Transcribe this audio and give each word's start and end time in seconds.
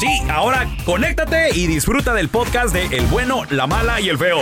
Sí, 0.00 0.06
ahora 0.30 0.66
conéctate 0.86 1.50
y 1.54 1.66
disfruta 1.66 2.14
del 2.14 2.28
podcast 2.28 2.72
de 2.74 2.86
El 2.96 3.06
bueno, 3.06 3.42
la 3.50 3.66
mala 3.66 4.00
y 4.00 4.08
el 4.08 4.16
feo. 4.16 4.40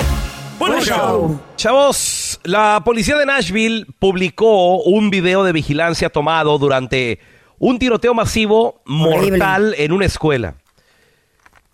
Buen 0.59 0.81
show. 0.83 1.41
Chavos, 1.57 2.39
la 2.45 2.81
policía 2.85 3.17
de 3.17 3.27
Nashville 3.27 3.87
publicó 3.99 4.77
un 4.83 5.11
video 5.11 5.43
de 5.45 5.53
vigilancia 5.53 6.11
tomado 6.11 6.59
durante 6.59 7.19
un 7.59 7.79
tiroteo 7.79 8.15
masivo 8.15 8.83
mortal 8.87 9.75
en 9.79 9.93
una 9.93 10.07
escuela. 10.07 10.55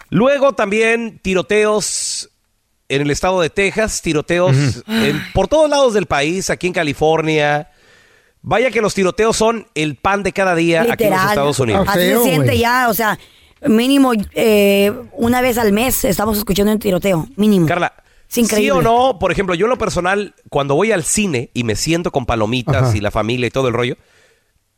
Luego 0.09 0.55
también 0.55 1.19
tiroteos 1.23 2.31
en 2.89 3.03
el 3.03 3.11
estado 3.11 3.41
de 3.41 3.51
Texas, 3.51 4.01
tiroteos 4.01 4.83
en- 4.87 5.23
por 5.35 5.49
todos 5.49 5.69
lados 5.69 5.93
del 5.95 6.07
país, 6.07 6.49
aquí 6.49 6.69
en 6.69 6.73
California. 6.73 7.71
Vaya 8.41 8.71
que 8.71 8.81
los 8.81 8.95
tiroteos 8.95 9.37
son 9.37 9.67
el 9.75 9.97
pan 9.97 10.23
de 10.23 10.33
cada 10.33 10.55
día 10.55 10.87
aquí 10.91 11.05
en 11.05 11.11
los. 11.11 11.21
Estados 11.31 11.59
Unidos. 11.61 11.87
Así 11.89 12.01
se 12.01 12.23
siente 12.23 12.59
ya, 12.59 12.89
o 12.89 12.95
sea, 12.95 13.19
mínimo 13.69 14.13
eh, 14.35 14.93
una 15.13 15.41
vez 15.41 15.59
al 15.59 15.73
mes 15.73 16.05
estamos 16.05 16.39
escuchando 16.39 16.73
un 16.73 16.79
tiroteo, 16.79 17.29
mínimo. 17.37 17.67
Carla, 17.67 17.93
Es 18.29 18.39
increíble. 18.39 18.67
¿Sí 18.73 18.79
o 18.79 18.83
no? 18.83 19.19
Por 19.19 19.31
ejemplo, 19.33 19.55
yo 19.55 19.67
en 19.67 19.71
lo 19.71 19.79
personal, 19.79 20.35
cuando 20.51 20.75
voy 20.75 20.93
al 20.93 21.05
cine 21.05 21.51
y 21.55 21.65
me 21.65 21.77
siento 21.77 22.11
con 22.13 22.27
palomitas 22.27 22.89
Ajá. 22.89 22.97
y 22.97 23.01
la 23.01 23.11
familia 23.11 23.47
y 23.47 23.51
todo 23.51 23.69
el 23.69 23.75
rollo, 23.75 23.97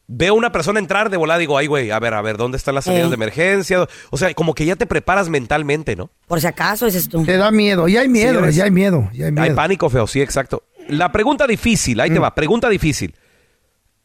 veo 0.08 0.34
una 0.34 0.52
persona 0.52 0.78
entrar 0.78 1.10
de 1.10 1.16
volada 1.16 1.40
y 1.40 1.42
digo, 1.42 1.58
ay, 1.58 1.66
güey, 1.66 1.90
a 1.90 1.98
ver, 1.98 2.14
a 2.14 2.22
ver, 2.22 2.36
¿dónde 2.36 2.56
están 2.58 2.74
las 2.76 2.84
salidas 2.84 3.06
Eh. 3.06 3.10
de 3.10 3.14
emergencia? 3.14 3.88
O 4.10 4.16
sea, 4.16 4.32
como 4.34 4.54
que 4.54 4.64
ya 4.64 4.76
te 4.76 4.86
preparas 4.86 5.28
mentalmente, 5.28 5.96
¿no? 5.96 6.10
Por 6.28 6.40
si 6.40 6.46
acaso, 6.46 6.86
dices 6.86 7.08
tú. 7.08 7.24
Te 7.24 7.36
da 7.36 7.50
miedo, 7.50 7.88
ya 7.88 8.02
hay 8.02 8.08
miedo, 8.08 8.34
Señores, 8.34 8.54
ya 8.54 8.64
hay 8.64 8.70
miedo, 8.70 9.08
ya 9.12 9.26
hay 9.26 9.32
Hay 9.36 9.40
miedo. 9.40 9.54
pánico 9.56 9.90
feo, 9.90 10.06
sí, 10.06 10.20
exacto. 10.20 10.62
La 10.88 11.10
pregunta 11.10 11.46
difícil, 11.48 11.98
Mm. 11.98 12.00
ahí 12.02 12.10
te 12.10 12.18
va, 12.20 12.34
pregunta 12.34 12.68
difícil. 12.68 13.14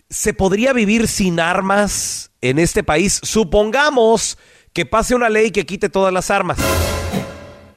¿Se 0.09 0.33
podría 0.33 0.73
vivir 0.73 1.07
sin 1.07 1.39
armas 1.39 2.31
en 2.41 2.57
este 2.59 2.83
país? 2.83 3.19
Supongamos 3.23 4.37
que 4.73 4.85
pase 4.85 5.15
una 5.15 5.29
ley 5.29 5.51
que 5.51 5.65
quite 5.65 5.87
todas 5.89 6.13
las 6.13 6.29
armas. 6.31 6.57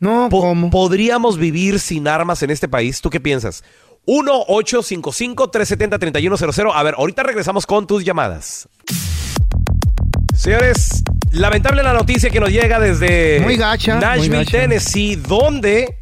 No, 0.01 0.29
¿cómo? 0.31 0.71
¿Podríamos 0.71 1.39
vivir 1.39 1.79
sin 1.81 2.07
armas 2.09 2.43
en 2.43 2.51
este 2.51 2.69
país? 2.69 3.01
¿Tú 3.01 3.09
qué 3.11 3.21
piensas? 3.21 3.63
1-855-370-3100. 4.07 6.73
A 6.75 6.83
ver, 6.83 6.95
ahorita 6.99 7.23
regresamos 7.23 7.65
con 7.67 7.87
tus 7.87 8.05
llamadas. 8.05 8.69
Señores, 10.37 11.03
lamentable 11.31 11.83
la 11.83 11.95
noticia 11.95 12.29
que 12.29 12.41
nos 12.41 12.51
llega 12.51 12.79
desde 12.81 13.41
Muy 13.41 13.57
gacha, 13.57 13.95
muy 13.95 14.05
Nashville, 14.05 14.37
gacha. 14.39 14.51
Tennessee, 14.51 15.17
donde 15.17 15.97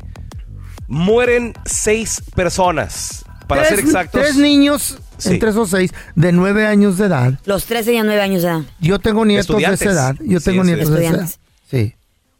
mueren 0.88 1.54
seis 1.64 2.20
personas. 2.34 3.24
Para 3.46 3.62
tres, 3.62 3.76
ser 3.76 3.86
exactos. 3.86 4.20
Tres 4.20 4.36
niños, 4.36 4.98
Sí. 5.22 5.34
entre 5.34 5.50
esos 5.50 5.70
seis, 5.70 5.92
de 6.14 6.32
nueve 6.32 6.66
años 6.66 6.98
de 6.98 7.06
edad. 7.06 7.38
Los 7.44 7.66
tres 7.66 7.86
tenían 7.86 8.06
nueve 8.06 8.22
años 8.22 8.42
de 8.42 8.48
edad. 8.48 8.62
Yo 8.80 8.98
tengo 8.98 9.24
nietos 9.24 9.56
de 9.56 9.64
esa 9.64 9.90
edad. 9.90 10.16
Yo 10.24 10.40
tengo 10.40 10.64
sí. 10.64 10.70
nietos 10.70 10.90
de 10.90 11.06
esa 11.06 11.14
edad. 11.16 11.30
Sí. 11.70 11.94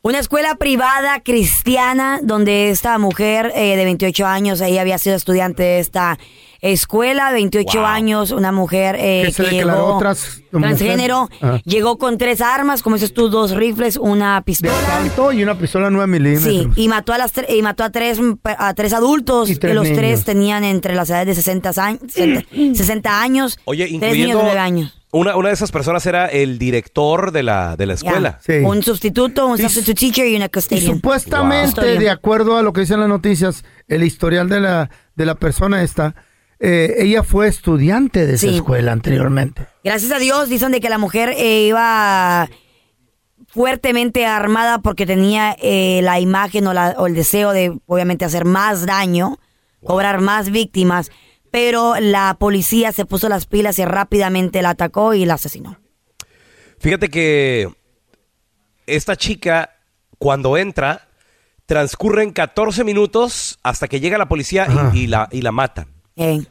Una 0.04 0.18
escuela 0.18 0.56
privada 0.56 1.20
cristiana 1.20 2.18
donde 2.22 2.70
esta 2.70 2.98
mujer 2.98 3.52
eh, 3.54 3.76
de 3.76 3.84
28 3.84 4.26
años, 4.26 4.60
ella 4.60 4.80
había 4.80 4.98
sido 4.98 5.14
estudiante 5.14 5.62
de 5.62 5.78
esta 5.78 6.18
escuela, 6.62 7.32
28 7.32 7.78
Wow. 7.78 7.86
años, 7.86 8.30
una 8.30 8.52
mujer 8.52 8.96
eh, 8.98 9.24
Que 9.26 9.32
se 9.32 9.44
que 9.44 9.50
llegó 9.50 9.98
tras- 9.98 10.42
transgénero. 10.50 11.28
Ajá. 11.40 11.60
llegó 11.64 11.98
con 11.98 12.18
tres 12.18 12.40
armas, 12.40 12.82
como 12.82 12.96
dices 12.96 13.12
tú, 13.12 13.28
dos 13.28 13.50
rifles, 13.50 13.96
una 13.96 14.36
De 14.36 14.42
pistola. 14.42 14.72
asalto 14.72 15.32
y 15.32 15.42
una 15.42 15.58
pistola 15.58 15.90
9 15.90 16.06
milímetros. 16.06 16.44
Sí, 16.44 16.68
y 16.76 16.88
mató 16.88 17.12
a 17.12 17.18
las 17.18 17.34
tre- 17.34 17.46
y 17.54 17.62
mató 17.62 17.82
a 17.84 17.90
tres 17.90 18.18
a 18.44 18.74
tres 18.74 18.92
adultos 18.92 19.50
Y 19.50 19.56
tres 19.56 19.72
y 19.72 19.74
los 19.74 19.84
niños. 19.84 19.98
tres 19.98 20.24
tenían 20.24 20.62
entre 20.64 20.94
las 20.94 21.10
edades 21.10 21.26
de 21.26 21.34
60 21.34 21.72
años, 21.84 22.00
60, 22.08 22.46
60 22.74 23.20
años, 23.22 23.58
Oye, 23.64 23.84
tres 23.84 23.92
niños 24.00 24.04
incluyendo. 24.12 24.38
de 24.38 24.44
9 24.44 24.58
años. 24.60 24.98
Una, 25.14 25.36
una 25.36 25.48
de 25.48 25.54
esas 25.54 25.70
personas 25.72 26.06
era 26.06 26.24
el 26.26 26.58
director 26.58 27.32
de 27.32 27.42
la, 27.42 27.76
de 27.76 27.84
la 27.84 27.92
escuela. 27.94 28.38
Sí. 28.40 28.54
Un 28.64 28.82
sustituto, 28.82 29.46
un 29.46 29.58
Y- 29.58 29.62
substitute 29.62 29.94
teacher 29.94 30.26
y 30.26 30.36
una 30.36 30.46
Y 30.46 30.48
custodian. 30.48 30.86
supuestamente, 30.94 31.80
Wow. 31.82 31.98
de 32.00 32.08
acuerdo 32.10 32.56
a 32.56 32.62
lo 32.62 32.72
que 32.72 32.80
dicen 32.82 32.98
las 33.00 33.10
noticias, 33.10 33.62
el 33.88 34.04
historial 34.04 34.48
de 34.48 34.60
la, 34.60 34.90
de 35.14 35.26
la 35.26 35.34
persona 35.34 35.82
esta, 35.82 36.14
eh, 36.64 36.94
ella 36.98 37.22
fue 37.24 37.48
estudiante 37.48 38.24
de 38.26 38.34
esa 38.34 38.46
Sí. 38.48 38.54
escuela 38.54 38.92
anteriormente. 38.92 39.66
Gracias 39.82 40.12
a 40.12 40.18
Dios 40.18 40.48
dicen 40.48 40.70
de 40.72 40.80
que 40.80 40.88
la 40.88 40.98
mujer 40.98 41.34
eh, 41.36 41.66
iba 41.66 42.48
fuertemente 43.48 44.24
armada 44.26 44.78
porque 44.78 45.04
tenía 45.04 45.54
eh, 45.60 46.00
la 46.02 46.20
imagen 46.20 46.66
o, 46.66 46.72
la- 46.72 46.94
o 46.98 47.06
el 47.06 47.14
deseo 47.14 47.52
de 47.52 47.78
obviamente 47.86 48.24
hacer 48.24 48.44
más 48.44 48.86
daño, 48.86 49.38
cobrar 49.84 50.20
más 50.20 50.50
víctimas, 50.50 51.10
pero 51.50 51.96
la 52.00 52.36
policía 52.38 52.92
se 52.92 53.04
puso 53.04 53.28
las 53.28 53.46
pilas 53.46 53.78
y 53.78 53.84
rápidamente 53.84 54.62
la 54.62 54.70
atacó 54.70 55.12
y 55.14 55.26
la 55.26 55.34
asesinó. 55.34 55.78
Fíjate 56.78 57.08
que 57.10 57.68
esta 58.86 59.16
chica, 59.16 59.70
cuando 60.18 60.56
entra, 60.56 61.08
transcurren 61.66 62.32
14 62.32 62.84
minutos 62.84 63.58
hasta 63.62 63.86
que 63.88 64.00
llega 64.00 64.16
la 64.16 64.28
policía 64.28 64.66
y- 64.94 65.00
y, 65.00 65.06
la, 65.08 65.28
y 65.30 65.42
la 65.42 65.52
matan. 65.52 65.88
Eh, 66.16 66.42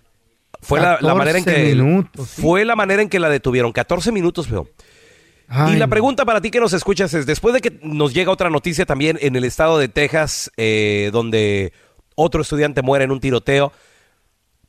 Fue 0.61 0.79
la, 0.79 0.97
la 1.01 1.13
manera 1.15 1.37
en 1.37 1.43
14 1.43 1.63
que 1.69 1.75
minutos, 1.75 2.29
sí. 2.29 2.41
fue 2.41 2.65
la 2.65 2.75
manera 2.75 3.01
en 3.01 3.09
que 3.09 3.19
la 3.19 3.29
detuvieron. 3.29 3.71
14 3.71 4.11
minutos, 4.11 4.47
feo. 4.47 4.67
Ay, 5.47 5.75
y 5.75 5.77
la 5.77 5.87
pregunta 5.87 6.23
para 6.23 6.39
ti 6.39 6.49
que 6.49 6.59
nos 6.61 6.71
escuchas 6.73 7.13
es, 7.13 7.25
después 7.25 7.53
de 7.53 7.59
que 7.61 7.79
nos 7.83 8.13
llega 8.13 8.31
otra 8.31 8.49
noticia 8.49 8.85
también 8.85 9.17
en 9.21 9.35
el 9.35 9.43
estado 9.43 9.77
de 9.77 9.89
Texas, 9.89 10.49
eh, 10.55 11.09
donde 11.11 11.73
otro 12.15 12.41
estudiante 12.41 12.81
muere 12.81 13.03
en 13.03 13.11
un 13.11 13.19
tiroteo, 13.19 13.73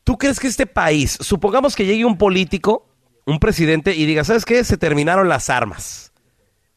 ¿tú 0.03 0.19
crees 0.19 0.41
que 0.41 0.49
este 0.49 0.67
país, 0.67 1.19
supongamos 1.21 1.77
que 1.77 1.87
llegue 1.87 2.05
un 2.05 2.19
político, 2.19 2.89
un 3.27 3.39
presidente, 3.39 3.95
y 3.95 4.07
diga, 4.07 4.25
¿sabes 4.25 4.45
qué? 4.45 4.65
Se 4.65 4.77
terminaron 4.77 5.29
las 5.29 5.51
armas. 5.51 6.13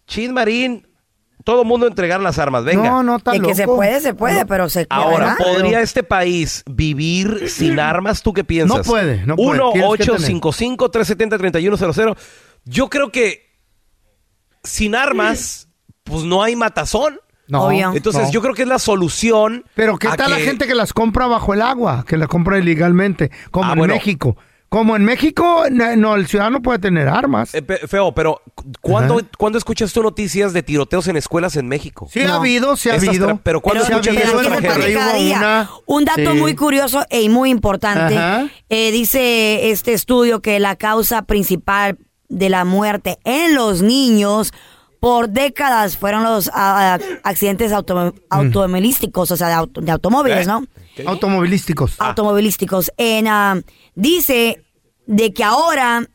Chin 0.08 0.34
Marín, 0.34 0.88
todo 1.46 1.64
mundo 1.64 1.86
entregar 1.88 2.20
las 2.22 2.40
armas, 2.40 2.66
venga. 2.66 2.90
No, 2.90 3.04
no, 3.04 3.16
está 3.18 3.32
de 3.32 3.40
que 3.40 3.54
se 3.56 3.66
puede, 3.68 4.02
se 4.02 4.14
puede, 4.16 4.46
pero 4.48 4.68
se 4.68 4.88
Ahora, 4.90 5.36
¿verdad? 5.38 5.38
¿podría 5.38 5.80
este 5.80 6.02
país 6.04 6.64
vivir 6.66 7.48
sin 7.50 7.80
armas? 7.80 8.22
¿Tú 8.24 8.34
qué 8.34 8.44
piensas? 8.44 8.80
No 8.80 8.84
puede, 8.84 9.26
no 9.26 9.36
puede. 9.38 9.62
Tienes 9.74 9.98
que 10.00 10.06
tener. 10.06 10.42
1-855-370-3100. 10.42 12.18
Yo 12.66 12.90
creo 12.90 13.12
que 13.12 13.46
sin 14.64 14.96
armas, 14.96 15.70
pues 16.04 16.24
no 16.24 16.44
hay 16.44 16.56
matazón. 16.56 17.20
No, 17.48 17.66
Obvio. 17.66 17.94
Entonces, 17.94 18.24
no. 18.24 18.32
yo 18.32 18.42
creo 18.42 18.56
que 18.56 18.64
es 18.64 18.68
la 18.68 18.80
solución. 18.80 19.66
Pero 19.76 20.00
¿qué 20.00 20.08
tal 20.18 20.32
la 20.32 20.38
gente 20.38 20.66
que 20.66 20.74
las 20.74 20.94
compra 20.94 21.28
bajo 21.28 21.54
el 21.54 21.62
agua? 21.62 22.04
Que 22.08 22.18
las 22.18 22.28
compra 22.28 22.58
ilegalmente, 22.58 23.30
como 23.52 23.70
Ah, 23.70 23.74
en 23.74 23.78
bueno. 23.78 23.94
México. 23.94 24.36
Como 24.70 24.96
en 24.96 25.06
México, 25.06 25.64
no, 25.72 26.16
el 26.16 26.28
ciudadano 26.28 26.62
puede 26.62 26.80
tener 26.80 27.08
armas. 27.08 27.54
Eh, 27.54 27.62
pe- 27.62 27.78
feo, 27.88 28.14
pero 28.14 28.42
cu- 28.56 28.66
¿cuándo, 28.82 29.20
Ajá. 29.20 29.28
¿cuándo 29.38 29.58
escuchas 29.58 29.94
tú 29.94 30.04
noticias 30.04 30.52
de 30.54 30.64
tiroteos 30.64 31.08
en 31.08 31.16
escuelas 31.16 31.56
en 31.56 31.68
México? 31.70 32.08
Sí 32.12 32.22
ha 32.22 32.28
No. 32.28 32.34
habido, 32.36 32.76
sí 32.76 32.90
ha 32.90 32.96
Estas 32.96 33.10
habido. 33.10 33.30
tra- 33.30 33.40
pero 33.42 33.62
¿cuándo 33.62 33.84
escuchas 33.84 34.16
Pero 34.16 34.38
una- 35.38 35.70
Un 35.86 36.04
dato 36.06 36.32
Sí. 36.34 36.38
muy 36.38 36.56
curioso 36.56 37.06
y 37.10 37.30
muy 37.30 37.52
importante. 37.52 38.18
Eh, 38.70 38.92
dice 38.92 39.70
este 39.72 39.94
estudio 39.94 40.42
que 40.42 40.60
la 40.60 40.76
causa 40.76 41.22
principal 41.22 41.98
de 42.28 42.50
la 42.50 42.66
muerte 42.66 43.18
en 43.24 43.56
los 43.56 43.82
niños 43.82 44.52
por 45.00 45.30
décadas 45.30 45.96
fueron 45.96 46.24
los 46.24 46.50
ah, 46.54 46.98
ah, 47.00 47.00
accidentes 47.24 47.72
auto- 47.72 48.14
automovilísticos, 48.30 49.30
o 49.32 49.38
sea, 49.38 49.48
de, 49.48 49.54
auto- 49.54 49.82
de 49.82 49.92
automóviles, 49.92 50.48
¿Eh? 50.48 50.50
Automovilísticos. 51.06 51.96
Automovilísticos. 52.00 52.92
En, 52.98 53.28
ah, 53.28 53.62
dice 53.96 54.64
de 55.08 55.34
que 55.34 55.44
ahora 55.44 56.08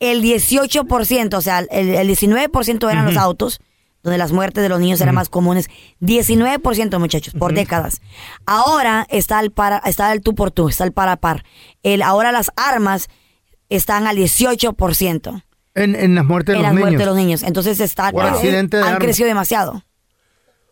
el 0.00 0.22
18%, 0.22 1.34
o 1.36 1.40
sea, 1.40 1.60
el, 1.60 1.88
el 1.94 2.08
19% 2.08 2.90
eran 2.90 3.06
los 3.06 3.16
autos, 3.16 3.60
donde 4.02 4.18
las 4.18 4.32
muertes 4.32 4.62
de 4.62 4.68
los 4.68 4.80
niños 4.80 5.00
eran 5.00 5.14
más 5.14 5.28
comunes. 5.30 5.68
19%, 6.00 6.98
muchachos, 6.98 7.32
por 7.34 7.54
décadas. 7.54 8.02
Ahora 8.44 9.06
está 9.08 9.40
el, 9.40 9.50
para, 9.50 9.78
está 9.78 10.12
el 10.12 10.20
tú 10.20 10.34
por 10.34 10.50
tú, 10.50 10.68
está 10.68 10.84
el 10.84 10.92
par 10.92 11.08
a 11.08 11.16
par. 11.16 11.44
El, 11.82 12.02
ahora 12.02 12.30
las 12.32 12.50
armas 12.56 13.08
están 13.70 14.06
al 14.06 14.18
18% 14.18 15.42
En, 15.74 15.94
en 15.96 16.14
las 16.14 16.24
muertes 16.26 16.52
de 16.52 16.56
en 16.58 16.62
los 16.64 16.72
las 16.72 16.78
muertes 16.78 16.98
de 16.98 17.06
los 17.06 17.16
niños. 17.16 17.42
Entonces 17.42 17.80
está, 17.80 18.10
eh, 18.10 18.12
accidente 18.20 18.76
de 18.76 18.82
han 18.82 18.88
armas. 18.88 19.04
crecido 19.04 19.26
demasiado 19.26 19.82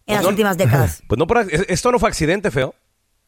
en 0.07 0.17
las 0.17 0.25
no- 0.25 0.29
últimas 0.29 0.59
décadas. 0.59 1.03
Pues 1.09 1.19
no, 1.19 1.27
esto 1.69 1.91
no 1.91 1.99
fue 1.99 2.11
accidente, 2.11 2.51
feo. 2.51 2.75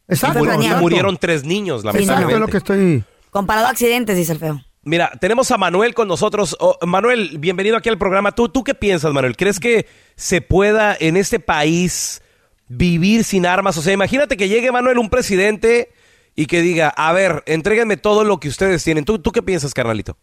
Exacto, 0.09 0.41
planeado. 0.41 0.63
exacto. 0.63 0.83
murieron 0.83 1.17
tres 1.17 1.45
niños, 1.45 1.83
Sí, 1.83 1.87
no, 1.87 1.93
no. 1.93 1.99
Exacto, 1.99 2.01
es 2.01 2.07
lamentablemente. 2.09 2.41
lo 2.41 2.47
que 2.49 2.57
estoy... 2.59 3.05
Comparado 3.31 3.67
a 3.67 3.71
accidentes, 3.71 4.17
dice 4.17 4.33
el 4.33 4.39
feo. 4.39 4.61
Mira, 4.83 5.11
tenemos 5.21 5.51
a 5.51 5.57
Manuel 5.57 5.95
con 5.95 6.07
nosotros. 6.09 6.57
Oh, 6.61 6.77
Manuel, 6.87 7.39
bienvenido 7.39 7.77
aquí 7.77 7.89
al 7.89 7.97
programa. 7.99 8.33
¿Tú, 8.33 8.49
¿Tú 8.51 8.63
qué 8.63 8.75
piensas, 8.75 9.13
Manuel? 9.15 9.37
¿Crees 9.37 9.59
que 9.59 9.87
se 10.15 10.41
pueda 10.43 10.95
en 11.01 11.17
este 11.17 11.41
país 11.41 12.23
vivir 12.69 13.25
sin 13.25 13.47
armas? 13.47 13.79
O 13.79 13.83
sea, 13.83 13.95
imagínate 13.95 14.37
que 14.37 14.49
llegue, 14.49 14.71
Manuel, 14.71 14.99
un 14.99 15.09
presidente 15.09 15.89
y 16.37 16.47
que 16.47 16.61
diga, 16.61 16.91
a 16.91 17.13
ver, 17.15 17.43
entréguenme 17.47 17.97
todo 17.97 18.25
lo 18.25 18.39
que 18.39 18.49
ustedes 18.49 18.85
tienen. 18.85 19.05
¿Tú, 19.07 19.19
tú 19.19 19.33
qué 19.33 19.43
piensas, 19.43 19.73
carnalito? 19.73 20.19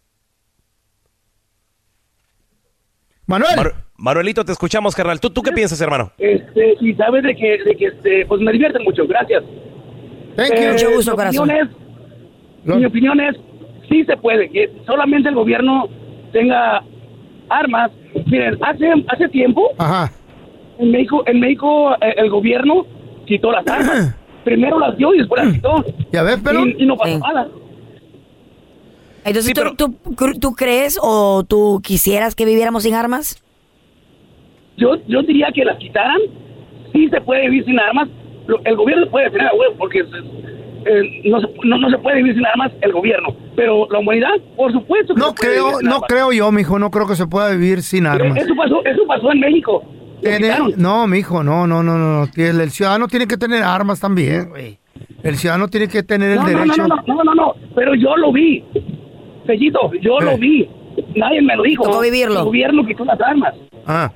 Manuel. 3.26 3.72
Manuelito, 3.96 4.44
te 4.44 4.52
escuchamos, 4.52 4.94
carnal. 4.94 5.20
¿Tú, 5.20 5.30
tú 5.30 5.42
qué 5.42 5.52
piensas, 5.52 5.80
hermano? 5.80 6.12
Este, 6.18 6.74
y 6.80 6.94
sabes 6.94 7.22
de 7.22 7.34
que, 7.34 7.58
de 7.64 7.76
que 7.76 7.86
este, 7.86 8.26
pues 8.26 8.40
me 8.40 8.52
divierte 8.52 8.78
mucho, 8.80 9.06
gracias. 9.06 9.42
Thank 10.36 10.50
you. 10.50 10.56
Eh, 10.56 10.72
Mucho 10.72 10.90
gusto, 10.92 11.10
mi 11.12 11.16
corazón. 11.16 11.50
opinión 11.50 11.66
es- 11.68 11.76
Lo- 12.64 12.76
Mi 12.76 12.84
opinión 12.84 13.20
es, 13.20 13.36
sí 13.88 14.04
se 14.04 14.16
puede, 14.16 14.48
que 14.48 14.70
solamente 14.86 15.28
el 15.28 15.34
gobierno 15.34 15.88
tenga 16.32 16.82
armas. 17.48 17.90
Miren, 18.26 18.56
hace, 18.62 18.88
hace 19.08 19.28
tiempo 19.30 19.68
Ajá. 19.78 20.12
en 20.78 20.90
México, 20.92 21.24
en 21.26 21.40
México 21.40 21.92
eh, 22.00 22.14
el 22.18 22.30
gobierno 22.30 22.86
quitó 23.26 23.50
las 23.50 23.66
armas. 23.66 24.16
Primero 24.44 24.78
las 24.78 24.96
dio 24.96 25.12
y 25.14 25.18
después 25.18 25.44
las 25.44 25.54
quitó. 25.54 25.84
¿Ya 26.12 26.22
ves, 26.22 26.38
pero? 26.44 26.66
Y, 26.66 26.76
y 26.78 26.86
no 26.86 26.96
pasó 26.96 27.14
Sí. 27.14 27.20
nada. 27.20 27.48
Entonces, 29.24 29.44
Sí, 29.46 29.52
¿tú, 29.54 29.60
pero- 29.60 29.74
tú, 29.76 29.94
cr- 30.14 30.40
tú 30.40 30.52
crees 30.52 30.98
o 31.00 31.44
tú 31.44 31.80
quisieras 31.82 32.34
que 32.34 32.44
viviéramos 32.44 32.82
sin 32.84 32.94
armas? 32.94 33.42
Yo, 34.76 34.96
yo 35.06 35.22
diría 35.22 35.48
que 35.54 35.64
las 35.64 35.78
quitaran, 35.78 36.18
sí 36.92 37.08
se 37.08 37.20
puede 37.20 37.42
vivir 37.48 37.64
sin 37.64 37.78
armas. 37.78 38.08
Lo- 38.46 38.60
el 38.64 38.76
gobierno 38.76 39.06
puede 39.10 39.30
tener 39.30 39.46
a 39.46 39.54
huevo 39.54 39.74
porque 39.78 40.00
eh, 40.00 41.20
no, 41.24 41.40
se, 41.40 41.46
no, 41.64 41.78
no 41.78 41.90
se 41.90 41.98
puede 41.98 42.16
vivir 42.18 42.34
sin 42.34 42.44
armas 42.46 42.72
el 42.80 42.92
gobierno. 42.92 43.34
Pero 43.54 43.86
la 43.90 43.98
humanidad, 44.00 44.30
por 44.56 44.72
supuesto 44.72 45.14
que 45.14 45.20
No 45.20 45.34
creo, 45.34 45.66
vivir 45.66 45.78
sin 45.80 45.88
no 45.88 45.94
armas. 45.96 46.08
creo 46.08 46.32
yo, 46.32 46.50
mijo, 46.52 46.78
no 46.78 46.90
creo 46.90 47.06
que 47.06 47.14
se 47.16 47.26
pueda 47.26 47.50
vivir 47.50 47.82
sin 47.82 48.06
armas. 48.06 48.36
Eso 48.36 48.54
pasó, 48.56 48.84
eso 48.84 49.02
pasó 49.06 49.32
en 49.32 49.40
México. 49.40 49.82
No, 50.76 51.06
mijo, 51.06 51.42
no, 51.42 51.66
no, 51.66 51.82
no, 51.82 51.96
no. 51.98 52.28
El, 52.36 52.60
el 52.60 52.70
ciudadano 52.70 53.08
tiene 53.08 53.26
que 53.26 53.36
tener 53.36 53.62
armas 53.62 54.00
también, 54.00 54.50
güey. 54.50 54.78
El 55.22 55.36
ciudadano 55.36 55.68
tiene 55.68 55.88
que 55.88 56.02
tener 56.02 56.30
el 56.30 56.36
No, 56.36 56.42
no, 56.42 56.48
derecho. 56.48 56.86
no, 56.88 56.96
no, 56.96 57.02
no, 57.06 57.24
no, 57.24 57.34
no, 57.34 57.54
pero 57.74 57.94
yo 57.94 58.16
lo 58.16 58.32
vi. 58.32 58.64
Sellito, 59.46 59.78
yo 60.00 60.18
Eh. 60.20 60.24
lo 60.24 60.38
vi. 60.38 60.68
Nadie 61.16 61.42
me 61.42 61.56
lo 61.56 61.62
dijo. 61.62 61.84
Tocó 61.84 62.00
vivirlo. 62.00 62.40
El 62.40 62.44
gobierno 62.44 62.84
quitó 62.86 63.04
las 63.04 63.20
armas. 63.20 63.54
Ah. 63.86 64.10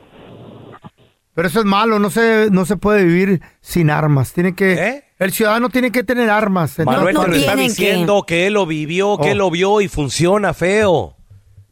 Pero 1.37 1.47
eso 1.49 1.61
es 1.61 1.65
malo, 1.67 1.99
no 2.01 2.11
se, 2.11 2.49
no 2.51 2.65
se 2.65 2.77
puede 2.77 3.05
vivir 3.05 3.43
sin 3.61 3.91
armas. 3.91 4.33
Tiene 4.33 4.55
que, 4.57 4.73
¿Eh? 4.73 5.05
el 5.21 5.33
ciudadano 5.33 5.69
tiene 5.69 5.93
que 5.93 6.03
tener 6.03 6.31
armas. 6.31 6.79
Manuel 6.79 7.15
no 7.15 7.25
te 7.27 7.29
lo 7.29 7.37
está 7.37 7.55
diciendo 7.55 8.25
que... 8.27 8.47
él 8.49 8.55
lo 8.55 8.67
vivió, 8.67 9.19
que 9.19 9.29
Oh. 9.29 9.33
él 9.33 9.39
lo 9.39 9.51
vio 9.51 9.81
y 9.83 9.87
funciona 9.89 10.53
feo. 10.55 11.15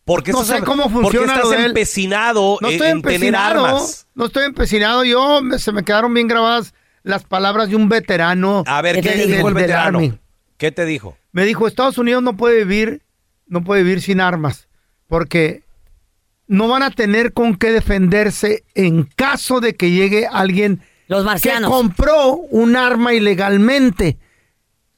¿Por 0.05 0.23
qué 0.23 0.33
No 0.33 0.43
estás, 0.43 0.59
sé 0.59 0.65
cómo 0.65 0.83
¿por 0.85 0.93
qué 0.93 1.01
funciona 1.19 1.33
estás 1.33 1.45
lo 1.45 1.51
de 1.51 1.57
él? 1.57 1.65
empecinado 1.71 2.59
No 2.61 2.69
en, 2.69 2.75
estoy 2.75 2.91
en 2.91 3.01
tener 3.03 3.15
empecinado, 3.17 3.65
armas? 3.67 4.07
no 4.15 4.27
estoy 4.27 4.45
empecinado. 4.45 5.03
Yo 5.03 5.41
me- 5.43 5.59
se 5.59 5.73
me 5.73 5.83
quedaron 5.83 6.13
bien 6.15 6.29
grabadas 6.29 6.75
las 7.03 7.25
palabras 7.25 7.71
de 7.71 7.77
un 7.77 7.89
veterano. 7.89 8.63
A 8.67 8.83
ver, 8.83 8.97
¿Qué 8.97 9.01
¿qué 9.01 9.09
te 9.11 9.27
dijo 9.27 9.49
el 9.49 9.55
veterano? 9.55 9.99
Army. 9.99 10.19
¿Qué 10.59 10.73
te 10.73 10.85
dijo? 10.85 11.17
Me 11.33 11.45
dijo, 11.47 11.67
Estados 11.67 11.97
Unidos 11.99 12.23
no 12.23 12.37
puede 12.37 12.65
vivir, 12.65 13.03
no 13.47 13.65
puede 13.65 13.83
vivir 13.83 14.03
sin 14.03 14.21
armas, 14.21 14.69
porque 15.09 15.64
no 16.47 16.69
van 16.69 16.83
a 16.83 16.91
tener 16.91 17.33
con 17.33 17.57
qué 17.57 17.73
defenderse 17.73 18.65
en 18.75 19.05
caso 19.17 19.61
de 19.61 19.75
que 19.75 19.91
llegue 19.91 20.27
alguien 20.27 20.83
Los 21.09 21.25
que 21.41 21.53
compró 21.63 22.35
un 22.37 22.77
arma 22.77 23.15
ilegalmente. 23.15 24.19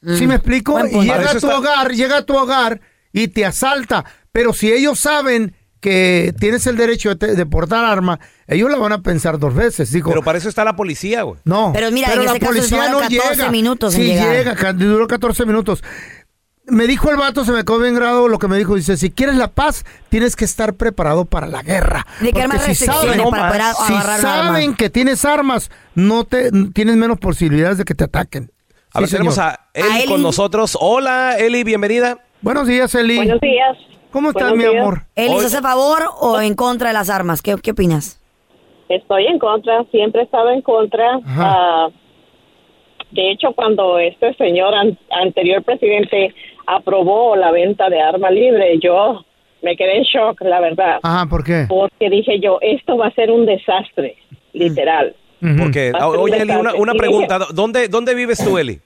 ¿Sí 0.03 0.25
Mm. 0.25 0.29
me 0.29 0.35
explico? 0.35 0.73
Buen 0.73 0.87
Y 0.95 1.01
llega 1.01 1.15
a 1.15 1.21
eso 1.23 1.31
tu 1.39 1.47
está- 1.47 1.57
hogar, 1.57 1.91
llega 1.93 2.17
a 2.17 2.25
tu 2.25 2.35
hogar 2.37 2.81
y 3.11 3.29
te 3.29 3.45
asalta. 3.45 4.05
Pero 4.31 4.53
si 4.53 4.71
ellos 4.71 4.99
saben 4.99 5.55
que 5.81 6.33
tienes 6.39 6.65
el 6.67 6.75
derecho 6.77 7.09
de, 7.09 7.15
te- 7.15 7.35
de 7.35 7.45
portar 7.45 7.83
arma, 7.85 8.19
ellos 8.47 8.69
la 8.69 8.77
van 8.77 8.91
a 8.93 9.01
pensar 9.01 9.39
dos 9.39 9.53
veces. 9.53 9.91
Digo, 9.91 10.09
Pero 10.11 10.23
para 10.23 10.37
eso 10.37 10.49
está 10.49 10.63
la 10.63 10.75
policía, 10.75 11.23
güey. 11.23 11.39
no. 11.45 11.71
Pero 11.73 11.91
mira, 11.91 12.13
en 12.13 12.21
este 12.23 12.39
caso 12.39 12.61
se 12.61 12.69
tomaron 12.69 13.01
14 13.01 13.49
minutos 13.49 13.95
en 13.95 14.01
Sí, 14.01 14.07
llegar. 14.07 14.35
llega, 14.35 14.55
ca- 14.55 14.73
duró 14.73 15.07
14 15.07 15.45
minutos. 15.45 15.83
Me 16.67 16.85
dijo 16.85 17.09
el 17.09 17.15
vato, 17.17 17.45
se 17.45 17.51
me 17.53 17.63
quedó 17.63 17.79
bien 17.79 17.95
grado 17.95 18.27
lo 18.27 18.39
que 18.39 18.47
me 18.49 18.57
dijo. 18.57 18.75
Dice, 18.75 18.97
si 18.97 19.09
quieres 19.09 19.35
la 19.35 19.47
paz, 19.47 19.85
tienes 20.09 20.35
que 20.35 20.43
estar 20.45 20.73
preparado 20.73 21.23
para 21.25 21.47
la 21.47 21.61
guerra. 21.63 22.05
De 22.19 22.33
que 22.33 22.41
Porque 22.43 22.75
si 22.75 22.85
saben, 22.85 23.21
para 23.29 23.49
poder 23.51 23.61
si 23.87 23.93
saben 24.21 24.75
que 24.75 24.89
tienes 24.89 25.23
armas, 25.23 25.71
no 25.95 26.25
te 26.25 26.51
tienes 26.73 26.97
menos 26.97 27.17
posibilidades 27.19 27.77
de 27.77 27.85
que 27.85 27.95
te 27.95 28.03
ataquen. 28.03 28.51
A 28.93 28.99
ver, 28.99 29.07
Sí, 29.09 29.15
tenemos 29.15 29.37
a 29.37 29.67
Eli 29.73 29.87
A 29.87 29.99
Eli. 29.99 30.07
con 30.11 30.21
nosotros. 30.21 30.77
Hola, 30.81 31.37
Eli, 31.37 31.63
bienvenida. 31.63 32.19
Buenos 32.41 32.67
días, 32.67 32.93
Eli. 32.95 33.15
Buenos 33.17 33.39
días. 33.41 33.77
¿Cómo 34.11 34.29
estás, 34.29 34.49
Buenos 34.49 34.57
mi 34.57 34.69
días. 34.71 34.81
amor? 34.83 35.03
¿Él 35.15 35.29
Hoy- 35.29 35.37
estás 35.37 35.55
a 35.55 35.61
favor 35.61 36.03
o 36.19 36.41
en 36.41 36.53
contra 36.55 36.89
de 36.89 36.93
las 36.93 37.09
armas? 37.09 37.41
¿Qué, 37.41 37.55
qué 37.63 37.71
opinas? 37.71 38.19
Estoy 38.89 39.27
en 39.27 39.39
contra, 39.39 39.83
siempre 39.91 40.21
he 40.21 40.23
estado 40.25 40.49
en 40.49 40.61
contra. 40.61 41.05
Ajá. 41.25 41.87
De 43.11 43.31
hecho, 43.31 43.51
cuando 43.53 43.99
este 43.99 44.33
señor 44.35 44.73
an- 44.75 44.97
anterior 45.11 45.63
presidente 45.63 46.33
aprobó 46.65 47.35
la 47.35 47.51
venta 47.51 47.89
de 47.89 48.01
arma 48.01 48.29
libre, 48.29 48.77
yo 48.79 49.23
me 49.61 49.75
quedé 49.77 49.97
en 49.97 50.03
shock, 50.03 50.41
la 50.41 50.59
verdad, 50.59 50.99
Ajá, 51.03 51.25
¿por 51.25 51.43
qué? 51.43 51.65
porque 51.67 52.09
dije 52.09 52.39
yo, 52.39 52.59
esto 52.61 52.97
va 52.97 53.07
a 53.07 53.11
ser 53.11 53.31
un 53.31 53.45
desastre, 53.45 54.17
literal. 54.53 55.15
Ujú. 55.41 55.55
Porque, 55.57 55.91
oye, 56.03 56.35
un 56.35 56.41
Eli, 56.41 56.51
una, 56.59 56.73
una 56.75 56.93
pregunta. 56.93 57.39
¿Dónde, 57.53 57.87
¿Dónde 57.87 58.13
vives 58.15 58.43
tú, 58.43 58.57
Eli? 58.57 58.79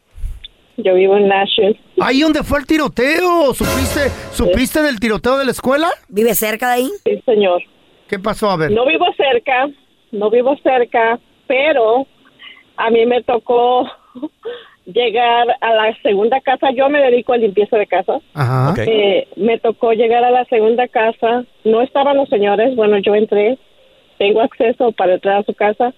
Yo 0.77 0.95
vivo 0.95 1.15
en 1.17 1.27
Nashville. 1.27 1.79
Ahí 2.01 2.21
donde 2.21 2.43
fue 2.43 2.59
el 2.59 2.65
tiroteo, 2.65 3.53
¿supiste, 3.53 4.09
¿supiste 4.31 4.81
del 4.81 4.99
tiroteo 4.99 5.37
de 5.37 5.45
la 5.45 5.51
escuela? 5.51 5.89
¿Vive 6.09 6.33
cerca 6.35 6.69
de 6.69 6.73
ahí? 6.75 6.89
Sí, 7.05 7.21
señor. 7.25 7.61
¿Qué 8.07 8.19
pasó? 8.19 8.49
A 8.49 8.57
ver. 8.57 8.71
No 8.71 8.85
vivo 8.85 9.05
cerca, 9.15 9.69
no 10.11 10.29
vivo 10.29 10.55
cerca, 10.63 11.19
pero 11.47 12.05
a 12.77 12.89
mí 12.89 13.05
me 13.05 13.21
tocó 13.23 13.89
llegar 14.85 15.47
a 15.61 15.73
la 15.73 15.95
segunda 16.01 16.39
casa. 16.41 16.71
Yo 16.71 16.89
me 16.89 17.01
dedico 17.01 17.33
a 17.33 17.37
limpieza 17.37 17.77
de 17.77 17.87
casas. 17.87 18.21
Ajá. 18.33 18.73
Eh, 18.77 19.27
me 19.35 19.59
tocó 19.59 19.93
llegar 19.93 20.23
a 20.23 20.31
la 20.31 20.45
segunda 20.45 20.87
casa. 20.87 21.45
No 21.63 21.81
estaban 21.81 22.17
los 22.17 22.29
señores. 22.29 22.75
Bueno, 22.75 22.97
yo 22.99 23.15
entré. 23.15 23.57
Tengo 24.17 24.41
acceso 24.41 24.91
para 24.91 25.15
entrar 25.15 25.37
a 25.37 25.43
su 25.43 25.53
casa. 25.53 25.93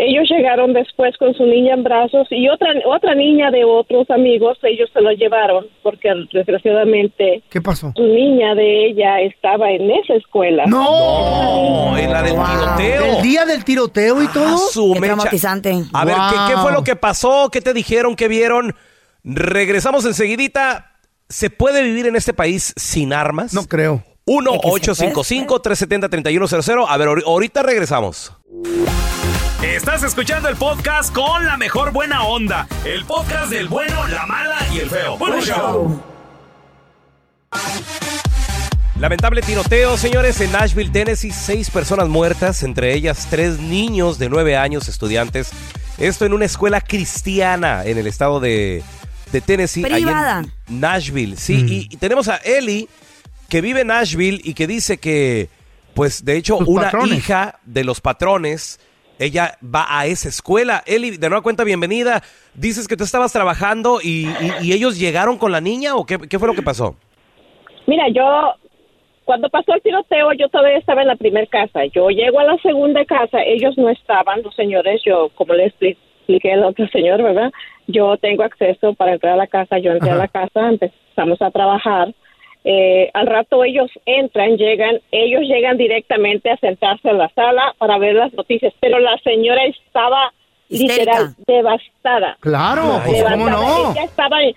Ellos 0.00 0.28
llegaron 0.30 0.74
después 0.74 1.16
con 1.18 1.34
su 1.34 1.44
niña 1.44 1.74
en 1.74 1.82
brazos 1.82 2.28
y 2.30 2.48
otra 2.48 2.68
otra 2.86 3.16
niña 3.16 3.50
de 3.50 3.64
otros 3.64 4.08
amigos. 4.10 4.56
Ellos 4.62 4.88
se 4.92 5.00
lo 5.00 5.10
llevaron 5.10 5.66
porque 5.82 6.08
desgraciadamente 6.32 7.42
¿Qué 7.50 7.60
pasó? 7.60 7.92
su 7.96 8.04
niña 8.04 8.54
de 8.54 8.86
ella 8.86 9.20
estaba 9.22 9.68
en 9.72 9.90
esa 9.90 10.14
escuela. 10.14 10.66
¡No! 10.66 11.98
En 11.98 12.12
la 12.12 12.22
del 12.22 12.34
tiroteo. 12.36 13.16
¿El 13.16 13.22
día 13.22 13.44
del 13.44 13.64
tiroteo 13.64 14.22
y 14.22 14.28
todo? 14.28 14.54
Ah, 14.54 14.58
su 14.70 14.92
Qué 14.94 15.00
mecha. 15.00 15.14
traumatizante. 15.14 15.72
A 15.92 16.04
ver, 16.04 16.14
¿qué, 16.14 16.36
qué 16.54 16.60
fue 16.60 16.70
lo 16.72 16.84
que 16.84 16.94
pasó? 16.94 17.48
¿Qué 17.50 17.60
te 17.60 17.74
dijeron? 17.74 18.14
¿Qué 18.14 18.28
vieron? 18.28 18.76
Regresamos 19.24 20.04
enseguidita. 20.06 20.92
¿Se 21.28 21.50
puede 21.50 21.82
vivir 21.82 22.06
en 22.06 22.14
este 22.14 22.32
país 22.32 22.72
sin 22.76 23.12
armas? 23.12 23.52
No 23.52 23.64
creo. 23.64 24.04
1-855-370-3100. 24.26 26.86
A 26.88 26.96
ver, 26.96 27.08
ahor- 27.08 27.24
ahorita 27.26 27.62
regresamos. 27.62 28.32
Estás 29.62 30.04
escuchando 30.04 30.48
el 30.48 30.56
podcast 30.56 31.12
con 31.12 31.44
la 31.44 31.56
mejor 31.56 31.92
buena 31.92 32.22
onda. 32.22 32.68
El 32.84 33.04
podcast 33.04 33.50
del 33.50 33.66
bueno, 33.68 34.06
la 34.08 34.24
mala 34.26 34.56
y 34.72 34.78
el 34.78 34.88
feo. 34.88 35.18
Bueno, 35.18 35.40
show. 35.40 36.00
Lamentable 39.00 39.42
tiroteo, 39.42 39.96
señores, 39.96 40.40
en 40.40 40.52
Nashville, 40.52 40.90
Tennessee. 40.90 41.32
Seis 41.32 41.70
personas 41.70 42.08
muertas, 42.08 42.62
entre 42.62 42.94
ellas 42.94 43.26
tres 43.30 43.58
niños 43.58 44.18
de 44.18 44.28
nueve 44.28 44.56
años, 44.56 44.88
estudiantes. 44.88 45.50
Esto 45.98 46.24
en 46.24 46.32
una 46.34 46.44
escuela 46.44 46.80
cristiana 46.80 47.84
en 47.84 47.98
el 47.98 48.06
estado 48.06 48.38
de, 48.38 48.82
de 49.32 49.40
Tennessee. 49.40 49.84
ahí 49.84 50.02
en 50.02 50.06
Privada. 50.06 50.44
Nashville, 50.68 51.36
sí. 51.36 51.56
Mm. 51.64 51.68
Y, 51.68 51.88
y 51.90 51.96
tenemos 51.96 52.28
a 52.28 52.36
Ellie, 52.36 52.88
que 53.48 53.60
vive 53.60 53.80
en 53.80 53.88
Nashville 53.88 54.40
y 54.44 54.54
que 54.54 54.68
dice 54.68 54.98
que, 54.98 55.48
pues, 55.94 56.24
de 56.24 56.36
hecho, 56.36 56.58
Sus 56.58 56.68
una 56.68 56.84
patrones. 56.84 57.18
hija 57.18 57.58
de 57.64 57.82
los 57.84 58.00
patrones, 58.00 58.78
ella 59.18 59.58
va 59.62 59.86
a 59.88 60.06
esa 60.06 60.28
escuela. 60.28 60.82
Ellie, 60.86 61.18
de 61.18 61.28
nueva 61.28 61.42
cuenta, 61.42 61.64
bienvenida. 61.64 62.22
Dices 62.54 62.86
que 62.88 62.96
tú 62.96 63.04
estabas 63.04 63.32
trabajando 63.32 64.00
y, 64.02 64.26
y- 64.28 64.52
y 64.68 64.72
ellos 64.72 64.98
llegaron 64.98 65.38
con 65.38 65.52
la 65.52 65.60
niña 65.60 65.94
o 65.96 66.04
qué, 66.06 66.18
qué 66.18 66.38
fue 66.38 66.48
lo 66.48 66.54
que 66.54 66.62
pasó? 66.62 66.96
Mira, 67.86 68.04
yo 68.08 68.54
cuando 69.24 69.48
pasó 69.50 69.74
el 69.74 69.82
tiroteo 69.82 70.32
yo 70.32 70.48
todavía 70.48 70.78
estaba 70.78 71.02
en 71.02 71.08
la 71.08 71.16
primera 71.16 71.46
casa. 71.46 71.84
Yo 71.94 72.08
llego 72.10 72.40
a 72.40 72.44
la 72.44 72.56
segunda 72.58 73.04
casa, 73.04 73.42
ellos 73.44 73.76
no 73.76 73.88
estaban, 73.90 74.42
los 74.42 74.54
señores, 74.54 75.02
yo 75.04 75.30
como 75.34 75.54
le 75.54 75.66
expli- 75.66 75.96
expliqué 76.20 76.52
al 76.52 76.64
otro 76.64 76.86
señor, 76.88 77.22
¿verdad? 77.22 77.50
Yo 77.86 78.16
tengo 78.18 78.42
acceso 78.42 78.94
para 78.94 79.14
entrar 79.14 79.34
a 79.34 79.36
la 79.36 79.46
casa, 79.46 79.78
yo 79.78 79.92
entré 79.92 80.10
Ajá. 80.10 80.18
a 80.18 80.22
la 80.22 80.28
casa, 80.28 80.68
empezamos 80.68 81.40
a 81.42 81.50
trabajar. 81.50 82.14
Eh, 82.70 83.10
al 83.14 83.26
rato 83.26 83.64
ellos 83.64 83.90
entran, 84.04 84.58
llegan, 84.58 85.00
ellos 85.10 85.40
llegan 85.42 85.78
directamente 85.78 86.50
a 86.50 86.56
sentarse 86.58 87.08
en 87.08 87.16
la 87.16 87.30
sala 87.30 87.74
para 87.78 87.96
ver 87.96 88.14
las 88.14 88.30
noticias, 88.34 88.74
pero 88.78 88.98
la 88.98 89.16
señora 89.24 89.64
estaba 89.64 90.32
Histérica. 90.68 90.98
literal 91.00 91.34
devastada. 91.46 92.36
Claro, 92.40 93.00
pues 93.06 93.22
cómo 93.24 93.48
no. 93.48 93.92
Ella 93.92 94.04
estaba 94.04 94.42
en, 94.42 94.54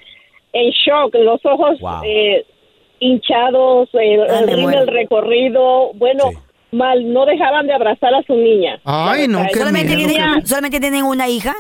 en 0.52 0.72
shock, 0.72 1.16
los 1.16 1.40
ojos 1.46 1.80
Wow. 1.80 2.02
eh, 2.04 2.46
hinchados, 3.00 3.90
el, 3.94 4.22
Ay, 4.30 4.76
el 4.76 4.88
recorrido, 4.88 5.92
bueno, 5.94 6.26
Sí. 6.32 6.38
mal, 6.74 7.14
no 7.14 7.26
dejaban 7.26 7.66
de 7.68 7.74
abrazar 7.74 8.14
a 8.14 8.22
su 8.24 8.34
niña. 8.36 8.80
Ay, 8.84 9.28
no, 9.30 9.44
qué 9.54 9.60
¿Solamente 9.60 9.96
miedo. 9.96 10.10
tienen, 10.10 10.46
¿Solamente 10.46 10.80
tienen 10.80 11.04
una 11.06 11.28
hija? 11.30 11.54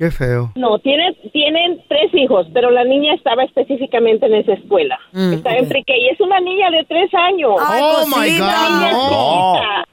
Qué 0.00 0.10
feo. 0.10 0.50
No, 0.56 0.78
tienen, 0.78 1.14
tienen 1.30 1.82
tres 1.86 2.08
hijos, 2.14 2.46
pero 2.54 2.70
la 2.70 2.84
niña 2.84 3.12
estaba 3.12 3.44
específicamente 3.44 4.24
en 4.24 4.34
esa 4.36 4.54
escuela. 4.54 4.98
Mm, 5.12 5.34
Está 5.34 5.50
ok. 5.50 5.56
en 5.58 5.68
pre 5.68 5.84
y 5.88 6.08
es 6.08 6.18
una 6.22 6.40
niña 6.40 6.70
de 6.70 6.84
tres 6.84 7.12
años. 7.12 7.52
Ay, 7.60 7.82
Oh, 7.84 8.06
my. 8.06 8.14
God, 8.14 8.24
Niña 8.24 8.92
no. 8.92 9.54
chiquita. 9.60 9.84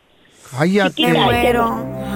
Cállate. 0.58 1.04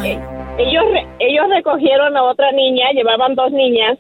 Eh, 0.07 0.19
ellos 0.57 0.83
re- 0.93 1.07
ellos 1.19 1.45
recogieron 1.49 2.15
a 2.15 2.23
otra 2.23 2.53
niña, 2.53 2.91
llevaban 2.93 3.35
dos 3.35 3.51
niñas, 3.51 3.97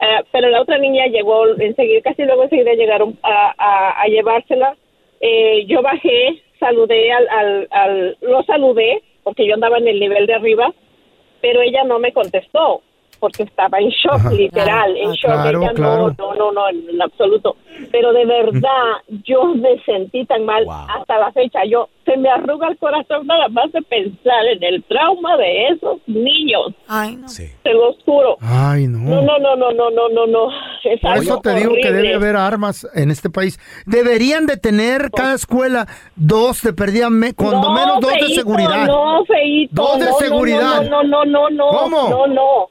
eh, 0.00 0.22
pero 0.32 0.48
la 0.48 0.62
otra 0.62 0.78
niña 0.78 1.04
llegó 1.08 1.46
enseguida, 1.58 2.00
casi 2.02 2.22
luego 2.22 2.44
enseguida 2.44 2.72
llegaron 2.72 3.18
a, 3.22 3.52
a, 3.58 4.00
a 4.02 4.06
llevársela. 4.06 4.74
Eh, 5.20 5.66
yo 5.66 5.82
bajé, 5.82 6.42
saludé 6.58 7.12
al, 7.12 7.28
al, 7.28 7.68
al, 7.70 8.16
lo 8.22 8.42
saludé 8.44 9.02
porque 9.22 9.46
yo 9.46 9.52
andaba 9.54 9.76
en 9.76 9.88
el 9.88 10.00
nivel 10.00 10.26
de 10.26 10.32
arriba, 10.34 10.72
pero 11.42 11.60
ella 11.60 11.84
no 11.84 11.98
me 11.98 12.12
contestó 12.14 12.80
porque 13.24 13.44
estaba 13.44 13.78
en 13.78 13.88
shock, 13.88 14.16
Ajá. 14.16 14.30
literal, 14.32 14.96
en 14.98 15.08
Ah, 15.10 15.14
shock. 15.14 15.32
claro, 15.32 15.62
ella 15.62 15.72
claro. 15.72 16.14
no, 16.18 16.34
no, 16.34 16.34
no, 16.34 16.52
no, 16.52 16.68
en 16.68 17.00
absoluto. 17.00 17.56
Pero 17.90 18.12
de 18.12 18.26
verdad, 18.26 18.92
yo 19.24 19.46
me 19.54 19.80
sentí 19.84 20.26
tan 20.26 20.44
mal 20.44 20.64
Wow. 20.66 20.74
hasta 20.98 21.18
la 21.18 21.32
fecha. 21.32 21.60
Yo 21.64 21.88
se 22.04 22.16
me 22.18 22.28
arruga 22.28 22.68
el 22.68 22.76
corazón 22.76 23.26
nada 23.26 23.48
más 23.48 23.72
de 23.72 23.80
pensar 23.80 24.44
en 24.52 24.62
el 24.62 24.82
trauma 24.84 25.36
de 25.38 25.68
esos 25.68 25.96
niños. 26.06 26.74
Ay, 26.86 27.16
no. 27.16 27.28
Sí. 27.28 27.48
Te 27.62 27.72
lo 27.72 27.94
juro. 28.04 28.36
Ay, 28.42 28.86
No, 28.88 28.98
no. 28.98 29.22
no, 29.22 29.38
no, 29.38 29.56
no, 29.56 29.70
no, 29.72 29.90
no, 29.90 30.08
no, 30.10 30.26
no. 30.26 30.48
Es 30.84 31.00
Por 31.00 31.16
eso 31.16 31.40
te 31.40 31.54
digo 31.54 31.72
que 31.80 31.90
debe 31.90 32.14
haber 32.14 32.36
armas 32.36 32.86
en 32.94 33.10
este 33.10 33.30
país. 33.30 33.58
Deberían 33.86 34.44
de 34.46 34.58
tener 34.58 35.10
cada 35.10 35.34
escuela 35.34 35.86
dos, 36.14 36.60
de 36.62 36.74
perdida, 36.74 37.08
me- 37.08 37.32
cuando 37.34 37.68
No, 37.70 37.74
menos 37.74 38.00
dos 38.00 38.12
de 38.12 38.34
seguridad. 38.34 38.86
No, 38.86 39.24
feíto. 39.24 39.72
Dos 39.82 39.98
de 39.98 40.04
no, 40.04 40.10
no, 40.12 40.18
seguridad. 40.18 40.82
No, 40.90 41.02
no, 41.02 41.24
no, 41.24 41.48
no, 41.48 41.50
no. 41.50 41.68
¿Cómo? 41.68 42.08
No, 42.10 42.26
no. 42.26 42.68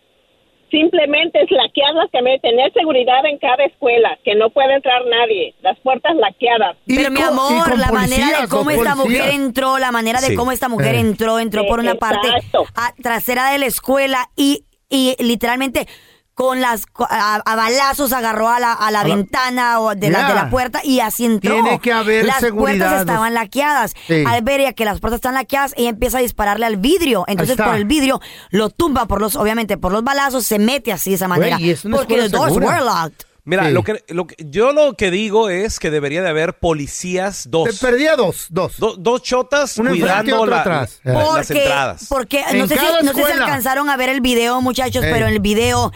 Simplemente 0.74 1.40
es 1.40 1.52
laquearlas 1.52 2.10
que 2.12 2.20
me 2.24 2.40
tener 2.40 2.74
seguridad 2.74 3.24
en 3.28 3.38
cada 3.38 3.64
escuela, 3.64 4.18
que 4.26 4.34
no 4.34 4.50
puede 4.50 4.74
entrar 4.74 5.04
nadie. 5.06 5.54
Las 5.62 5.78
puertas 5.82 6.16
laqueadas. 6.16 6.76
Y 6.88 6.96
Pero 6.96 7.12
mi 7.12 7.20
y 7.20 7.24
amor, 7.24 7.78
la 7.78 7.92
manera 7.92 8.42
de 8.42 8.48
cómo 8.48 8.72
esta 8.72 8.96
mujer 8.96 9.30
entró, 9.34 9.78
la 9.78 9.92
manera 9.92 10.20
de 10.20 10.30
Sí. 10.30 10.36
cómo 10.36 10.52
esta 10.52 10.70
mujer 10.70 10.96
Eh. 10.96 11.00
entró, 11.02 11.38
entró 11.38 11.68
por 11.68 11.78
una 11.80 11.94
parte 11.94 12.28
a- 12.76 12.94
trasera 13.04 13.52
de 13.52 13.60
la 13.60 13.68
escuela 13.68 14.30
y, 14.36 14.66
y 14.90 15.16
literalmente 15.20 15.88
con 16.36 16.62
las 16.62 16.84
a, 16.98 17.36
a 17.46 17.56
balazos 17.56 18.12
agarró 18.12 18.50
a 18.50 18.60
la, 18.60 18.74
a 18.74 18.90
la 18.92 19.02
A 19.02 19.08
la- 19.08 19.16
ventana 19.16 19.80
o 19.80 19.94
de, 19.96 20.10
la, 20.10 20.28
de 20.28 20.34
la 20.34 20.50
puerta 20.50 20.82
y 20.84 21.00
así 21.00 21.26
entró. 21.26 21.54
Tiene 21.54 21.80
que 21.80 21.92
haber 21.92 22.26
las 22.26 22.40
seguridad. 22.40 22.78
puertas 22.88 23.00
estaban 23.02 23.34
laqueadas. 23.36 23.94
Sí. 24.08 24.24
Al 24.26 24.42
ver 24.42 24.62
ya 24.62 24.74
que 24.74 24.84
las 24.86 25.00
puertas 25.00 25.18
están 25.20 25.36
laqueadas, 25.36 25.74
ella 25.78 25.90
empieza 25.90 26.18
a 26.18 26.22
dispararle 26.22 26.66
al 26.66 26.78
vidrio. 26.78 27.24
Entonces 27.28 27.56
por 27.56 27.76
el 27.76 27.86
vidrio 27.86 28.20
lo 28.50 28.70
tumba 28.70 29.06
por 29.06 29.22
los, 29.22 29.36
obviamente 29.36 29.78
por 29.78 29.92
los 29.92 30.04
balazos, 30.04 30.46
se 30.46 30.58
mete 30.58 30.92
así 30.92 31.12
de 31.12 31.18
esa 31.18 31.28
manera. 31.28 31.58
Güey, 31.58 31.68
y 31.68 31.72
es 31.72 31.86
una 31.86 31.98
porque 31.98 32.16
the 32.16 32.30
doors 32.30 32.54
were 32.58 32.80
locked. 32.82 33.26
Mira, 33.46 33.66
Sí. 33.68 33.72
lo 33.74 33.84
que, 33.84 34.02
lo 34.08 34.26
que- 34.26 34.38
yo 34.40 34.72
lo 34.72 34.94
que 34.94 35.12
digo 35.12 35.50
es 35.50 35.78
que 35.78 35.92
debería 35.92 36.22
de 36.22 36.30
haber 36.30 36.58
policías, 36.60 37.44
Te 37.44 37.50
dos. 37.50 37.78
perdía 37.80 38.16
dos, 38.16 38.48
dos. 38.50 38.78
Do- 38.78 38.96
dos 38.98 39.22
chotas 39.22 39.78
Una 39.78 39.90
cuidando 39.90 40.40
otra 40.42 40.56
la- 40.56 40.62
atrás. 40.62 41.00
la- 41.04 41.14
Eh. 41.22 41.26
las 41.36 41.52
entradas. 41.52 42.06
Porque 42.08 42.42
En 42.50 42.60
no 42.60 42.68
sé, 42.68 42.78
si, 42.80 42.86
no 43.06 43.14
sé 43.14 43.24
si 43.26 43.32
alcanzaron 43.34 43.90
a 43.90 43.98
ver 43.98 44.08
el 44.08 44.22
video, 44.22 44.62
muchachos, 44.62 45.04
pero 45.04 45.28
en 45.28 45.34
el 45.34 45.40
video 45.42 45.92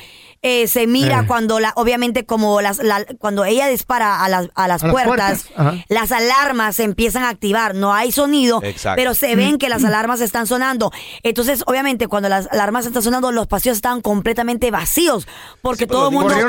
eh, 0.50 0.68
se 0.68 0.88
mira 0.88 1.20
Eh. 1.22 1.27
cuando 1.27 1.60
la, 1.60 1.74
obviamente 1.75 2.25
como 2.25 2.62
las, 2.62 2.77
la- 2.80 3.06
cuando 3.20 3.44
ella 3.46 3.68
dispara 3.68 4.24
a 4.24 4.30
las, 4.30 4.50
a 4.56 4.68
las 4.68 4.84
A 4.84 4.88
las 4.88 4.94
puertas, 4.94 5.46
las 5.89 6.12
alarmas 6.12 6.75
se 6.77 6.84
empiezan 6.84 7.24
a 7.24 7.30
activar. 7.30 7.75
No 7.75 7.94
hay 7.94 8.12
sonido, 8.12 8.62
Exacto. 8.63 8.96
pero 8.96 9.13
se 9.13 9.36
ven 9.36 9.58
que 9.58 9.70
las 9.70 9.84
alarmas 9.84 10.22
están 10.22 10.48
sonando. 10.48 10.92
Entonces, 11.24 11.63
obviamente, 11.66 12.08
cuando 12.08 12.30
las 12.30 12.48
alarmas 12.51 12.86
están 12.86 13.01
sonando, 13.01 13.32
los 13.32 13.48
pasillos 13.48 13.77
están 13.77 14.01
completamente 14.01 14.72
vacíos, 14.72 15.27
porque 15.62 15.84
Sí, 15.84 15.88
pues, 15.88 15.98
todo 15.98 16.08
el 16.10 16.13
mundo 16.13 16.34
a 16.34 16.39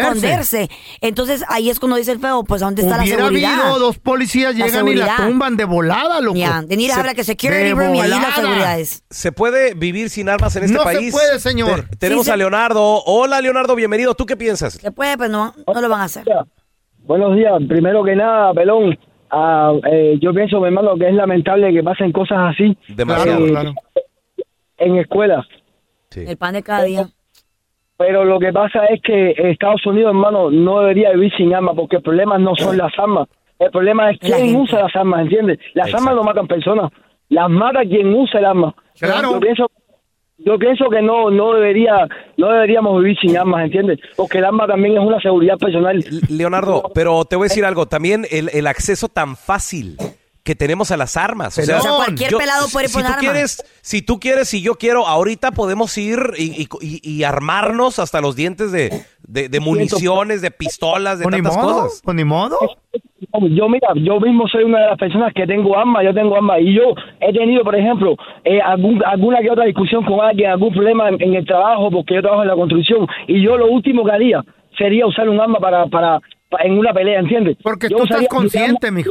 esconderse. 0.00 0.68
Entonces, 1.00 1.44
ahí 1.48 1.70
es 1.70 1.78
cuando 1.80 1.96
dice 1.96 2.12
el 2.12 2.20
feo, 2.20 2.44
pues, 2.44 2.60
¿dónde 2.60 2.82
está 2.82 2.98
Hubiera 3.00 3.16
la 3.18 3.22
seguridad? 3.24 3.60
habido 3.60 3.78
dos 3.78 3.98
policías, 3.98 4.54
La 4.56 4.66
llegan 4.66 4.88
y 4.88 4.94
la 4.94 5.16
tumban 5.16 5.56
de 5.56 5.64
volada, 5.64 6.20
loco. 6.20 6.36
Ya, 6.38 6.62
de 6.62 6.74
ir 6.74 6.92
a 6.92 6.96
hablar 6.96 7.14
que 7.16 7.24
security 7.24 7.62
de 7.64 7.74
room 7.74 7.94
y 7.94 8.00
ahí 8.00 8.10
las 8.10 8.34
seguridades. 8.34 9.02
¿Se 9.10 9.32
puede 9.32 9.74
vivir 9.74 10.10
sin 10.10 10.28
armas 10.28 10.54
en 10.56 10.64
este 10.64 10.74
No 10.76 10.80
se 10.80 10.84
país? 10.84 11.12
puede, 11.12 11.40
señor. 11.40 11.86
Te- 11.90 11.96
tenemos 11.96 12.24
Sí, 12.24 12.28
se- 12.28 12.32
a 12.32 12.36
Leonardo. 12.36 13.02
Hola, 13.04 13.40
Leonardo, 13.46 13.76
bienvenido. 13.76 14.14
¿Tú 14.14 14.26
qué 14.26 14.36
piensas? 14.36 14.72
Se 14.74 14.90
puede, 14.90 15.16
pues 15.16 15.30
no, 15.30 15.54
no 15.72 15.80
lo 15.80 15.88
van 15.88 16.00
a 16.00 16.04
hacer. 16.04 16.24
Buenos 17.04 17.36
días. 17.36 17.52
Primero 17.68 18.02
que 18.02 18.16
nada, 18.16 18.52
Pelón, 18.52 18.98
ah, 19.30 19.72
eh, 19.88 20.18
yo 20.20 20.34
pienso, 20.34 20.58
mi 20.60 20.66
hermano, 20.66 20.96
que 20.96 21.08
es 21.08 21.14
lamentable 21.14 21.72
que 21.72 21.80
pasen 21.84 22.10
cosas 22.10 22.38
así 22.52 22.76
Demasiado. 22.88 23.46
Claro, 23.46 23.52
claro. 23.52 23.74
en 24.78 24.96
escuelas. 24.96 25.46
Sí. 26.10 26.24
El 26.26 26.36
pan 26.36 26.54
de 26.54 26.64
cada 26.64 26.82
día. 26.82 27.06
Pero 27.96 28.24
lo 28.24 28.40
que 28.40 28.52
pasa 28.52 28.84
es 28.86 29.00
que 29.00 29.34
Estados 29.38 29.86
Unidos, 29.86 30.10
hermano, 30.10 30.50
no 30.50 30.80
debería 30.80 31.12
vivir 31.12 31.32
sin 31.36 31.54
armas, 31.54 31.76
porque 31.76 31.96
el 31.96 32.02
problema 32.02 32.38
no 32.38 32.56
son 32.56 32.76
las 32.76 32.92
armas. 32.98 33.28
El 33.60 33.70
problema 33.70 34.10
es 34.10 34.18
la 34.28 34.38
quién 34.38 34.56
usa 34.56 34.80
las 34.82 34.96
armas, 34.96 35.20
¿entiendes? 35.22 35.60
Las 35.74 35.86
Exacto. 35.86 36.08
armas 36.08 36.16
no 36.16 36.24
matan 36.24 36.48
personas, 36.48 36.92
las 37.28 37.48
mata 37.48 37.82
quien 37.82 38.12
usa 38.12 38.40
el 38.40 38.46
arma. 38.46 38.74
Claro. 38.98 39.34
Yo 39.34 39.40
pienso, 39.40 39.70
yo 40.38 40.58
pienso 40.58 40.88
que 40.90 41.00
no, 41.02 41.30
no 41.30 41.54
debería, 41.54 42.06
no 42.36 42.48
deberíamos 42.50 43.02
vivir 43.02 43.16
sin 43.20 43.36
armas, 43.36 43.64
¿entiendes? 43.64 43.98
Porque 44.16 44.38
el 44.38 44.44
arma 44.44 44.66
también 44.66 44.96
es 44.96 45.02
una 45.04 45.20
seguridad 45.20 45.56
personal. 45.58 46.04
Leonardo, 46.28 46.90
pero 46.94 47.24
te 47.24 47.36
voy 47.36 47.46
a 47.46 47.48
decir 47.48 47.64
algo. 47.64 47.86
También 47.86 48.26
el, 48.30 48.50
el 48.52 48.66
acceso 48.66 49.08
tan 49.08 49.36
fácil 49.36 49.96
que 50.44 50.54
tenemos 50.54 50.92
a 50.92 50.96
las 50.96 51.16
armas. 51.16 51.58
O 51.58 51.62
sea, 51.62 51.78
O 51.78 51.80
sea, 51.80 51.90
Pelón, 51.90 52.04
cualquier 52.04 52.30
yo- 52.30 52.38
pelado 52.38 52.68
puede 52.72 52.86
si 52.86 52.94
poner 52.94 53.08
tú 53.08 53.12
arma. 53.14 53.20
quieres, 53.32 53.64
si 53.80 54.00
tú 54.02 54.20
quieres, 54.20 54.48
si 54.48 54.62
yo 54.62 54.74
quiero, 54.76 55.04
ahorita 55.06 55.50
podemos 55.50 55.98
ir 55.98 56.18
y, 56.38 56.62
y- 56.62 56.68
y- 56.80 57.00
y 57.02 57.24
armarnos 57.24 57.98
hasta 57.98 58.20
los 58.20 58.36
dientes 58.36 58.70
de, 58.70 58.90
de- 59.28 59.48
de 59.48 59.60
municiones, 59.60 60.40
de 60.42 60.50
pistolas, 60.50 61.18
de 61.18 61.24
Pues 61.24 61.34
ni 61.36 61.42
modo, 61.42 61.82
cosas. 61.82 62.00
pues 62.04 62.16
ni 62.16 62.24
modo. 62.24 62.56
Yo, 63.50 63.68
mira, 63.68 63.88
yo 63.96 64.20
mismo 64.20 64.46
soy 64.48 64.64
una 64.64 64.80
de 64.80 64.86
las 64.88 64.98
personas 64.98 65.32
que 65.34 65.46
tengo 65.46 65.76
armas, 65.76 66.04
yo 66.04 66.14
tengo 66.14 66.36
armas, 66.36 66.60
y 66.60 66.72
yo 66.74 66.94
he 67.20 67.32
tenido, 67.32 67.64
por 67.64 67.74
ejemplo, 67.76 68.14
eh, 68.44 68.60
algún- 68.60 69.02
alguna 69.04 69.40
que 69.40 69.50
otra 69.50 69.64
discusión 69.64 70.04
con 70.04 70.20
alguien, 70.20 70.50
algún 70.50 70.72
problema 70.72 71.08
en, 71.08 71.20
en 71.20 71.34
el 71.34 71.44
trabajo, 71.46 71.90
porque 71.90 72.14
yo 72.14 72.22
trabajo 72.22 72.42
en 72.42 72.48
la 72.48 72.54
construcción, 72.54 73.06
y 73.26 73.42
yo 73.42 73.56
lo 73.58 73.66
último 73.66 74.04
que 74.04 74.12
haría 74.12 74.44
sería 74.78 75.06
usar 75.06 75.28
un 75.28 75.40
arma 75.40 75.58
para, 75.58 75.86
para, 75.86 76.20
pa- 76.48 76.62
en 76.62 76.78
una 76.78 76.92
pelea, 76.92 77.18
¿entiendes? 77.20 77.56
Porque 77.62 77.88
Yo 77.88 77.96
tú 77.98 78.04
estás 78.04 78.28
consciente, 78.28 78.90
mijo. 78.90 79.10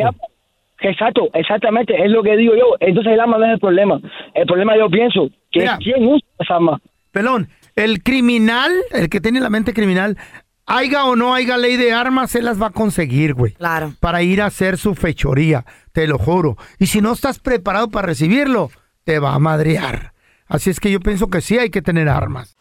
Exacto, 0.81 1.29
exactamente, 1.33 1.95
es 2.03 2.11
lo 2.11 2.21
que 2.21 2.35
digo 2.37 2.53
yo. 2.55 2.75
Entonces 2.79 3.13
el 3.13 3.19
arma 3.19 3.37
no 3.37 3.45
es 3.45 3.53
el 3.53 3.59
problema. 3.59 3.99
El 4.33 4.45
problema 4.45 4.77
yo 4.77 4.89
pienso 4.89 5.29
que 5.51 5.61
Mira. 5.61 5.73
es 5.73 5.79
quién 5.79 6.05
usa 6.05 6.27
esa 6.39 6.55
arma. 6.55 6.79
Pelón, 7.11 7.47
el 7.75 8.03
criminal, 8.03 8.71
el 8.91 9.09
que 9.09 9.21
tiene 9.21 9.39
la 9.39 9.49
mente 9.49 9.73
criminal, 9.73 10.17
haya 10.65 11.05
o 11.05 11.15
no 11.15 11.33
haya 11.33 11.57
ley 11.57 11.77
de 11.77 11.93
armas, 11.93 12.35
él 12.35 12.45
las 12.45 12.61
va 12.61 12.67
a 12.67 12.71
conseguir, 12.71 13.33
güey. 13.33 13.53
Claro. 13.53 13.93
Para 13.99 14.23
ir 14.23 14.41
a 14.41 14.47
hacer 14.47 14.77
su 14.77 14.95
fechoría, 14.95 15.65
te 15.91 16.07
lo 16.07 16.17
juro. 16.17 16.57
Y 16.79 16.87
si 16.87 17.01
no 17.01 17.13
estás 17.13 17.39
preparado 17.39 17.89
para 17.89 18.07
recibirlo, 18.07 18.71
te 19.03 19.19
va 19.19 19.33
a 19.33 19.39
madrear. 19.39 20.13
Así 20.47 20.69
es 20.69 20.79
que 20.79 20.91
yo 20.91 20.99
pienso 20.99 21.29
que 21.29 21.41
sí 21.41 21.57
hay 21.57 21.69
que 21.69 21.81
tener 21.81 22.07
armas. 22.07 22.55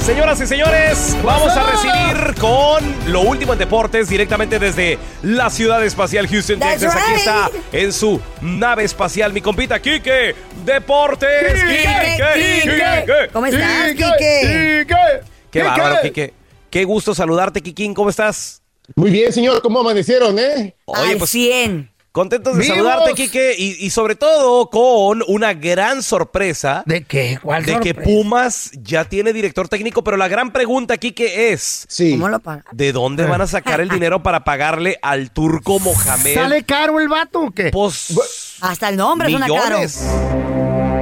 Señoras 0.00 0.40
y 0.40 0.46
señores, 0.46 1.16
vamos 1.22 1.52
a 1.52 1.70
recibir 1.70 2.34
con 2.40 3.12
lo 3.12 3.20
último 3.20 3.52
en 3.52 3.58
deportes 3.58 4.08
directamente 4.08 4.58
desde 4.58 4.98
la 5.22 5.50
ciudad 5.50 5.84
espacial 5.84 6.26
Houston, 6.26 6.58
That's 6.58 6.80
Texas. 6.80 6.96
Aquí 6.96 7.10
right. 7.10 7.18
está 7.18 7.50
en 7.72 7.92
su 7.92 8.20
nave 8.40 8.84
espacial 8.84 9.32
mi 9.32 9.40
compita 9.40 9.80
Quique 9.80 10.34
Deportes. 10.64 11.52
Quique, 11.52 12.60
Quique. 12.62 13.28
¿Cómo 13.32 13.46
estás, 13.46 13.92
Quique, 13.92 14.04
Quique? 14.04 14.84
Quique. 14.86 14.96
Qué 15.50 15.60
Quique. 15.60 15.62
bárbaro, 15.64 15.96
Quique. 16.02 16.34
Qué 16.70 16.84
gusto 16.84 17.14
saludarte, 17.14 17.60
Kikín. 17.60 17.94
¿Cómo 17.94 18.10
estás? 18.10 18.62
Muy 18.96 19.10
bien, 19.10 19.32
señor, 19.32 19.60
¿cómo 19.62 19.80
amanecieron, 19.80 20.38
eh? 20.38 20.74
Oye, 20.86 21.12
Al 21.12 21.18
pues 21.18 21.30
100. 21.30 21.90
Contentos 22.12 22.56
de 22.56 22.62
¡Vivos! 22.62 22.76
saludarte, 22.76 23.14
Quique, 23.14 23.54
y, 23.56 23.84
y 23.84 23.90
sobre 23.90 24.14
todo 24.16 24.68
con 24.70 25.22
una 25.28 25.54
gran 25.54 26.02
sorpresa 26.02 26.82
¿De 26.86 27.04
qué? 27.04 27.38
¿Cuál 27.42 27.64
de 27.64 27.78
que 27.80 27.90
sorpresa? 27.90 28.02
Pumas 28.10 28.70
ya 28.82 29.04
tiene 29.04 29.32
director 29.32 29.68
técnico, 29.68 30.02
pero 30.02 30.16
la 30.16 30.28
gran 30.28 30.52
pregunta, 30.52 30.96
Quique, 30.96 31.52
es 31.52 31.86
Sí. 31.88 32.12
¿Cómo 32.12 32.28
lo 32.28 32.40
pagan? 32.40 32.64
¿de 32.72 32.92
dónde 32.92 33.24
van 33.24 33.40
a 33.40 33.46
sacar 33.46 33.80
el 33.80 33.88
dinero 33.88 34.22
para 34.22 34.44
pagarle 34.44 34.98
al 35.02 35.30
turco 35.30 35.78
Mohamed? 35.78 36.34
¿Sale 36.34 36.64
caro 36.64 37.00
el 37.00 37.08
vato 37.08 37.40
o 37.42 37.50
qué? 37.52 37.70
Pues, 37.70 38.56
Hasta 38.60 38.88
el 38.88 38.96
nombre 38.96 39.30
suena 39.30 39.46
caro. 39.46 39.80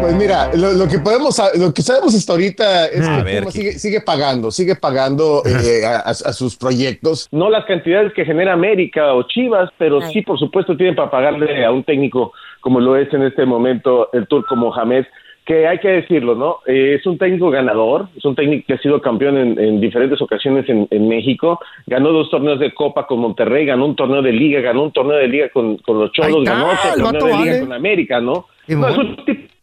Pues 0.09 0.17
mira, 0.17 0.51
lo, 0.57 0.73
lo 0.73 0.89
que 0.89 0.99
podemos, 1.01 1.39
lo 1.59 1.75
que 1.75 1.83
sabemos 1.83 2.15
hasta 2.15 2.33
ahorita 2.33 2.87
es 2.87 3.07
A 3.07 3.19
que 3.19 3.23
ver, 3.25 3.41
Kike. 3.45 3.51
sigue, 3.53 3.73
sigue 3.73 4.01
pagando, 4.01 4.51
sigue 4.51 4.75
pagando 4.75 5.43
eh, 5.45 5.85
a, 5.85 6.15
sus 6.15 6.57
proyectos. 6.57 7.29
No 7.31 7.51
las 7.51 7.67
cantidades 7.67 8.15
que 8.15 8.25
genera 8.25 8.55
América 8.55 9.13
o 9.13 9.25
Chivas, 9.25 9.69
pero 9.77 10.01
Ay. 10.03 10.11
sí, 10.15 10.23
por 10.23 10.39
supuesto, 10.39 10.79
tienen 10.79 10.97
para 10.97 11.11
pagarle 11.11 11.63
a 11.63 11.71
un 11.71 11.85
técnico 11.85 12.33
como 12.63 12.81
lo 12.81 12.97
es 12.97 13.13
en 13.13 13.23
este 13.23 13.45
momento 13.45 14.09
el 14.15 14.27
turco 14.27 14.57
Mohamed, 14.57 15.05
que 15.45 15.67
hay 15.69 15.79
que 15.79 15.89
decirlo, 15.89 16.35
¿no? 16.35 16.61
Eh, 16.67 16.97
es 16.99 17.07
un 17.07 17.19
técnico 17.19 17.51
ganador, 17.51 18.09
es 18.17 18.25
un 18.25 18.35
técnico 18.35 18.65
que 18.67 18.73
ha 18.73 18.79
sido 18.79 19.03
campeón 19.03 19.37
en, 19.37 19.59
en 19.59 19.79
diferentes 19.79 20.23
ocasiones 20.23 20.67
en, 20.71 20.89
en 20.91 21.07
México, 21.07 21.61
ganó 21.87 22.13
dos 22.13 22.31
torneos 22.31 22.59
de 22.61 22.73
Copa 22.73 23.07
con 23.07 23.19
Monterrey, 23.21 23.67
ganó 23.67 23.85
un 23.85 23.95
torneo 23.95 24.23
de 24.23 24.33
Liga, 24.33 24.61
ganó 24.63 24.85
un 24.85 24.93
torneo 24.93 25.19
de 25.19 25.29
Liga 25.29 25.51
con, 25.51 25.77
con 25.77 25.99
los 25.99 26.13
Cholos, 26.13 26.45
ganó 26.47 26.69
otro 26.71 27.03
torneo 27.13 27.27
de 27.27 27.33
Liga 27.43 27.53
vale. 27.53 27.61
con 27.61 27.73
América, 27.75 28.21
¿no? 28.23 28.47
No, 28.69 28.89
es 28.89 28.97
un 28.97 29.17
tipo- 29.27 29.58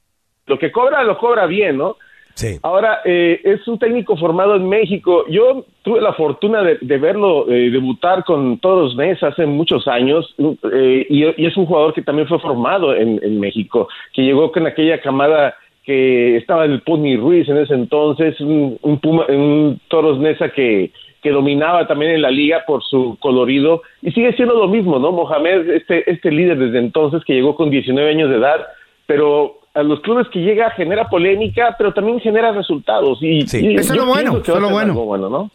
lo 0.47 0.59
que 0.59 0.71
cobra, 0.71 1.03
lo 1.03 1.17
cobra 1.17 1.45
bien, 1.45 1.77
¿no? 1.77 1.97
Sí. 2.35 2.59
Ahora, 2.63 2.99
eh, 3.05 3.39
es 3.45 3.65
un 3.67 3.79
técnico 3.79 4.17
formado 4.17 4.55
en 4.55 4.67
México. 4.67 5.23
Yo 5.29 5.65
tuve 5.83 6.01
la 6.01 6.11
fortuna 6.13 6.63
de, 6.63 6.77
de 6.81 6.97
verlo 6.97 7.49
eh, 7.49 7.69
debutar 7.69 8.25
con 8.25 8.59
Toros 8.59 8.95
Neza 8.97 9.27
hace 9.27 9.45
muchos 9.45 9.87
años 9.87 10.35
eh, 10.73 11.05
y, 11.09 11.23
y 11.41 11.45
es 11.45 11.55
un 11.55 11.65
jugador 11.65 11.93
que 11.93 12.01
también 12.01 12.27
fue 12.27 12.39
formado 12.39 12.93
en, 12.93 13.21
en 13.23 13.39
México, 13.39 13.87
que 14.13 14.23
llegó 14.23 14.51
con 14.51 14.67
aquella 14.67 15.01
camada 15.01 15.55
que 15.85 16.35
estaba 16.35 16.65
el 16.65 16.81
Pony 16.81 17.15
Ruiz 17.15 17.47
en 17.47 17.57
ese 17.57 17.73
entonces, 17.73 18.39
un, 18.41 18.77
un, 18.81 18.99
Puma- 18.99 19.27
un 19.29 19.79
Toros 19.87 20.19
Neza 20.19 20.49
que, 20.49 20.91
que 21.23 21.29
dominaba 21.29 21.87
también 21.87 22.11
en 22.11 22.21
la 22.21 22.31
liga 22.31 22.63
por 22.67 22.83
su 22.83 23.17
colorido 23.21 23.81
y 24.01 24.11
sigue 24.11 24.33
siendo 24.33 24.55
lo 24.55 24.67
mismo, 24.67 24.99
¿no? 24.99 25.11
Mohamed, 25.13 25.69
este, 25.69 26.09
este 26.11 26.31
líder 26.31 26.57
desde 26.57 26.79
entonces 26.79 27.23
que 27.23 27.33
llegó 27.33 27.55
con 27.55 27.69
19 27.69 28.09
años 28.09 28.29
de 28.29 28.37
edad, 28.37 28.65
pero 29.05 29.59
a 29.75 29.83
los 29.83 29.99
clubes 29.99 30.27
que 30.31 30.39
llega 30.39 30.71
genera 30.71 31.07
polémica, 31.09 31.75
pero 31.77 31.93
también 31.93 32.19
genera 32.21 32.51
resultados. 32.53 33.19
Y, 33.21 33.45
Sí. 33.47 33.59
y 33.59 33.75
Eso 33.75 33.93
es 33.93 33.99
lo 33.99 34.05
bueno, 34.05 34.37
eso 34.41 34.55
es 34.55 34.61
lo 34.61 34.69
bueno. 34.69 34.93
bueno, 34.93 35.29
¿no? 35.29 35.51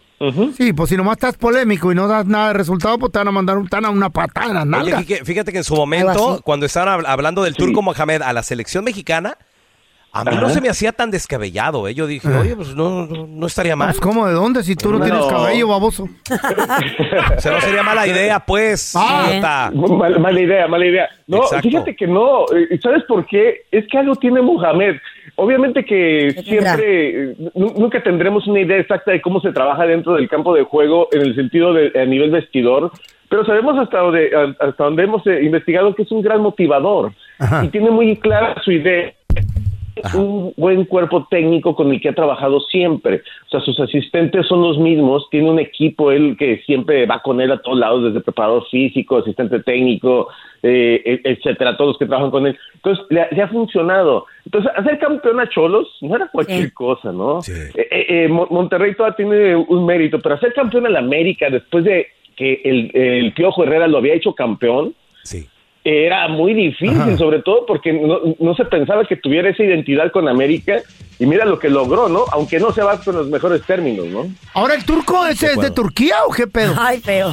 Sí, 0.53 0.75
pues 0.75 0.91
si 0.91 0.97
nomás 0.99 1.15
estás 1.17 1.39
polémico 1.39 1.91
y 1.91 1.95
no 1.95 2.07
das 2.07 2.27
nada 2.27 2.49
de 2.49 2.53
resultado, 2.53 2.99
pues 2.99 3.11
te 3.11 3.19
van 3.19 3.29
a 3.29 3.33
mandar 3.33 3.57
un, 3.57 3.67
te 3.67 3.77
van 3.77 3.87
a 3.87 3.91
una 3.91 4.11
patada 4.11 4.49
en 4.49 4.55
la 4.55 4.61
Oye, 4.63 4.91
nalga. 4.93 4.99
Quique, 4.99 5.25
fíjate 5.25 5.51
que 5.51 5.59
en 5.59 5.65
su 5.65 5.75
momento, 5.75 6.41
cuando 6.45 6.67
estaban 6.67 7.01
hab- 7.01 7.07
hablando 7.09 7.43
del 7.43 7.57
turco 7.57 7.81
Mohamed 7.81 8.21
a 8.21 8.33
la 8.35 8.43
selección 8.43 8.85
mexicana, 8.85 9.39
a 10.13 10.25
mí 10.25 10.37
no 10.41 10.49
se 10.51 10.61
me 10.61 10.69
hacía 10.69 10.93
tan 10.93 11.11
descabellado. 11.11 11.87
¿eh? 11.89 11.95
Yo 11.95 12.07
dije, 12.07 12.29
oye, 12.29 12.57
pues 12.57 12.75
no, 12.75 13.07
no, 13.07 13.27
no 13.29 13.47
estaría 13.47 13.77
mal. 13.77 13.89
Pues, 13.91 14.01
¿Cómo? 14.01 14.27
¿De 14.27 14.33
dónde? 14.35 14.63
Si 14.63 14.75
tú 14.77 14.91
no, 14.91 14.99
No. 14.99 15.05
tienes 15.05 15.25
cabello, 15.27 15.69
baboso. 15.69 16.05
O 17.37 17.41
sea, 17.41 17.53
no 17.53 17.61
sería 17.61 17.83
mala 17.83 18.07
idea, 18.07 18.41
pues. 18.41 18.95
Ah. 18.97 19.27
idiota. 19.31 19.71
Mal- 19.75 20.19
mala 20.21 20.41
idea, 20.41 20.67
mala 20.69 20.87
idea. 20.87 21.09
No, 21.27 21.39
Exacto. 21.39 21.69
fíjate 21.69 21.97
que 21.97 22.07
no. 22.07 22.45
eh, 22.55 22.79
¿Sabes 22.83 23.05
por 23.05 23.27
qué? 23.27 23.63
Es 23.71 23.87
que 23.89 23.99
algo 23.99 24.15
tiene 24.17 24.41
Mohamed. 24.43 24.97
Obviamente 25.37 25.85
que 25.85 26.33
siempre, 26.45 27.31
eh, 27.31 27.35
nu- 27.55 27.73
nunca 27.79 28.03
tendremos 28.03 28.47
una 28.47 28.61
idea 28.61 28.79
exacta 28.79 29.13
de 29.13 29.21
cómo 29.23 29.41
se 29.41 29.53
trabaja 29.53 29.87
dentro 29.87 30.15
del 30.15 30.29
campo 30.29 30.55
de 30.55 30.65
juego 30.65 31.09
en 31.13 31.23
el 31.23 31.35
sentido 31.35 31.73
de 31.73 31.93
a 31.99 32.05
nivel 32.05 32.31
vestidor, 32.31 32.91
pero 33.29 33.45
sabemos 33.47 33.79
hasta 33.79 33.99
donde, 33.99 34.31
hasta 34.59 34.85
donde 34.85 35.05
hemos 35.05 35.27
eh, 35.27 35.43
investigado 35.43 35.95
que 35.95 36.03
es 36.03 36.11
un 36.13 36.21
gran 36.21 36.41
motivador 36.43 37.13
Ajá. 37.39 37.65
y 37.65 37.69
tiene 37.69 37.91
muy 37.91 38.17
clara 38.17 38.61
su 38.63 38.73
idea. 38.73 39.13
Un 40.15 40.53
buen 40.57 40.85
cuerpo 40.85 41.27
técnico 41.31 41.75
con 41.75 41.91
el 41.93 42.01
que 42.01 42.09
ha 42.09 42.15
trabajado 42.15 42.61
siempre. 42.61 43.23
O 43.47 43.51
sea, 43.51 43.61
sus 43.61 43.79
asistentes 43.81 44.47
son 44.47 44.63
los 44.63 44.79
mismos. 44.79 45.27
Tiene 45.31 45.51
un 45.51 45.59
equipo, 45.59 46.11
él 46.11 46.37
que 46.39 46.59
siempre 46.67 47.07
va 47.07 47.21
con 47.21 47.41
él 47.41 47.51
a 47.53 47.61
todos 47.61 47.79
lados, 47.79 48.05
desde 48.05 48.21
preparador 48.21 48.67
físico, 48.71 49.19
asistente 49.19 49.61
técnico, 49.61 50.29
eh, 50.63 51.03
e- 51.05 51.21
etcétera, 51.25 51.77
todos 51.77 51.91
los 51.91 51.99
que 51.99 52.07
trabajan 52.07 52.31
con 52.31 52.47
él. 52.47 52.57
Entonces, 52.75 53.05
le, 53.11 53.21
ha- 53.23 53.29
le 53.31 53.43
ha 53.43 53.49
funcionado. 53.49 54.27
Entonces, 54.45 54.71
hacer 54.77 54.99
campeón 54.99 55.41
a 55.41 55.49
Cholos 55.49 55.89
no 56.01 56.17
era 56.17 56.29
cualquier 56.29 56.65
Sí. 56.65 56.71
cosa, 56.73 57.13
¿no? 57.13 57.41
Sí. 57.43 57.53
Eh, 57.53 57.89
eh, 57.91 58.07
eh, 58.25 58.29
Mon- 58.29 58.49
Monterrey 58.51 58.95
todavía 58.95 59.17
tiene 59.17 59.57
un 59.57 59.87
mérito, 59.87 60.19
pero 60.21 60.35
hacer 60.37 60.53
campeón 60.53 60.87
a 60.87 60.91
la 60.91 60.99
América 61.01 61.49
después 61.51 61.85
de 61.85 62.07
que 62.37 62.61
el, 62.65 62.91
el 62.95 63.33
Piojo 63.33 63.65
Herrera 63.65 63.87
lo 63.87 63.99
había 63.99 64.15
hecho 64.15 64.35
campeón, 64.35 64.95
Sí. 65.25 65.47
Era 65.85 66.29
muy 66.29 66.53
difícil, 66.55 66.91
Ajá. 67.01 67.17
sobre 67.17 67.41
todo 67.43 67.65
porque 67.67 67.93
no, 67.93 68.19
no 68.39 68.55
se 68.55 68.65
pensaba 68.67 69.05
que 69.07 69.17
tuviera 69.17 69.49
esa 69.49 69.63
identidad 69.65 70.11
con 70.13 70.29
América 70.29 70.81
y 71.19 71.27
mira 71.27 71.45
lo 71.45 71.59
que 71.59 71.69
logró, 71.71 72.09
¿no? 72.09 72.25
Aunque 72.33 72.59
no 72.59 72.71
se 72.73 72.83
va 72.83 73.01
con 73.01 73.15
los 73.17 73.29
mejores 73.29 73.63
términos, 73.63 74.07
¿no? 74.07 74.27
Ahora, 74.55 74.75
¿el 74.75 74.85
turco 74.85 75.27
ese 75.27 75.47
es 75.53 75.57
de 75.61 75.71
Turquía 75.71 76.17
o 76.27 76.33
qué 76.33 76.47
pedo? 76.47 76.75
Ay, 76.79 77.01
feo. 77.01 77.33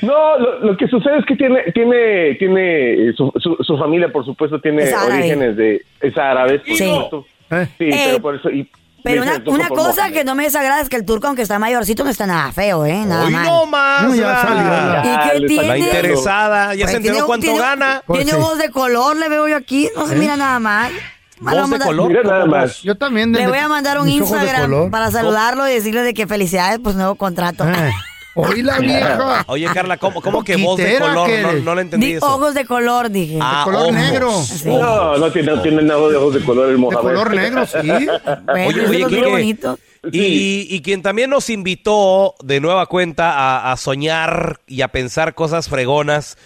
No, 0.00 0.38
lo, 0.38 0.58
lo 0.60 0.76
que 0.76 0.86
sucede 0.86 1.18
es 1.18 1.26
que 1.26 1.34
tiene, 1.36 1.60
tiene, 1.74 2.34
tiene 2.36 3.08
eh, 3.08 3.12
su, 3.16 3.32
su, 3.36 3.56
su 3.62 3.76
familia, 3.76 4.10
por 4.12 4.24
supuesto, 4.24 4.60
tiene 4.60 4.84
orígenes 4.94 5.56
de, 5.56 5.82
es 6.00 6.16
árabe, 6.16 6.60
por 6.60 6.76
Sí. 6.76 6.84
supuesto. 6.88 7.26
Eh. 7.50 7.66
Sí, 7.78 7.84
Eh, 7.90 8.02
pero 8.06 8.22
por 8.22 8.34
eso. 8.36 8.48
Y 8.50 8.68
Pero 9.04 9.22
una, 9.22 9.42
una 9.46 9.68
cosa 9.68 10.10
que 10.10 10.24
no 10.24 10.34
me 10.34 10.44
desagrada 10.44 10.80
es 10.80 10.88
que 10.88 10.96
el 10.96 11.04
turco, 11.04 11.28
aunque 11.28 11.42
está 11.42 11.58
mayorcito, 11.58 12.04
no 12.04 12.10
está 12.10 12.26
nada 12.26 12.52
feo, 12.52 12.84
¿eh? 12.84 13.04
Nada 13.06 13.24
Hoy 13.26 13.32
mal. 13.32 13.44
no 13.46 13.66
más. 13.66 14.02
No, 14.02 14.14
ya 14.14 14.42
salió 14.42 14.62
la- 14.64 14.98
¿Y 14.98 15.02
qué 15.02 15.44
Ah, 15.44 15.46
tiene? 15.46 15.68
La 15.68 15.78
interesada, 15.78 16.74
ya 16.74 16.84
Pues 16.84 16.90
se 16.90 16.96
enteró 16.96 17.14
tiene- 17.14 17.26
cuánto 17.26 17.44
tiene- 17.46 17.58
gana. 17.60 18.02
Pues 18.06 18.24
Tiene 18.24 18.32
sí. 18.32 18.44
voz 18.44 18.58
de 18.58 18.70
color, 18.70 19.16
le 19.16 19.28
veo 19.28 19.48
yo 19.48 19.56
aquí. 19.56 19.88
No 19.96 20.06
se 20.08 20.16
mira 20.16 20.36
nada 20.36 20.58
mal. 20.58 20.92
Voz 21.40 21.70
de 21.70 21.78
color. 21.78 22.08
Mira 22.08 22.22
nada 22.24 22.46
más. 22.46 22.82
Yo 22.82 22.96
también. 22.96 23.32
Le 23.32 23.46
voy 23.46 23.58
a 23.58 23.68
mandar 23.68 24.00
un 24.00 24.08
Instagram 24.08 24.90
para 24.90 25.10
saludarlo 25.10 25.68
y 25.68 25.72
decirle 25.74 26.02
de 26.02 26.12
que 26.12 26.26
felicidades, 26.26 26.80
pues 26.82 26.96
nuevo 26.96 27.14
contrato. 27.14 27.64
Eh. 27.68 27.72
Oí 28.38 28.62
la 28.62 28.78
vieja. 28.78 29.44
Oye, 29.48 29.66
Carla, 29.74 29.96
¿cómo, 29.96 30.20
cómo 30.22 30.44
que 30.44 30.56
voz 30.56 30.76
de 30.78 30.98
color? 30.98 31.28
que 31.28 31.42
No, 31.42 31.52
no 31.52 31.74
le 31.74 31.82
entendí 31.82 32.12
eso. 32.12 32.26
ojos 32.26 32.54
de 32.54 32.64
color, 32.64 33.10
dije. 33.10 33.38
Ah, 33.40 33.62
color 33.64 33.82
ojos. 33.82 33.94
negro. 33.94 34.42
Sí. 34.42 34.68
No, 34.68 35.16
no 35.18 35.32
tiene, 35.32 35.52
no 35.54 35.62
tiene 35.62 35.82
nada 35.82 36.08
de 36.08 36.16
ojos 36.16 36.34
de 36.34 36.44
color 36.44 36.66
el 36.66 36.72
De 36.72 36.78
Mohamed. 36.78 37.00
color 37.00 37.34
negro, 37.34 37.66
sí. 37.66 37.78
Bueno, 38.46 38.68
Oye, 38.68 38.86
oye, 38.86 39.06
Quique. 39.06 39.26
bonito. 39.28 39.78
Y, 40.12 40.66
y 40.70 40.80
quien 40.82 41.02
también 41.02 41.30
nos 41.30 41.50
invitó 41.50 42.34
de 42.42 42.60
nueva 42.60 42.86
cuenta 42.86 43.32
a, 43.32 43.72
a 43.72 43.76
soñar 43.76 44.60
y 44.66 44.82
a 44.82 44.88
pensar 44.88 45.34
cosas 45.34 45.68
fregonas 45.68 46.38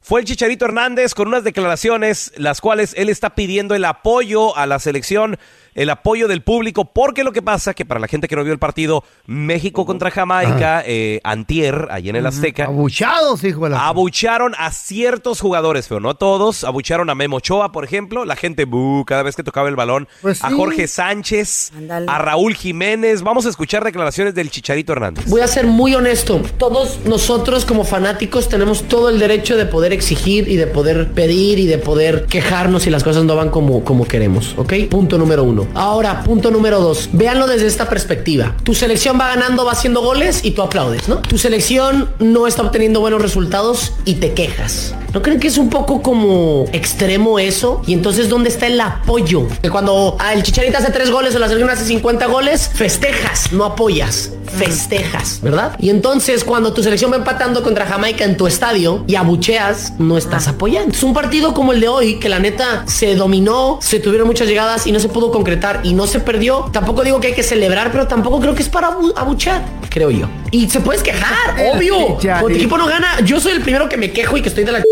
fue 0.00 0.20
el 0.20 0.26
Chicharito 0.26 0.64
Hernández 0.64 1.14
con 1.14 1.28
unas 1.28 1.44
declaraciones 1.44 2.32
las 2.36 2.60
cuales 2.60 2.94
él 2.96 3.08
está 3.10 3.30
pidiendo 3.34 3.74
el 3.74 3.84
apoyo 3.84 4.56
a 4.56 4.64
la 4.66 4.78
selección, 4.78 5.38
el 5.74 5.90
apoyo 5.90 6.28
del 6.28 6.42
público, 6.42 6.84
porque 6.84 7.24
lo 7.24 7.32
que 7.32 7.42
pasa 7.42 7.74
que 7.74 7.84
para 7.84 8.00
la 8.00 8.08
gente 8.08 8.28
que 8.28 8.36
no 8.36 8.44
vio 8.44 8.52
el 8.52 8.58
partido 8.58 9.04
México 9.26 9.86
contra 9.86 10.10
Jamaica, 10.10 10.82
eh, 10.86 11.20
antier, 11.24 11.88
allí 11.90 12.08
en 12.10 12.16
el 12.16 12.26
Azteca, 12.26 12.64
Abuchados, 12.66 13.44
hijo 13.44 13.64
de 13.64 13.70
la... 13.70 13.86
Abucharon 13.86 14.54
a 14.58 14.70
ciertos 14.70 15.40
jugadores, 15.40 15.86
pero 15.88 16.00
no 16.00 16.10
a 16.10 16.14
todos. 16.14 16.64
Abucharon 16.64 17.10
a 17.10 17.14
Memo 17.14 17.36
Ochoa, 17.36 17.72
por 17.72 17.84
ejemplo. 17.84 18.24
La 18.24 18.36
gente, 18.36 18.66
cada 19.06 19.22
vez 19.22 19.36
que 19.36 19.42
tocaba 19.42 19.68
el 19.68 19.76
balón. 19.76 20.08
Pues 20.22 20.42
A 20.44 20.48
sí. 20.48 20.54
Jorge 20.56 20.86
Sánchez, 20.86 21.72
Ándale. 21.76 22.06
a 22.08 22.18
Raúl 22.18 22.54
Jiménez. 22.54 23.22
Vamos 23.22 23.46
a 23.46 23.50
escuchar 23.50 23.84
declaraciones 23.84 24.34
del 24.34 24.50
Chicharito 24.50 24.92
Hernández. 24.92 25.26
Voy 25.28 25.40
a 25.40 25.46
ser 25.46 25.66
muy 25.66 25.94
honesto. 25.94 26.40
Todos 26.58 27.00
nosotros 27.04 27.64
como 27.64 27.84
fanáticos 27.84 28.48
tenemos 28.48 28.84
todo 28.84 29.08
el 29.08 29.18
derecho 29.18 29.56
de 29.56 29.66
poder 29.66 29.92
exigir 29.92 30.48
y 30.48 30.56
de 30.56 30.66
poder 30.66 31.12
pedir 31.12 31.58
y 31.58 31.66
de 31.66 31.78
poder 31.78 32.26
quejarnos 32.26 32.82
si 32.84 32.90
las 32.90 33.04
cosas 33.04 33.24
no 33.24 33.36
van 33.36 33.50
como, 33.50 33.84
como 33.84 34.06
queremos, 34.06 34.54
¿ok? 34.56 34.72
Punto 34.90 35.18
número 35.18 35.44
uno. 35.44 35.59
Ahora, 35.74 36.22
punto 36.22 36.50
número 36.50 36.80
dos. 36.80 37.08
Véanlo 37.12 37.46
desde 37.46 37.66
esta 37.66 37.88
perspectiva. 37.88 38.54
Tu 38.62 38.74
selección 38.74 39.18
va 39.18 39.28
ganando, 39.28 39.64
va 39.64 39.72
haciendo 39.72 40.02
goles 40.02 40.40
y 40.44 40.52
tú 40.52 40.62
aplaudes, 40.62 41.08
¿no? 41.08 41.16
Tu 41.16 41.38
selección 41.38 42.10
no 42.18 42.46
está 42.46 42.62
obteniendo 42.62 43.00
buenos 43.00 43.22
resultados 43.22 43.92
y 44.04 44.14
te 44.14 44.32
quejas. 44.32 44.94
¿No 45.12 45.22
creen 45.22 45.40
que 45.40 45.48
es 45.48 45.58
un 45.58 45.70
poco 45.70 46.02
como 46.02 46.66
extremo 46.72 47.40
eso? 47.40 47.82
Y 47.86 47.94
entonces, 47.94 48.28
¿dónde 48.28 48.48
está 48.48 48.68
el 48.68 48.80
apoyo? 48.80 49.48
Que 49.60 49.68
cuando 49.68 50.16
ah, 50.20 50.34
el 50.34 50.44
Chicharito 50.44 50.78
hace 50.78 50.92
tres 50.92 51.10
goles 51.10 51.34
o 51.34 51.40
la 51.40 51.48
selección 51.48 51.70
hace 51.70 51.84
50 51.84 52.26
goles, 52.26 52.70
festejas, 52.72 53.52
no 53.52 53.64
apoyas. 53.64 54.32
Festejas, 54.46 55.40
¿verdad? 55.42 55.76
Y 55.80 55.90
entonces, 55.90 56.44
cuando 56.44 56.72
tu 56.72 56.82
selección 56.82 57.10
va 57.12 57.16
empatando 57.16 57.62
contra 57.62 57.86
Jamaica 57.86 58.24
en 58.24 58.36
tu 58.36 58.46
estadio 58.46 59.04
y 59.06 59.16
abucheas, 59.16 59.94
no 59.98 60.16
estás 60.16 60.48
apoyando. 60.48 60.92
Es 60.94 61.02
un 61.02 61.14
partido 61.14 61.54
como 61.54 61.72
el 61.72 61.80
de 61.80 61.88
hoy, 61.88 62.18
que 62.20 62.28
la 62.28 62.38
neta 62.38 62.84
se 62.86 63.14
dominó, 63.16 63.78
se 63.80 63.98
tuvieron 63.98 64.28
muchas 64.28 64.48
llegadas 64.48 64.86
y 64.86 64.92
no 64.92 65.00
se 65.00 65.08
pudo 65.08 65.32
concretar 65.32 65.49
y 65.82 65.92
no 65.94 66.06
se 66.06 66.20
perdió. 66.20 66.70
Tampoco 66.72 67.02
digo 67.02 67.20
que 67.20 67.28
hay 67.28 67.34
que 67.34 67.42
celebrar, 67.42 67.90
pero 67.92 68.06
tampoco 68.06 68.40
creo 68.40 68.54
que 68.54 68.62
es 68.62 68.68
para 68.68 68.88
abu- 68.88 69.12
abuchear, 69.16 69.62
creo 69.88 70.10
yo. 70.10 70.28
Y 70.50 70.68
se 70.68 70.80
puedes 70.80 71.02
quejar, 71.02 71.56
obvio. 71.74 72.18
Cuando 72.20 72.48
tu 72.48 72.54
equipo 72.54 72.78
no 72.78 72.86
gana, 72.86 73.20
yo 73.24 73.40
soy 73.40 73.52
el 73.52 73.60
primero 73.62 73.88
que 73.88 73.96
me 73.96 74.10
quejo 74.12 74.36
y 74.36 74.42
que 74.42 74.48
estoy 74.48 74.64
de 74.64 74.72
la 74.72 74.82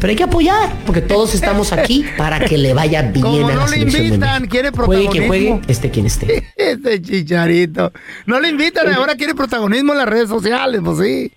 pero 0.00 0.10
hay 0.10 0.16
que 0.16 0.24
apoyar, 0.24 0.72
porque 0.84 1.00
todos 1.00 1.32
estamos 1.34 1.72
aquí 1.72 2.04
para 2.18 2.40
que 2.40 2.58
le 2.58 2.74
vaya 2.74 3.02
bien 3.02 3.22
Como 3.24 3.46
a 3.46 3.50
la 3.50 3.54
no 3.54 3.66
le 3.68 3.76
de 3.78 3.82
invitan, 3.82 4.42
México. 4.42 4.48
quiere 4.50 4.70
Juegue 4.70 5.08
quien 5.08 5.26
juegue, 5.28 5.44
protagonismo. 5.46 5.60
este 5.72 5.90
quien 5.90 6.06
esté. 6.06 6.44
Este 6.56 7.00
chicharito. 7.00 7.92
No 8.26 8.40
le 8.40 8.48
invitan, 8.50 8.92
ahora 8.92 9.14
quiere 9.14 9.34
protagonismo 9.34 9.92
en 9.92 9.98
las 9.98 10.08
redes 10.08 10.28
sociales, 10.28 10.80
pues 10.84 10.98
sí. 10.98 11.32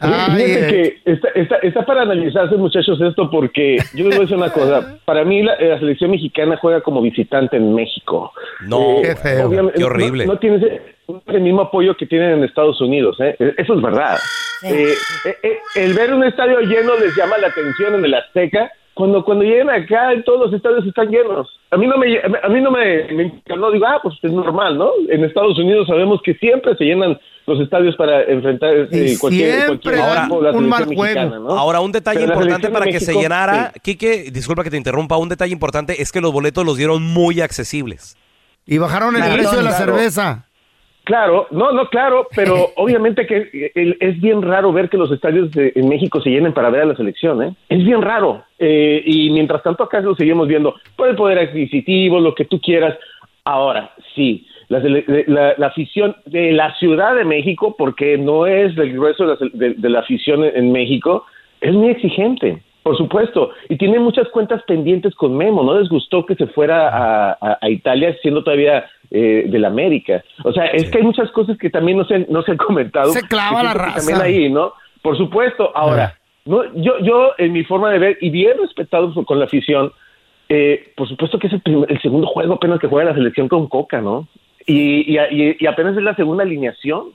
Ay, 0.00 0.42
eh. 0.42 1.00
que 1.04 1.12
está, 1.12 1.28
está, 1.34 1.56
está 1.56 1.86
para 1.86 2.02
analizarse, 2.02 2.56
muchachos, 2.56 3.00
esto 3.00 3.30
porque 3.30 3.76
yo 3.94 4.04
les 4.04 4.16
voy 4.16 4.18
a 4.18 4.20
decir 4.20 4.36
una 4.36 4.50
cosa. 4.50 4.98
Para 5.04 5.24
mí, 5.24 5.42
la, 5.42 5.58
la 5.60 5.78
selección 5.78 6.10
mexicana 6.10 6.56
juega 6.60 6.80
como 6.80 7.00
visitante 7.02 7.56
en 7.56 7.74
México. 7.74 8.32
No, 8.66 8.96
Qué 9.02 9.16
feo. 9.16 9.50
Qué 9.74 9.84
horrible. 9.84 10.26
No, 10.26 10.34
no 10.34 10.38
tiene 10.38 10.80
el 11.26 11.40
mismo 11.40 11.62
apoyo 11.62 11.96
que 11.96 12.06
tienen 12.06 12.32
en 12.32 12.44
Estados 12.44 12.80
Unidos, 12.80 13.16
¿eh? 13.20 13.36
Eso 13.56 13.74
es 13.74 13.82
verdad. 13.82 14.18
Eh, 14.62 14.94
eh, 15.24 15.36
eh, 15.42 15.58
el 15.76 15.94
ver 15.94 16.12
un 16.12 16.24
estadio 16.24 16.60
lleno 16.60 16.96
les 16.96 17.16
llama 17.16 17.38
la 17.38 17.46
atención 17.46 17.94
en 17.94 18.04
el 18.04 18.14
Azteca 18.14 18.72
cuando 18.92 19.24
cuando 19.24 19.44
llegan 19.44 19.70
acá 19.70 20.10
todos 20.24 20.46
los 20.46 20.52
estadios 20.52 20.84
están 20.84 21.08
llenos. 21.10 21.48
A 21.70 21.76
mí 21.76 21.86
no 21.86 21.96
me 21.96 22.18
a 22.18 22.48
mí 22.48 22.60
no 22.60 22.70
me, 22.70 23.04
me 23.12 23.42
no 23.56 23.70
digo, 23.70 23.86
ah, 23.86 24.00
pues 24.02 24.16
es 24.20 24.32
normal, 24.32 24.76
¿no? 24.76 24.90
En 25.08 25.24
Estados 25.24 25.56
Unidos 25.58 25.86
sabemos 25.86 26.20
que 26.22 26.34
siempre 26.34 26.74
se 26.76 26.84
llenan 26.84 27.18
los 27.48 27.60
estadios 27.60 27.96
para 27.96 28.22
enfrentar 28.24 28.70
eh, 28.92 29.16
cualquier, 29.18 29.66
cualquier 29.66 29.94
Ahora, 29.98 30.20
equipo 30.20 30.42
de 30.42 30.52
la 30.52 30.58
un 30.58 30.68
mal 30.68 30.84
juego. 30.84 31.02
mexicana, 31.02 31.38
¿no? 31.38 31.50
Ahora, 31.50 31.80
un 31.80 31.90
detalle 31.92 32.20
Pero 32.20 32.32
importante 32.34 32.68
para 32.68 32.86
que 32.86 33.00
se 33.00 33.14
llenara, 33.14 33.72
sí. 33.74 33.80
Quique, 33.80 34.30
disculpa 34.30 34.62
que 34.62 34.70
te 34.70 34.76
interrumpa, 34.76 35.16
un 35.16 35.28
detalle 35.28 35.52
importante 35.52 36.00
es 36.00 36.12
que 36.12 36.20
los 36.20 36.32
boletos 36.32 36.64
los 36.64 36.76
dieron 36.76 37.02
muy 37.02 37.40
accesibles. 37.40 38.16
Y 38.66 38.78
bajaron 38.78 39.16
el 39.16 39.22
Claro, 39.22 39.34
precio 39.34 39.56
de 39.58 39.64
la 39.64 39.70
claro. 39.76 39.84
cerveza. 39.96 40.44
Claro, 41.04 41.46
no, 41.50 41.72
no, 41.72 41.88
claro, 41.88 42.28
pero 42.36 42.70
obviamente 42.76 43.26
que 43.26 43.70
eh, 43.74 43.96
es 43.98 44.20
bien 44.20 44.42
raro 44.42 44.72
ver 44.74 44.90
que 44.90 44.98
los 44.98 45.10
estadios 45.10 45.50
de- 45.52 45.72
en 45.74 45.88
México 45.88 46.20
se 46.20 46.28
llenen 46.28 46.52
para 46.52 46.68
ver 46.68 46.82
a 46.82 46.84
la 46.84 46.94
selección, 46.96 47.42
¿eh? 47.42 47.54
Es 47.70 47.82
bien 47.82 48.02
raro. 48.02 48.44
Eh, 48.58 49.02
y 49.06 49.30
mientras 49.30 49.62
tanto 49.62 49.84
acá 49.84 50.00
lo 50.00 50.14
seguimos 50.14 50.46
viendo 50.48 50.74
por 50.96 51.08
el 51.08 51.16
poder 51.16 51.38
adquisitivo, 51.38 52.20
lo 52.20 52.34
que 52.34 52.44
tú 52.44 52.60
quieras. 52.60 52.94
Ahora, 53.44 53.90
sí, 54.14 54.46
la, 54.68 54.80
la- 55.26 55.54
la 55.56 55.66
afición 55.66 56.16
de 56.26 56.52
la 56.52 56.74
Ciudad 56.78 57.14
de 57.16 57.24
México, 57.24 57.74
porque 57.78 58.18
no 58.18 58.46
es 58.46 58.76
el 58.76 58.92
grueso 58.92 59.26
de 59.36 59.50
de- 59.52 59.74
de 59.74 59.88
la 59.88 60.00
afición 60.00 60.44
en, 60.44 60.72
México, 60.72 61.24
es 61.60 61.72
muy 61.74 61.88
exigente. 61.90 62.62
Por 62.82 62.96
supuesto, 62.96 63.50
y 63.68 63.76
tiene 63.76 63.98
muchas 63.98 64.28
cuentas 64.28 64.62
pendientes 64.62 65.14
con 65.14 65.36
Memo. 65.36 65.62
No 65.62 65.78
les 65.78 65.88
gustó 65.90 66.24
que 66.24 66.34
se 66.36 66.46
fuera 66.46 66.88
a, 66.88 67.32
a- 67.32 67.58
a 67.60 67.68
Italia 67.70 68.16
siendo 68.22 68.42
todavía 68.42 68.86
eh, 69.10 69.44
del 69.48 69.64
América. 69.66 70.22
O 70.44 70.52
sea, 70.52 70.66
es 70.66 70.90
que 70.90 70.98
hay 70.98 71.04
muchas 71.04 71.30
cosas 71.32 71.58
que 71.58 71.68
también 71.70 71.98
no 71.98 72.04
se, 72.04 72.20
no 72.30 72.42
se 72.42 72.52
han 72.52 72.56
comentado. 72.56 73.10
Se 73.12 73.26
clava 73.26 73.62
la 73.62 73.74
raza. 73.74 73.96
También 73.98 74.20
ahí, 74.22 74.48
¿no? 74.50 74.72
Por 75.02 75.16
supuesto. 75.18 75.70
Ahora, 75.74 76.14
no, 76.46 76.62
yo, 76.76 76.98
yo 77.00 77.32
en 77.36 77.52
mi 77.52 77.62
forma 77.64 77.90
de 77.90 77.98
ver 77.98 78.18
y 78.22 78.30
bien 78.30 78.56
respetado 78.58 79.12
con 79.24 79.38
la 79.38 79.44
afición, 79.46 79.92
eh, 80.48 80.92
por 80.96 81.08
supuesto 81.08 81.38
que 81.38 81.48
es 81.48 81.52
el, 81.52 81.60
primer- 81.60 81.90
el 81.92 82.00
segundo 82.00 82.26
juego 82.26 82.54
apenas 82.54 82.78
que 82.80 82.86
juega 82.86 83.10
la 83.10 83.16
selección 83.16 83.48
con 83.48 83.66
Coca, 83.68 84.00
¿no? 84.00 84.26
Y, 84.68 85.16
y, 85.16 85.18
y- 85.18 85.56
y 85.58 85.66
apenas 85.66 85.96
es 85.96 86.02
la 86.02 86.14
segunda 86.14 86.44
alineación. 86.44 87.06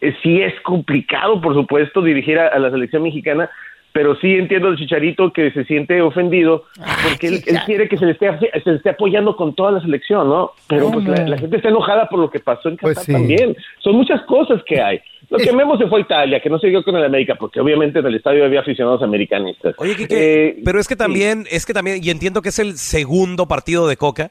Eh, 0.00 0.14
sí 0.22 0.40
es 0.42 0.58
complicado, 0.62 1.40
por 1.40 1.54
supuesto, 1.54 2.02
dirigir 2.02 2.38
a, 2.38 2.48
a 2.48 2.58
la 2.58 2.70
selección 2.70 3.02
mexicana, 3.04 3.48
pero 3.92 4.16
sí 4.16 4.32
entiendo 4.34 4.68
al 4.68 4.76
Chicharito 4.78 5.32
que 5.34 5.50
se 5.52 5.64
siente 5.64 6.00
ofendido 6.00 6.64
porque 7.06 7.28
él, 7.28 7.42
él 7.46 7.58
quiere 7.66 7.88
que 7.90 7.98
se 7.98 8.06
le, 8.06 8.12
esté, 8.12 8.26
se 8.64 8.70
le 8.70 8.76
esté 8.78 8.88
apoyando 8.90 9.36
con 9.36 9.54
toda 9.54 9.70
la 9.70 9.80
selección, 9.82 10.28
¿no? 10.28 10.52
Pero 10.66 10.90
pues 10.90 11.04
la, 11.06 11.28
la 11.28 11.36
gente 11.38 11.58
está 11.58 11.68
enojada 11.68 12.08
por 12.08 12.18
lo 12.18 12.30
que 12.30 12.40
pasó 12.40 12.70
en 12.70 12.76
Qatar 12.76 12.94
Pues 12.94 13.04
sí. 13.06 13.12
también. 13.12 13.54
Son 13.80 13.94
muchas 13.94 14.22
cosas 14.22 14.62
que 14.66 14.80
hay. 14.80 14.98
Lo 15.28 15.38
que 15.38 15.52
Memo 15.52 15.76
se 15.78 15.86
fue 15.86 16.00
a 16.00 16.02
Italia, 16.02 16.40
que 16.40 16.48
no 16.50 16.58
se 16.58 16.68
dio 16.68 16.82
con 16.82 16.96
el 16.96 17.04
América, 17.04 17.34
porque 17.38 17.60
obviamente 17.60 17.98
en 18.00 18.06
el 18.06 18.14
estadio 18.14 18.44
había 18.44 18.60
aficionados 18.60 19.02
americanistas. 19.02 19.74
Oye, 19.78 19.94
Quique, 19.94 20.16
Eh, 20.48 20.56
pero 20.64 20.80
es 20.80 20.88
que 20.88 20.94
sí. 20.94 20.98
también, 20.98 21.44
es 21.50 21.64
que 21.66 21.74
también, 21.74 22.00
y 22.02 22.08
entiendo 22.10 22.40
que 22.42 22.48
es 22.48 22.58
el 22.58 22.78
segundo 22.78 23.46
partido 23.46 23.86
de 23.88 23.96
Coca, 23.98 24.30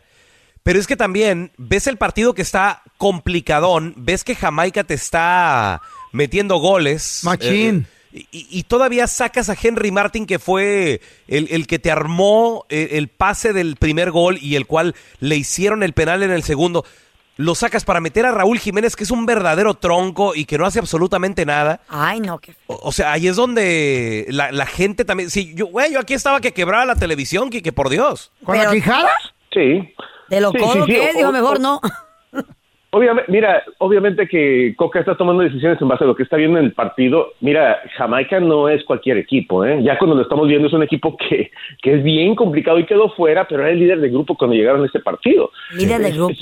pero 0.64 0.80
es 0.80 0.88
que 0.88 0.96
también 0.96 1.52
ves 1.58 1.88
el 1.88 1.98
partido 1.98 2.34
que 2.34 2.42
está 2.42 2.84
complicadón, 2.98 3.94
ves 3.98 4.24
que 4.24 4.36
Jamaica 4.36 4.84
te 4.84 4.94
está 4.94 5.82
metiendo 6.12 6.58
goles. 6.58 7.22
Machín. 7.24 7.88
eh, 8.14 8.26
y, 8.32 8.48
y 8.50 8.64
todavía 8.64 9.08
sacas 9.08 9.50
a 9.50 9.56
Henry 9.62 9.90
Martin, 9.92 10.26
que 10.26 10.38
fue 10.38 11.00
el, 11.28 11.48
el 11.50 11.66
que 11.66 11.80
te 11.80 11.92
armó 11.92 12.66
eh, 12.70 12.90
el 12.94 13.08
pase 13.08 13.54
del 13.54 13.78
primer 13.78 14.12
gol 14.12 14.38
y 14.42 14.56
el 14.56 14.68
cual 14.68 14.96
le 15.20 15.38
hicieron 15.38 15.82
el 15.82 15.94
penal 15.94 16.22
en 16.22 16.32
el 16.32 16.44
segundo. 16.44 16.86
Lo 17.38 17.56
sacas 17.56 17.86
para 17.86 18.02
meter 18.02 18.26
a 18.26 18.32
Raúl 18.32 18.60
Jiménez, 18.60 18.96
que 18.98 19.06
es 19.06 19.10
un 19.12 19.26
verdadero 19.26 19.74
tronco 19.76 20.36
y 20.36 20.44
que 20.46 20.58
no 20.58 20.66
hace 20.66 20.80
absolutamente 20.80 21.46
nada. 21.46 21.80
Ay, 21.88 22.20
no, 22.20 22.38
qué 22.40 22.54
O, 22.68 22.80
o 22.84 22.92
sea, 22.92 23.14
ahí 23.14 23.28
es 23.30 23.38
donde 23.38 24.26
la, 24.30 24.52
la 24.52 24.66
gente 24.66 25.06
también. 25.06 25.30
Sí, 25.32 25.54
yo, 25.56 25.68
güey, 25.68 25.94
yo 25.94 26.00
aquí 26.02 26.14
estaba 26.14 26.42
que 26.42 26.52
quebraba 26.52 26.86
la 26.86 26.96
televisión, 26.96 27.50
que 27.50 27.72
por 27.72 27.90
Dios. 27.90 28.32
¿Con 28.44 28.58
la 28.58 28.70
quijada? 28.70 29.10
Sí. 29.54 29.94
De 30.32 30.42
lo 30.42 30.50
Sí, 30.52 30.58
codo 30.58 30.74
sí, 30.74 30.80
sí, 30.88 30.92
que 30.94 31.04
es, 31.10 31.16
digo, 31.18 31.32
mejor 31.32 31.60
no. 31.60 31.80
Obviamente, 32.94 33.32
mira, 33.32 33.64
obviamente 33.78 34.28
que 34.28 34.74
Coca 34.76 35.00
está 35.00 35.16
tomando 35.16 35.44
decisiones 35.44 35.82
en 35.82 35.88
base 35.88 36.04
a 36.04 36.08
lo 36.08 36.14
que 36.16 36.24
está 36.24 36.36
viendo 36.36 36.60
en 36.60 36.66
el 36.66 36.74
partido. 36.74 37.28
Mira, 37.40 37.80
Jamaica 37.96 38.42
no 38.42 38.68
es 38.68 38.84
cualquier 38.84 39.16
equipo, 39.18 39.64
¿eh? 39.64 39.82
Ya 39.82 39.98
cuando 39.98 40.18
lo 40.18 40.24
estamos 40.24 40.46
viendo 40.50 40.68
es 40.68 40.74
un 40.74 40.84
equipo 40.84 41.16
que, 41.16 41.52
que 41.82 41.94
es 41.94 42.04
bien 42.04 42.36
complicado 42.36 42.80
y 42.80 42.86
quedó 42.86 43.08
fuera, 43.12 43.48
pero 43.48 43.62
era 43.64 43.72
el 43.72 43.80
líder 43.80 44.02
de 44.02 44.10
grupo 44.10 44.36
cuando 44.36 44.58
llegaron 44.58 44.84
a 44.84 44.88
este 44.88 45.00
partido. 45.00 45.52
Líder 45.74 46.02
de 46.02 46.10
Es- 46.10 46.16
grupo. 46.18 46.34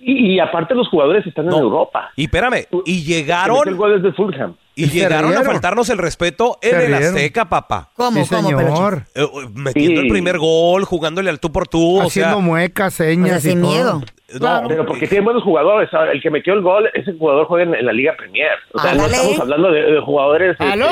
y, 0.00 0.34
y 0.34 0.38
aparte 0.38 0.76
los 0.76 0.86
jugadores 0.88 1.26
están 1.26 1.46
No. 1.46 1.56
en 1.56 1.62
Europa. 1.64 2.12
Y 2.14 2.24
espérame, 2.26 2.64
y 2.84 2.92
El 3.00 3.04
llegaron 3.04 3.76
gol 3.76 3.94
es 3.96 4.02
de 4.04 4.12
Fulham. 4.12 4.54
Y 4.84 4.90
llegaron 4.90 5.36
a 5.36 5.42
faltarnos 5.42 5.88
el 5.90 5.98
respeto 5.98 6.58
en 6.62 6.80
el. 6.80 6.94
Azteca, 6.94 7.48
papá. 7.48 7.90
¿Cómo, 7.94 8.24
sí, 8.24 8.34
cómo, 8.34 8.48
señor. 8.48 9.02
Eh, 9.14 9.22
eh, 9.22 9.28
metiendo 9.54 10.00
Sí. 10.00 10.06
el 10.06 10.12
primer 10.12 10.38
gol, 10.38 10.84
jugándole 10.84 11.30
al 11.30 11.40
tú 11.40 11.50
por 11.52 11.66
tú, 11.68 11.98
o 11.98 12.02
Haciendo 12.06 12.36
sea, 12.36 12.42
muecas, 12.44 12.94
O 12.94 12.96
sea, 12.96 13.06
señas 13.06 13.44
y 13.44 13.50
sin 13.50 13.60
todo. 13.62 13.70
miedo. 13.70 14.00
no, 14.40 14.62
Pero 14.68 14.86
porque 14.86 15.06
tienen 15.08 15.24
buenos 15.24 15.42
jugadores. 15.42 15.92
Ahora, 15.94 16.12
El 16.12 16.20
que 16.22 16.30
metió 16.30 16.52
el 16.54 16.62
gol, 16.62 16.88
ese 16.94 17.12
jugador 17.14 17.46
juega 17.46 17.64
en, 17.64 17.74
en 17.74 17.86
la 17.86 17.92
Liga 17.92 18.14
Premier. 18.16 18.50
O 18.74 18.78
sea, 18.78 18.94
no 18.94 19.06
estamos 19.06 19.40
hablando 19.40 19.70
de, 19.72 19.82
de 19.82 20.00
jugadores 20.00 20.56
este, 20.60 20.82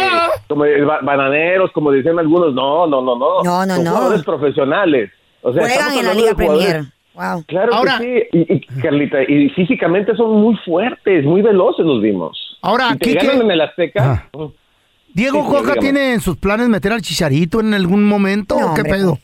como 0.48 0.64
de 0.64 0.82
ba- 0.84 1.00
bananeros, 1.02 1.70
como 1.72 1.92
dicen 1.92 2.18
algunos. 2.18 2.54
No, 2.54 2.86
no, 2.86 3.02
no, 3.02 3.16
no. 3.18 3.42
No, 3.42 3.66
no, 3.66 3.74
Son 3.76 3.84
no. 3.84 3.90
jugadores 3.92 4.22
profesionales. 4.24 5.10
O 5.42 5.52
sea, 5.52 5.62
Juegan 5.62 5.98
en 5.98 6.06
la 6.06 6.14
Liga 6.14 6.34
Premier. 6.34 6.82
Wow. 7.14 7.44
Claro 7.46 7.74
Ahora- 7.74 7.98
que 7.98 8.28
sí. 8.32 8.38
Y, 8.46 8.54
y, 8.54 8.60
Carlita, 8.82 9.22
y 9.22 9.48
físicamente 9.50 10.14
son 10.16 10.32
muy 10.32 10.54
fuertes, 10.66 11.24
muy 11.24 11.40
veloces 11.40 11.86
los 11.86 12.02
vimos. 12.02 12.45
Ahora, 12.66 12.90
y 12.94 12.98
te 12.98 13.10
Quique- 13.10 13.26
ganan 13.26 13.42
en 13.46 13.50
el 13.52 13.60
Azteca. 13.60 14.12
Ajá. 14.12 14.28
mm, 14.32 14.44
¿Diego 15.14 15.42
Sí, 15.44 15.48
Coca 15.56 15.74
tiene 15.76 16.12
en 16.14 16.20
sus 16.20 16.36
planes 16.36 16.68
meter 16.68 16.92
al 16.92 17.00
Chicharito 17.00 17.60
en 17.60 17.72
algún 17.74 18.04
momento 18.04 18.54
No, 18.58 18.72
o 18.72 18.74
qué 18.74 18.82
hombre, 18.82 18.92
pedo? 18.98 19.18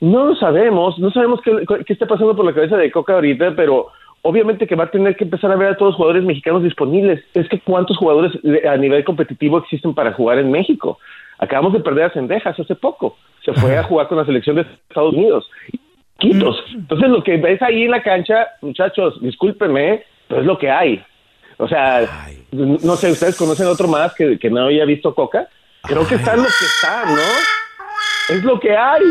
No 0.00 0.26
lo 0.26 0.34
sabemos, 0.36 0.98
no 0.98 1.10
sabemos 1.10 1.40
qué, 1.42 1.52
qué 1.84 1.92
está 1.92 2.06
pasando 2.06 2.34
por 2.36 2.44
la 2.44 2.54
cabeza 2.54 2.76
de 2.76 2.90
Coca 2.90 3.14
ahorita, 3.14 3.54
pero 3.56 3.88
obviamente 4.22 4.66
que 4.66 4.74
va 4.76 4.84
a 4.84 4.90
tener 4.90 5.16
que 5.16 5.24
empezar 5.24 5.50
a 5.50 5.56
ver 5.56 5.68
a 5.72 5.76
todos 5.76 5.90
los 5.90 5.96
jugadores 5.96 6.22
mexicanos 6.24 6.62
disponibles. 6.62 7.22
Es 7.34 7.48
que 7.48 7.60
cuántos 7.60 7.96
jugadores 7.98 8.32
a 8.66 8.76
nivel 8.76 9.02
competitivo 9.04 9.58
existen 9.58 9.94
para 9.94 10.12
jugar 10.12 10.38
en 10.38 10.50
México. 10.50 10.98
Acabamos 11.38 11.72
de 11.72 11.80
perder 11.80 12.04
a 12.04 12.12
Cendejas 12.12 12.58
hace 12.58 12.74
poco. 12.76 13.16
Se 13.44 13.52
fue 13.54 13.76
a 13.76 13.82
jugar 13.82 14.08
con 14.08 14.18
la 14.18 14.24
selección 14.26 14.56
de 14.56 14.62
Estados 14.88 15.14
Unidos. 15.14 15.50
Quitos. 16.18 16.62
Entonces 16.74 17.08
lo 17.08 17.22
que 17.24 17.36
ves 17.38 17.60
ahí 17.62 17.82
en 17.84 17.90
la 17.90 18.02
cancha, 18.02 18.46
muchachos, 18.60 19.20
discúlpenme, 19.22 20.02
pero 20.28 20.40
es 20.42 20.46
lo 20.46 20.58
que 20.58 20.70
hay. 20.70 21.02
O 21.60 21.68
sea, 21.68 22.08
no 22.52 22.96
sé, 22.96 23.10
ustedes 23.12 23.36
conocen 23.36 23.66
otro 23.66 23.86
más 23.86 24.14
que, 24.14 24.38
que 24.38 24.50
no 24.50 24.64
había 24.64 24.84
visto 24.84 25.14
Coca. 25.14 25.48
Creo 25.82 26.06
que 26.06 26.14
está 26.16 26.32
en 26.34 26.38
lo 26.42 26.44
que 26.48 26.64
está, 26.64 27.04
¿no? 27.06 28.34
Es 28.36 28.42
lo 28.44 28.58
que 28.60 28.76
hay. 28.76 29.02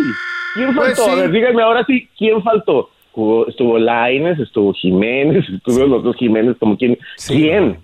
¿Quién 0.56 0.74
Pues 0.76 0.96
faltó? 0.98 1.06
sí. 1.06 1.10
A 1.12 1.16
ver, 1.24 1.32
díganme 1.32 1.62
ahora 1.62 1.84
sí, 1.86 2.10
¿quién 2.18 2.42
faltó? 2.44 2.90
Jugó- 3.12 3.48
estuvo 3.48 3.78
Laines, 3.78 4.40
estuvo 4.40 4.74
Jiménez, 4.74 5.46
estuvieron 5.50 5.90
los 5.92 6.04
dos 6.04 6.16
Jiménez, 6.16 6.56
como 6.60 6.78
quién. 6.78 6.98
Sí. 7.18 7.34
¿Quién? 7.34 7.80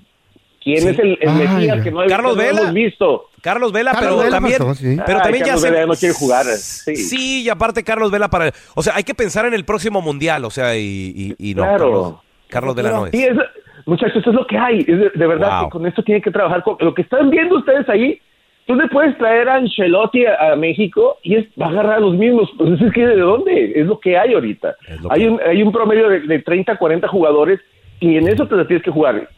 ¿Quién 0.64 0.82
Sí. 0.82 0.88
es 0.90 1.00
el, 1.00 1.18
el 1.22 1.32
Mesías 1.34 1.84
que 1.84 1.92
no, 1.92 2.00
Carlos 2.08 2.36
que 2.36 2.42
no 2.42 2.48
Vela. 2.48 2.62
hemos 2.62 2.74
visto? 2.74 3.30
Carlos 3.42 3.72
Vela, 3.72 3.92
Carlos 3.92 4.10
pero 4.14 4.24
Vela 4.24 4.38
también, 4.38 4.58
pasó, 4.58 4.74
sí. 4.74 4.98
pero 5.06 5.18
Ay, 5.20 5.24
también 5.24 5.44
ya 5.44 5.46
Carlos 5.50 5.62
se, 5.62 5.70
Vela 5.70 5.82
ya 5.82 5.86
no 5.88 5.94
quiere 5.94 6.16
jugar, 6.16 6.46
sí. 6.46 6.96
Sí, 6.96 7.44
y 7.44 7.50
aparte 7.50 7.84
Carlos 7.84 8.10
Vela 8.10 8.30
para, 8.30 8.52
o 8.74 8.82
sea, 8.82 8.96
hay 8.96 9.04
que 9.04 9.14
pensar 9.14 9.46
en 9.46 9.54
el 9.54 9.64
próximo 9.66 10.02
mundial, 10.02 10.44
o 10.46 10.50
sea, 10.50 10.76
y, 10.76 11.36
y, 11.38 11.52
y 11.52 11.54
no, 11.54 11.62
Claro. 11.64 11.78
Carlos, 11.78 12.14
Carlos 12.48 12.76
Vela 12.76 12.90
no 12.92 13.06
es. 13.06 13.12
Sí, 13.12 13.24
es, 13.24 13.38
muchachos, 13.86 14.18
eso 14.18 14.30
es 14.30 14.36
lo 14.36 14.46
que 14.48 14.58
hay. 14.58 14.80
Es 14.80 14.86
de, 15.00 15.12
de 15.14 15.28
verdad 15.28 15.60
Wow. 15.62 15.66
que 15.66 15.72
con 15.72 15.86
esto 15.88 16.04
tienen 16.04 16.22
que 16.22 16.32
trabajar. 16.32 16.64
Con, 16.64 16.78
lo 16.80 16.94
que 16.94 17.02
están 17.04 17.30
viendo 17.30 17.58
ustedes 17.58 17.88
ahí, 17.90 18.20
tú 18.68 18.76
le 18.76 18.88
puedes 18.88 19.18
traer 19.18 19.48
a 19.50 19.56
Ancelotti 19.56 20.26
a, 20.26 20.52
a 20.54 20.56
México 20.56 21.18
y 21.24 21.36
es, 21.36 21.46
va 21.62 21.68
a 21.68 21.70
agarrar 21.70 21.94
a 21.98 22.00
los 22.00 22.16
mismos. 22.16 22.50
Pues 22.58 22.82
es 22.82 22.92
que 22.94 23.06
de 23.06 23.18
dónde? 23.18 23.74
Es 23.76 23.86
lo 23.88 24.00
que 24.00 24.18
hay 24.18 24.34
ahorita. 24.34 24.76
Hay 25.10 25.22
que- 25.22 25.30
un, 25.30 25.40
hay 25.46 25.62
un 25.64 25.72
promedio 25.72 26.10
de, 26.10 26.22
de 26.22 26.40
30, 26.40 26.76
40 26.78 27.08
jugadores 27.08 27.60
y 28.00 28.18
en 28.18 28.28
eso 28.28 28.48
te 28.48 28.56
la 28.56 28.66
tienes 28.68 28.84
que 28.84 28.92
jugar. 28.92 29.30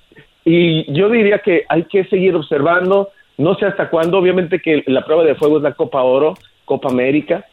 Y 0.45 0.91
yo 0.93 1.10
diría 1.10 1.39
que 1.39 1.65
hay 1.67 1.83
que 1.83 2.05
seguir 2.05 2.33
observando, 2.36 3.10
no 3.38 3.55
sé 3.55 3.65
hasta 3.65 3.89
cuándo, 3.89 4.17
obviamente 4.17 4.60
que 4.62 4.81
la 4.88 5.03
prueba 5.03 5.23
de 5.23 5.36
fuego 5.36 5.57
es 5.57 5.63
la 5.63 5.73
Copa 5.73 6.01
Oro, 6.03 6.36
Copa 6.63 6.89
América, 6.89 7.45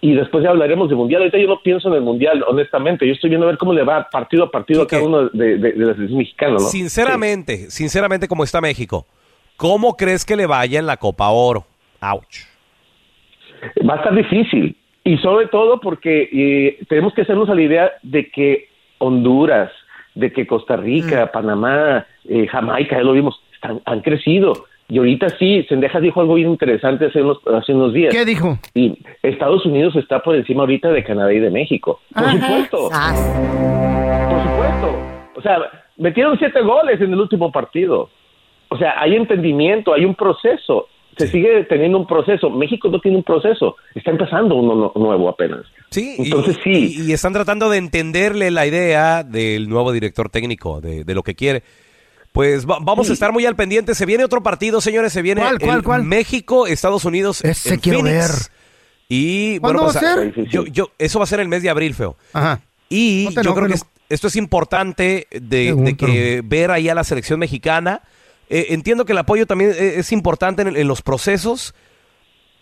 y 0.00 0.14
después 0.14 0.44
ya 0.44 0.50
hablaremos 0.50 0.88
de 0.88 0.94
Mundial. 0.94 1.22
Ahorita 1.22 1.38
yo 1.38 1.48
no 1.48 1.60
pienso 1.60 1.88
en 1.88 1.94
el 1.94 2.02
Mundial, 2.02 2.44
honestamente, 2.46 3.06
yo 3.06 3.12
estoy 3.12 3.30
viendo 3.30 3.46
a 3.46 3.50
ver 3.50 3.58
cómo 3.58 3.72
le 3.72 3.82
va 3.82 4.08
partido 4.10 4.44
a 4.44 4.50
partido 4.50 4.82
a 4.82 4.86
cada 4.86 5.02
uno 5.02 5.28
de, 5.28 5.58
de, 5.58 5.72
de 5.72 5.86
la 5.86 5.94
selección 5.94 6.18
mexicana, 6.18 6.52
¿no? 6.52 6.60
Sinceramente, 6.60 7.70
sinceramente, 7.70 8.28
como 8.28 8.44
está 8.44 8.60
México, 8.60 9.06
¿cómo 9.56 9.96
crees 9.96 10.24
que 10.24 10.36
le 10.36 10.46
vaya 10.46 10.78
en 10.78 10.86
la 10.86 10.96
Copa 10.96 11.28
Oro? 11.30 11.64
Ouch. 12.00 12.46
Va 13.88 13.94
a 13.94 13.96
estar 13.96 14.14
difícil, 14.14 14.76
y 15.02 15.16
sobre 15.18 15.46
todo 15.48 15.80
porque 15.80 16.28
eh, 16.32 16.78
tenemos 16.88 17.12
que 17.14 17.22
hacernos 17.22 17.48
a 17.48 17.54
la 17.54 17.62
idea 17.62 17.92
de 18.02 18.30
que 18.30 18.68
Honduras, 18.98 19.70
de 20.14 20.32
que 20.32 20.46
Costa 20.46 20.76
Rica, 20.76 21.32
Panamá, 21.32 22.06
eh, 22.28 22.46
Jamaica, 22.46 22.96
ya 22.96 23.02
lo 23.02 23.14
vimos, 23.14 23.40
están, 23.54 23.80
han 23.84 24.00
crecido. 24.00 24.66
Y 24.90 24.96
ahorita 24.98 25.28
sí, 25.38 25.64
Sendejas 25.68 26.00
dijo 26.00 26.20
algo 26.20 26.34
bien 26.34 26.48
interesante 26.48 27.06
hace 27.06 27.20
unos, 27.22 27.38
hace 27.54 27.74
unos 27.74 27.92
días. 27.92 28.12
¿Qué 28.14 28.24
dijo? 28.24 28.58
Y 28.74 28.98
Estados 29.22 29.66
Unidos 29.66 29.94
está 29.96 30.22
por 30.22 30.34
encima 30.34 30.60
ahorita 30.62 30.88
de 30.90 31.04
Canadá 31.04 31.32
y 31.32 31.40
de 31.40 31.50
México. 31.50 32.00
Por 32.14 32.24
Ajá. 32.24 32.32
supuesto, 32.46 32.88
Sas. 32.90 33.38
por 34.30 34.42
supuesto. 34.42 34.98
O 35.36 35.42
sea, 35.42 35.58
metieron 35.98 36.38
siete 36.38 36.62
goles 36.62 37.00
en 37.00 37.12
el 37.12 37.20
último 37.20 37.52
partido. 37.52 38.08
O 38.70 38.78
sea, 38.78 38.94
hay 39.00 39.14
entendimiento, 39.14 39.92
hay 39.92 40.04
un 40.06 40.14
proceso. 40.14 40.88
se 41.18 41.26
sigue 41.26 41.64
teniendo 41.64 41.98
un 41.98 42.06
proceso. 42.06 42.48
México 42.48 42.88
no 42.88 43.00
tiene 43.00 43.16
un 43.16 43.24
proceso, 43.24 43.74
está 43.94 44.12
empezando 44.12 44.54
uno 44.54 44.92
no- 44.94 45.02
nuevo 45.02 45.28
apenas. 45.28 45.62
Sí, 45.90 46.14
y- 46.16 46.22
Entonces 46.26 46.56
sí. 46.62 46.94
Y, 46.96 47.10
y 47.10 47.12
están 47.12 47.32
tratando 47.32 47.68
de 47.70 47.78
entenderle 47.78 48.50
la 48.52 48.66
idea 48.66 49.24
del 49.24 49.68
nuevo 49.68 49.90
director 49.92 50.28
técnico, 50.30 50.80
de, 50.80 51.02
de 51.04 51.14
lo 51.14 51.22
que 51.24 51.34
quiere. 51.34 51.62
Pues 52.38 52.64
va- 52.66 52.78
vamos 52.80 53.10
a 53.10 53.12
estar 53.12 53.32
muy 53.32 53.44
al 53.46 53.56
pendiente. 53.56 53.96
Se 53.96 54.06
viene 54.06 54.22
otro 54.24 54.44
partido, 54.44 54.80
señores. 54.80 55.12
Se 55.12 55.22
viene 55.22 55.40
¿Cuál, 55.40 55.58
cuál, 55.58 55.76
el 55.78 55.82
cuál? 55.82 56.04
México, 56.04 56.68
Estados 56.68 57.04
Unidos. 57.04 57.44
Ese 57.44 57.74
en 57.74 57.80
quiero 57.80 57.98
Phoenix. 58.02 58.52
Y 59.08 59.58
¿Cuándo 59.58 59.80
bueno, 59.80 59.92
va 59.92 60.00
pues, 60.00 60.10
a 60.10 60.14
ser? 60.46 60.48
Yo, 60.70 60.90
eso 60.98 61.18
va 61.18 61.24
a 61.24 61.26
ser 61.26 61.40
el 61.40 61.48
mes 61.48 61.64
de 61.64 61.70
abril, 61.70 61.94
feo. 61.96 62.14
Ajá. 62.32 62.60
Y 62.88 63.28
No 63.34 63.42
yo 63.42 63.54
creo 63.56 63.66
que 63.66 63.74
es- 63.74 63.84
esto 64.08 64.28
es 64.28 64.36
importante 64.36 65.26
de, 65.32 65.64
Según, 65.66 65.84
de 65.84 65.96
que 65.96 66.42
ver 66.44 66.70
ahí 66.70 66.88
a 66.88 66.94
la 66.94 67.02
selección 67.02 67.40
mexicana. 67.40 68.02
Eh, 68.48 68.66
entiendo 68.70 69.04
que 69.04 69.10
el 69.14 69.18
apoyo 69.18 69.44
también 69.44 69.72
eh, 69.72 69.94
es 69.96 70.12
importante 70.12 70.62
en, 70.62 70.76
en 70.76 70.86
los 70.86 71.02
procesos, 71.02 71.74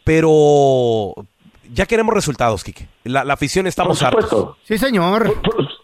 pero 0.05 1.13
ya 1.71 1.85
queremos 1.85 2.15
resultados, 2.15 2.65
Kike. 2.65 2.89
La, 3.05 3.25
la 3.25 3.35
afición 3.35 3.65
Por 3.65 3.69
estamos 3.69 4.03
hartos. 4.03 4.57
Sí, 4.65 4.79
señor. 4.79 5.35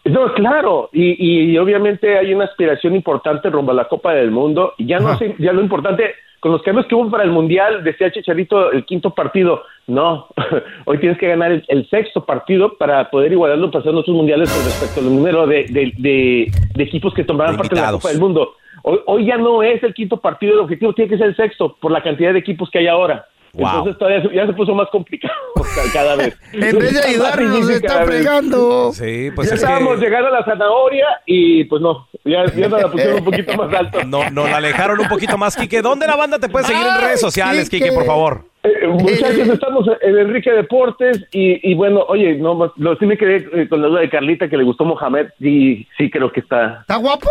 No, 0.05 0.33
claro, 0.33 0.89
y, 0.91 1.51
y 1.53 1.57
obviamente 1.57 2.17
hay 2.17 2.33
una 2.33 2.43
aspiración 2.45 2.93
importante 2.95 3.49
rumbo 3.49 3.71
a 3.71 3.75
la 3.75 3.87
Copa 3.87 4.13
del 4.13 4.31
Mundo. 4.31 4.73
Y 4.77 4.85
ya 4.87 4.99
no 4.99 5.17
sé, 5.17 5.33
ya 5.39 5.53
lo 5.53 5.61
importante, 5.61 6.13
con 6.41 6.51
los 6.51 6.61
cambios 6.61 6.87
que 6.87 6.95
hubo 6.95 7.09
para 7.09 7.23
el 7.23 7.31
Mundial, 7.31 7.85
decía 7.85 8.11
Chicharito, 8.11 8.71
el 8.73 8.83
quinto 8.83 9.11
partido. 9.11 9.63
No, 9.87 10.27
hoy 10.85 10.97
tienes 10.97 11.17
que 11.17 11.27
ganar 11.29 11.53
el, 11.53 11.63
el 11.69 11.89
sexto 11.89 12.25
partido 12.25 12.77
para 12.77 13.09
poder 13.09 13.31
igualar 13.31 13.57
lo 13.57 13.71
pasado 13.71 13.91
en 13.91 13.97
otros 13.97 14.15
mundiales 14.15 14.51
con 14.51 14.63
respecto 14.65 14.99
al 14.99 15.15
número 15.15 15.47
de, 15.47 15.65
de, 15.69 15.93
de- 15.97 16.51
de 16.75 16.83
equipos 16.83 17.13
que 17.13 17.23
tomarán 17.23 17.55
parte 17.55 17.75
de 17.75 17.81
la. 17.81 17.87
Copa 17.93 18.09
del 18.09 18.19
Mundo. 18.19 18.55
Hoy, 18.83 18.99
hoy 19.05 19.25
ya 19.25 19.37
no 19.37 19.63
es 19.63 19.81
el 19.83 19.93
quinto 19.93 20.17
partido, 20.17 20.53
el 20.55 20.59
objetivo 20.59 20.91
tiene 20.93 21.09
que 21.11 21.17
ser 21.17 21.27
el 21.27 21.35
sexto 21.37 21.77
por 21.79 21.91
la 21.93 22.03
cantidad 22.03 22.33
de 22.33 22.39
equipos 22.39 22.69
que 22.69 22.79
hay 22.79 22.87
ahora. 22.87 23.25
Wow. 23.55 23.67
Entonces 23.69 23.97
todavía 23.99 24.21
se- 24.23 24.35
ya 24.35 24.47
se 24.47 24.53
puso 24.53 24.73
más 24.73 24.89
complicado 24.89 25.33
cada 25.93 26.15
vez. 26.15 26.35
En 26.53 26.79
vez 26.79 26.93
de 26.93 27.03
ayudarnos, 27.07 27.49
nos 27.49 27.67
difícil 27.67 27.85
está 27.85 28.03
fregando. 28.05 28.91
Sí, 28.93 29.29
pues 29.35 29.47
ya 29.49 29.55
es 29.55 29.61
estábamos 29.61 29.99
que 29.99 30.05
llegando 30.05 30.27
a 30.29 30.31
la 30.31 30.43
zanahoria 30.45 31.05
y 31.27 31.63
pues 31.65 31.81
no, 31.81 32.07
ya, 32.25 32.45
ya 32.45 32.67
nos 32.67 32.81
la 32.81 32.87
pusieron 32.91 33.19
un 33.19 33.25
poquito 33.25 33.53
más 33.55 33.71
alto. 33.73 34.03
no, 34.07 34.27
nos 34.31 34.49
la 34.49 34.57
alejaron 34.57 34.99
un 34.99 35.07
poquito 35.07 35.37
más, 35.37 35.55
Kike. 35.55 35.83
¿Dónde 35.83 36.07
la 36.07 36.15
banda 36.15 36.39
te 36.39 36.49
puede 36.49 36.65
seguir 36.65 36.81
en 36.85 36.99
redes 37.01 37.21
sociales, 37.21 37.69
Quique. 37.69 37.85
Kike, 37.85 37.95
por 37.95 38.05
favor? 38.05 38.45
Eh, 38.63 38.87
muchachos, 38.87 39.47
estamos 39.49 39.85
en 40.01 40.17
Enrique 40.17 40.49
Deportes 40.51 41.23
y, 41.31 41.69
y 41.71 41.75
bueno, 41.75 42.03
oye, 42.07 42.35
no, 42.35 42.55
más- 42.55 42.71
lo, 42.77 42.95
sí 42.97 43.05
me 43.05 43.17
quedé 43.17 43.45
eh, 43.53 43.67
con 43.69 43.81
la 43.83 43.87
duda 43.89 43.99
de 43.99 44.09
Carlita 44.09 44.49
que 44.49 44.57
le 44.57 44.63
gustó 44.63 44.83
Mohamed 44.85 45.27
y 45.39 45.85
sí 45.97 46.09
creo 46.09 46.31
que 46.31 46.39
está... 46.39 46.79
¿Está 46.81 46.95
guapo? 46.95 47.27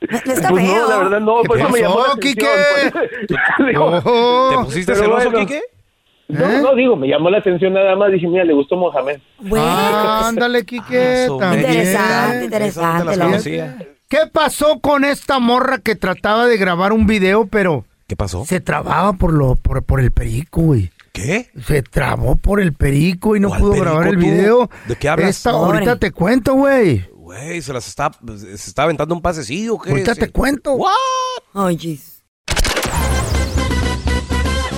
Está 0.00 0.48
pues 0.48 0.64
feo. 0.66 0.82
no, 0.82 0.88
la 0.88 0.96
verdad 0.98 1.20
no, 1.20 1.42
¿Qué 1.42 1.48
por 1.48 1.58
eso 1.58 1.68
me 1.68 1.80
llamó 1.80 2.00
la 2.00 2.12
atención. 2.12 2.34
Quique? 2.34 2.46
pues. 2.96 3.10
Digo, 3.68 4.00
Oh. 4.04 4.48
¿Te 4.50 4.64
pusiste 4.64 4.94
celoso, 4.94 5.30
bueno. 5.30 5.46
Kike? 5.46 5.62
no, 6.28 6.50
¿Eh? 6.50 6.60
no, 6.62 6.74
digo, 6.74 6.96
me 6.96 7.08
llamó 7.08 7.28
la 7.30 7.38
atención 7.38 7.72
nada 7.74 7.94
más, 7.96 8.10
dije, 8.12 8.26
mira, 8.28 8.44
le 8.44 8.52
gustó 8.54 8.76
Mohamed. 8.76 9.18
Bueno, 9.40 9.64
Ah, 9.68 10.28
ándale, 10.28 10.64
Quique. 10.64 11.26
Ah, 11.40 11.54
interesante, 11.54 12.44
interesante. 12.44 13.88
¿Qué 14.08 14.18
pasó 14.32 14.80
con 14.80 15.04
esta 15.04 15.38
morra 15.38 15.78
que 15.78 15.94
trataba 15.94 16.46
de 16.46 16.56
grabar 16.56 16.92
un 16.92 17.06
video, 17.06 17.46
pero 17.46 17.84
¿Qué 18.08 18.16
pasó? 18.16 18.44
se 18.44 18.60
trababa 18.60 19.12
por 19.12 19.32
lo 19.32 19.54
por, 19.56 19.82
por 19.84 20.00
el 20.00 20.10
perico, 20.10 20.62
güey? 20.62 20.90
¿Qué? 21.12 21.50
Se 21.66 21.82
trabó 21.82 22.36
por 22.36 22.60
el 22.60 22.72
perico 22.72 23.34
y 23.36 23.40
no 23.40 23.48
¿Cuál 23.48 23.60
pudo 23.60 23.70
perico 23.72 23.84
grabar 23.90 24.06
el 24.08 24.14
tú? 24.14 24.20
video. 24.20 24.70
¿De 24.86 24.96
qué 24.96 25.08
hablas? 25.08 25.28
Esta, 25.30 25.50
ahorita 25.50 25.96
te 25.96 26.10
cuento, 26.12 26.54
güey. 26.54 27.04
Güey, 27.30 27.62
se 27.62 27.72
las 27.72 27.86
está, 27.86 28.10
se 28.36 28.52
está 28.54 28.82
aventando 28.82 29.14
un 29.14 29.22
pasecillo. 29.22 29.78
¿qué? 29.78 29.90
Ahorita 29.90 30.16
te 30.16 30.32
cuento. 30.32 30.72
What? 30.72 30.90
Ay, 31.54 31.78
jeez. 31.78 32.24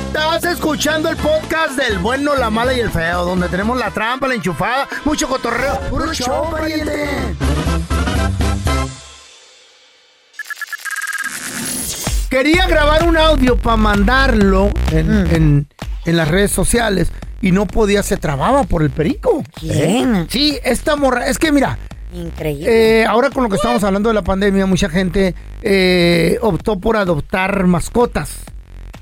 Estás 0.08 0.44
escuchando 0.44 1.08
el 1.08 1.16
podcast 1.16 1.78
del 1.78 1.98
bueno, 2.00 2.36
la 2.36 2.50
mala 2.50 2.74
y 2.74 2.80
el 2.80 2.90
feo, 2.90 3.24
donde 3.24 3.48
tenemos 3.48 3.78
la 3.78 3.90
trampa, 3.90 4.28
la 4.28 4.34
enchufada, 4.34 4.86
mucho 5.06 5.26
cotorreo. 5.28 5.80
¡Puro 5.88 6.12
show, 6.12 6.50
pariente! 6.50 7.08
Quería 12.28 12.66
grabar 12.66 13.04
un 13.08 13.16
audio 13.16 13.56
para 13.56 13.78
mandarlo 13.78 14.70
en, 14.90 15.10
en- 15.34 15.68
en 16.04 16.16
las 16.18 16.28
redes 16.28 16.50
sociales 16.50 17.12
y 17.40 17.52
no 17.52 17.66
podía, 17.66 18.02
se 18.02 18.18
trababa 18.18 18.64
por 18.64 18.82
el 18.82 18.90
perico. 18.90 19.42
¿Quién? 19.58 20.26
Sí, 20.28 20.58
esta 20.64 20.96
morra, 20.96 21.28
es 21.28 21.38
que 21.38 21.50
mira, 21.52 21.78
Increíble. 22.12 23.00
eh, 23.00 23.06
ahora 23.06 23.30
con 23.30 23.42
lo 23.42 23.48
que 23.48 23.56
estamos 23.56 23.82
hablando 23.84 24.08
de 24.10 24.14
la 24.14 24.22
pandemia, 24.22 24.66
mucha 24.66 24.88
gente 24.88 25.34
eh, 25.62 26.38
optó 26.42 26.78
por 26.78 26.96
adoptar 26.96 27.66
mascotas. 27.66 28.44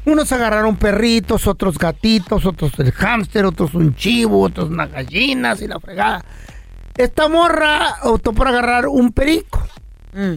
Unos 0.07 0.33
agarraron 0.33 0.77
perritos, 0.77 1.46
otros 1.46 1.77
gatitos, 1.77 2.46
otros 2.46 2.73
el 2.79 2.92
hámster, 2.92 3.44
otros 3.44 3.75
un 3.75 3.94
chivo, 3.94 4.40
otros 4.40 4.70
unas 4.70 4.90
gallinas 4.90 5.61
y 5.61 5.68
la 5.68 5.79
fregada. 5.79 6.25
Esta 6.96 7.29
morra 7.29 7.96
optó 8.05 8.33
por 8.33 8.49
agarrar 8.49 8.87
un 8.87 9.12
perico. 9.12 9.61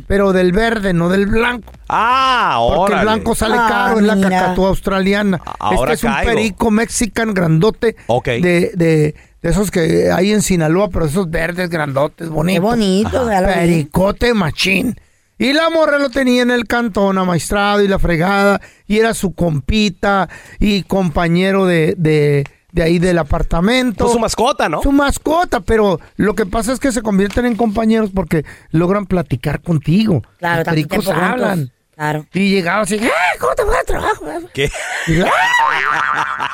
Pero 0.07 0.33
del 0.33 0.51
verde, 0.51 0.93
no 0.93 1.09
del 1.09 1.25
blanco. 1.27 1.71
Ah, 1.89 2.57
Porque 2.59 2.79
órale. 2.93 2.99
el 3.01 3.05
blanco 3.07 3.36
sale 3.36 3.55
Ah, 3.57 3.67
caro, 3.69 3.99
es 3.99 4.05
la 4.05 4.15
mira. 4.15 4.29
cacatúa 4.29 4.69
australiana. 4.69 5.41
Ahora 5.59 5.93
este 5.93 6.07
es 6.07 6.13
un 6.13 6.23
perico 6.25 6.71
mexican 6.71 7.33
grandote 7.33 7.95
Ok. 8.07 8.25
de, 8.27 8.71
de, 8.75 9.15
de 9.41 9.49
esos 9.49 9.71
que 9.71 10.12
hay 10.12 10.31
en 10.31 10.41
Sinaloa, 10.41 10.89
pero 10.89 11.05
esos 11.05 11.29
verdes 11.29 11.69
grandotes, 11.69 12.27
Qué 12.27 12.33
bonitos. 12.33 12.63
bonito, 12.63 13.23
lo 13.23 13.29
vi. 13.29 13.53
Pericote 13.53 14.33
machín. 14.33 14.95
Y 15.39 15.51
la 15.51 15.69
morra 15.71 15.97
lo 15.97 16.09
tenía 16.09 16.43
en 16.43 16.51
el 16.51 16.65
cantón 16.67 17.17
amaestrado 17.17 17.81
y 17.83 17.88
la 17.88 17.99
fregada. 17.99 18.62
Y 18.88 18.99
era 18.99 19.13
su 19.13 19.33
compita 19.33 20.29
y 20.59 20.83
compañero 20.83 21.65
de, 21.65 21.95
de, 21.97 22.45
de 22.73 22.81
ahí 22.81 22.99
del 22.99 23.19
apartamento. 23.19 24.05
Pues 24.05 24.13
su 24.13 24.19
mascota, 24.19 24.67
¿no? 24.67 24.81
Su 24.81 24.91
mascota, 24.91 25.62
pero 25.62 25.99
lo 26.17 26.33
que 26.33 26.45
pasa 26.45 26.73
es 26.73 26.79
que 26.79 26.91
se 26.91 27.03
convierten 27.03 27.45
en 27.45 27.55
compañeros 27.55 28.09
porque 28.13 28.43
logran 28.71 29.05
platicar 29.05 29.62
contigo. 29.62 30.23
Claro, 30.39 30.57
Los 30.57 30.65
pericos 30.67 31.05
juntos. 31.05 31.71
Claro. 31.95 32.25
Y 32.34 32.49
llegaba 32.49 32.82
así, 32.82 32.95
¡eh! 32.95 33.12
¿Cómo 33.39 33.53
te 33.53 33.63
va 33.63 33.79
el 33.79 33.86
trabajo? 33.86 34.25
¿Qué? 34.53 34.71
Y 35.08 35.21
¡ah! 35.21 35.29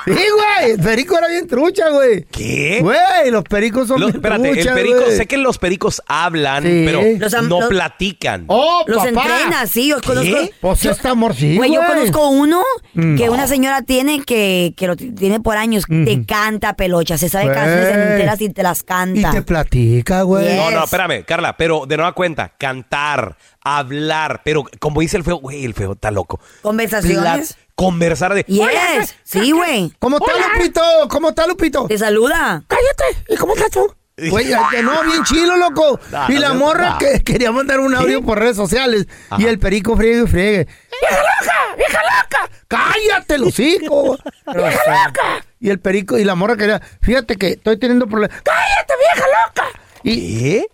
Sí, 0.06 0.12
güey, 0.13 0.71
el 0.71 0.80
perico 0.80 1.17
era 1.17 1.28
bien 1.28 1.47
trucha, 1.47 1.89
güey. 1.89 2.23
¿Qué? 2.32 2.80
Güey, 2.82 3.32
los 3.32 3.43
pericos 3.43 3.88
son 3.88 3.99
Lo- 3.99 4.08
bien 4.08 4.17
espérate, 4.17 4.49
el 4.49 4.56
truchas, 4.56 4.73
perico, 4.75 4.99
güey. 5.02 5.15
sé 5.17 5.25
que 5.28 5.38
los 5.38 5.58
pericos 5.58 6.02
hablan, 6.08 6.63
Sí. 6.63 6.84
pero 6.86 7.02
Los 7.17 7.34
no 7.43 7.60
los- 7.62 7.69
platican. 7.69 8.43
¡Oh, 8.47 8.84
Los 8.88 8.97
papá! 9.06 9.10
entrena, 9.10 9.65
sí, 9.67 9.88
yo 9.89 10.02
conozco. 10.02 10.36
Pues 10.62 10.82
yo- 10.82 10.93
amor, 11.10 11.36
sí, 11.36 11.56
Güey, 11.58 11.73
yo 11.73 11.82
conozco 11.86 12.30
uno 12.30 12.62
Mm. 12.93 13.17
que 13.17 13.30
una 13.30 13.47
señora 13.47 13.82
tiene 13.82 14.21
que, 14.23 14.73
que 14.75 14.88
lo 14.88 14.95
tiene 14.95 15.39
por 15.39 15.58
años. 15.58 15.86
Te 15.88 16.25
canta 16.25 16.73
pelocha, 16.73 17.17
se 17.17 17.30
sabe 17.30 17.52
canciones 17.54 17.88
enteras 17.95 18.41
y 18.41 18.49
te 18.49 18.63
las 18.63 18.82
Y 18.82 18.84
canta. 18.84 19.32
te 19.32 19.41
platica, 19.41 20.21
güey. 20.23 20.47
Yes. 20.47 20.56
No, 20.58 20.71
no, 20.71 20.84
espérame, 20.84 21.23
Carla, 21.25 21.56
pero 21.58 21.86
de 21.86 21.97
nueva 21.97 22.13
cuenta, 22.13 22.54
cantar, 22.58 23.36
hablar, 23.77 24.41
pero 24.43 24.63
como 24.79 25.01
dice 25.01 25.17
el 25.17 25.23
feo, 25.23 25.38
güey, 25.38 25.65
el 25.65 25.73
feo 25.73 25.93
está 25.93 26.12
loco. 26.12 26.39
Conversaciones. 26.62 27.53
Pla- 27.53 27.65
conversar 27.75 28.34
de... 28.34 28.43
Yes, 28.43 29.15
sí, 29.23 29.51
güey. 29.51 29.93
¿Cómo 29.99 30.17
está, 30.17 30.34
Lupito? 30.53 30.82
¿Cómo 31.10 31.29
está, 31.29 31.47
Lupito? 31.47 31.86
Te 31.88 31.97
saluda. 31.97 32.63
Cállate. 32.67 33.23
¿Y 33.34 33.38
cómo 33.38 33.55
estás 33.55 33.71
tú? 33.71 33.95
Güey, 34.29 34.47
ya 34.49 34.69
no, 34.84 35.01
bien 35.03 35.23
chilo, 35.23 35.55
loco. 35.55 35.97
Y 36.27 36.34
la 36.34 36.49
no, 36.49 36.55
morra 36.55 36.97
que 36.99 37.21
quería 37.23 37.53
mandar 37.53 37.79
un 37.79 37.95
audio 37.95 38.21
por 38.21 38.38
redes 38.38 38.58
sociales. 38.58 39.08
Y 39.38 39.45
el 39.45 39.60
perico 39.60 39.95
friegue 39.95 40.23
y 40.23 40.27
friegue. 40.27 40.65
¡Vieja 40.65 41.21
loca! 41.21 41.75
¡Vieja 41.77 41.99
loca! 42.03 42.49
¡Cállate, 42.67 43.63
hijos! 43.63 44.19
¡Vieja 44.53 45.05
loca! 45.08 45.45
Y 45.62 45.69
el 45.69 45.79
perico 45.79 46.17
y 46.17 46.25
la 46.25 46.36
morra 46.36 46.58
quería, 46.58 46.82
fíjate 47.01 47.38
que 47.38 47.51
estoy 47.51 47.77
teniendo 47.79 48.08
problemas. 48.08 48.41
¡Cállate, 48.43 48.93
vieja 48.97 49.27
loca! 49.45 49.67
Y, 50.03 50.39
¿Qué? 50.41 50.67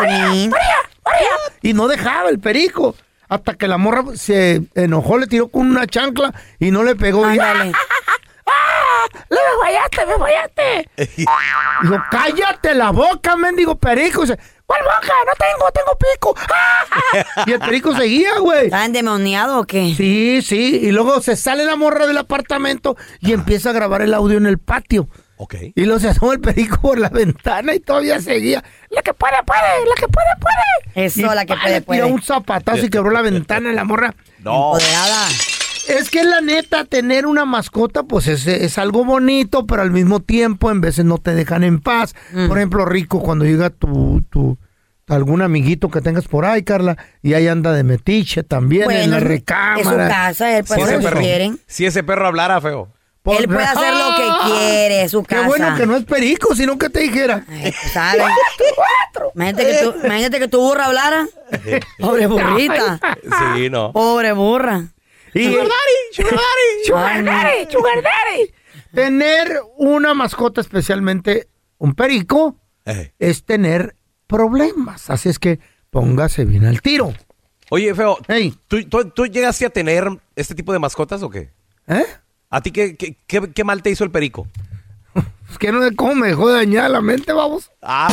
Mean. 0.00 0.52
Y 1.62 1.72
no 1.72 1.88
dejaba 1.88 2.28
el 2.28 2.38
perico. 2.38 2.94
Hasta 3.28 3.54
que 3.54 3.66
la 3.66 3.78
morra 3.78 4.04
se 4.14 4.62
enojó, 4.74 5.16
le 5.16 5.26
tiró 5.26 5.48
con 5.48 5.70
una 5.70 5.86
chancla 5.86 6.34
y 6.58 6.70
no 6.70 6.82
le 6.82 6.96
pegó. 6.96 7.22
Y, 7.28 7.38
Ándale. 7.38 7.72
¡Ah! 8.46 9.06
¡Le 9.30 9.36
me 9.36 9.64
fallaste, 9.64 10.06
me 10.06 10.18
fallaste! 10.18 10.90
Dijo, 11.82 12.02
cállate 12.10 12.74
la 12.74 12.90
boca, 12.90 13.36
mendigo 13.36 13.76
perico. 13.76 14.22
Dice, 14.22 14.38
¿cuál 14.66 14.80
boca? 14.82 15.14
No 15.26 15.32
tengo, 15.38 15.70
tengo 15.72 15.98
pico. 15.98 16.34
y 17.46 17.52
el 17.52 17.60
perico 17.60 17.96
seguía, 17.96 18.38
güey. 18.38 18.66
¿Está 18.66 18.84
endemoniado 18.84 19.60
o 19.60 19.64
qué? 19.64 19.94
Sí, 19.96 20.42
sí. 20.42 20.80
Y 20.82 20.92
luego 20.92 21.20
se 21.22 21.36
sale 21.36 21.64
la 21.64 21.76
morra 21.76 22.06
del 22.06 22.18
apartamento 22.18 22.96
y 23.20 23.32
empieza 23.32 23.70
a 23.70 23.72
grabar 23.72 24.02
el 24.02 24.12
audio 24.14 24.36
en 24.36 24.46
el 24.46 24.58
patio. 24.58 25.08
Ok. 25.42 25.54
Y 25.74 25.84
luego 25.84 25.98
se 25.98 26.08
asoma 26.08 26.34
el 26.34 26.40
perico 26.40 26.80
por 26.80 26.98
la 27.00 27.08
ventana 27.08 27.74
y 27.74 27.80
todavía 27.80 28.20
seguía. 28.20 28.62
La 28.90 29.02
que 29.02 29.12
puede, 29.12 29.34
puede, 29.44 29.60
la 29.88 29.94
que 29.96 30.06
puede, 30.06 30.26
puede. 30.40 31.04
Eso, 31.06 31.20
Y 31.20 31.24
la 31.24 31.44
que 31.44 31.54
puede, 31.56 31.68
le 31.74 31.80
tiró 31.80 31.86
puede. 31.86 32.04
un 32.04 32.22
zapatazo 32.22 32.86
y 32.86 32.90
quebró 32.90 33.10
la 33.10 33.22
ventana 33.22 33.72
y 33.72 33.74
la 33.74 33.82
morra. 33.84 34.14
No. 34.38 34.74
Empoderada. 34.74 35.26
Es 35.88 36.10
que 36.10 36.22
la 36.22 36.40
neta, 36.42 36.84
tener 36.84 37.26
una 37.26 37.44
mascota, 37.44 38.04
pues 38.04 38.28
es, 38.28 38.46
es 38.46 38.78
algo 38.78 39.04
bonito, 39.04 39.66
pero 39.66 39.82
al 39.82 39.90
mismo 39.90 40.20
tiempo 40.20 40.70
en 40.70 40.80
veces 40.80 41.04
no 41.04 41.18
te 41.18 41.34
dejan 41.34 41.64
en 41.64 41.80
paz. 41.80 42.14
Mm. 42.32 42.46
Por 42.46 42.58
ejemplo, 42.58 42.84
Rico, 42.84 43.20
cuando 43.20 43.44
llega 43.44 43.68
tu, 43.70 44.22
tu, 44.30 44.56
algún 45.08 45.42
amiguito 45.42 45.90
que 45.90 46.00
tengas 46.00 46.28
por 46.28 46.44
ahí, 46.44 46.62
Carla, 46.62 46.96
y 47.20 47.34
ahí 47.34 47.48
anda 47.48 47.72
de 47.72 47.82
metiche 47.82 48.44
también 48.44 48.88
en 48.92 49.10
la 49.10 49.16
es 49.16 49.22
su 49.24 49.28
recámara. 49.28 50.08
casa, 50.08 50.56
él 50.56 50.64
puede 50.64 50.80
Si 50.82 50.84
ese, 50.86 50.92
lo 50.94 50.98
que 51.00 51.04
perro, 51.06 51.20
quieren. 51.20 51.58
si 51.66 51.84
ese 51.86 52.04
perro 52.04 52.28
hablara 52.28 52.60
feo. 52.60 52.88
Por- 53.22 53.36
Él 53.40 53.46
puede 53.46 53.62
hacer 53.64 53.94
lo 53.94 54.16
que 54.16 54.50
quiere, 54.52 55.02
es 55.02 55.12
su 55.12 55.22
Qué 55.22 55.36
casa. 55.36 55.46
bueno 55.46 55.76
que 55.76 55.86
no 55.86 55.96
es 55.96 56.04
perico, 56.04 56.56
sino 56.56 56.76
que 56.76 56.90
te 56.90 57.00
dijera. 57.00 57.44
Ay, 57.48 57.72
pues, 57.80 57.92
¿sabes? 57.92 58.22
Imagínate 59.36 59.64
que, 59.66 59.78
tu, 59.84 60.06
imagínate 60.06 60.38
que 60.40 60.48
tu 60.48 60.60
burra 60.60 60.86
hablara. 60.86 61.28
Pobre 62.00 62.26
burrita. 62.26 62.98
Sí, 63.54 63.70
no. 63.70 63.92
Pobre 63.92 64.32
burra. 64.32 64.88
Y- 65.34 65.46
Ay, 66.96 67.24
no. 67.24 67.32
Tener 68.92 69.60
una 69.76 70.14
mascota, 70.14 70.60
especialmente 70.60 71.48
un 71.78 71.94
perico, 71.94 72.56
Eh. 72.84 73.12
es 73.18 73.44
tener 73.44 73.94
problemas. 74.26 75.08
Así 75.10 75.28
es 75.28 75.38
que 75.38 75.60
póngase 75.90 76.44
bien 76.44 76.64
al 76.66 76.82
tiro. 76.82 77.14
Oye, 77.70 77.94
feo, 77.94 78.18
Ey. 78.28 78.54
¿tú, 78.68 78.82
tú, 78.88 79.08
tú 79.10 79.26
llegaste 79.26 79.64
a 79.64 79.70
tener 79.70 80.06
este 80.36 80.54
tipo 80.54 80.72
de 80.72 80.78
mascotas 80.78 81.22
o 81.22 81.30
qué? 81.30 81.50
¿Eh? 81.86 82.04
¿A 82.52 82.60
ti 82.60 82.70
qué, 82.70 82.96
qué, 82.96 83.16
qué- 83.26 83.50
qué 83.52 83.64
mal 83.64 83.82
te 83.82 83.88
hizo 83.90 84.04
el 84.04 84.10
perico? 84.10 84.46
Es 85.50 85.56
que 85.58 85.72
no 85.72 85.82
sé 85.82 85.96
cómo 85.96 86.14
me 86.14 86.28
dejó 86.28 86.50
dañada 86.52 86.88
la 86.90 87.00
mente, 87.00 87.32
vamos. 87.32 87.70
Ah. 87.82 88.12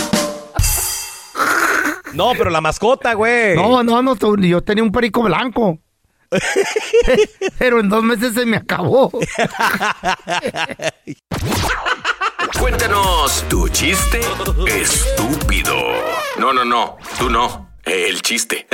No, 2.14 2.32
pero 2.38 2.50
la 2.50 2.62
mascota, 2.62 3.14
güey. 3.14 3.56
No, 3.56 3.84
no, 3.84 4.02
no, 4.02 4.16
yo 4.38 4.62
tenía 4.62 4.84
un 4.84 4.92
perico 4.94 5.22
blanco. 5.24 5.78
Pero 7.58 7.80
en 7.80 7.90
dos 7.90 8.04
meses 8.04 8.34
se 8.36 8.46
me 8.46 8.58
acabó. 8.58 9.12
Cuéntanos 12.60 13.44
tu 13.50 13.68
chiste 13.70 14.20
estúpido. 14.68 15.76
No, 16.38 16.54
no, 16.54 16.64
no, 16.66 16.98
tú 17.18 17.30
no. 17.30 17.70
El 17.84 18.22
chiste. 18.22 18.68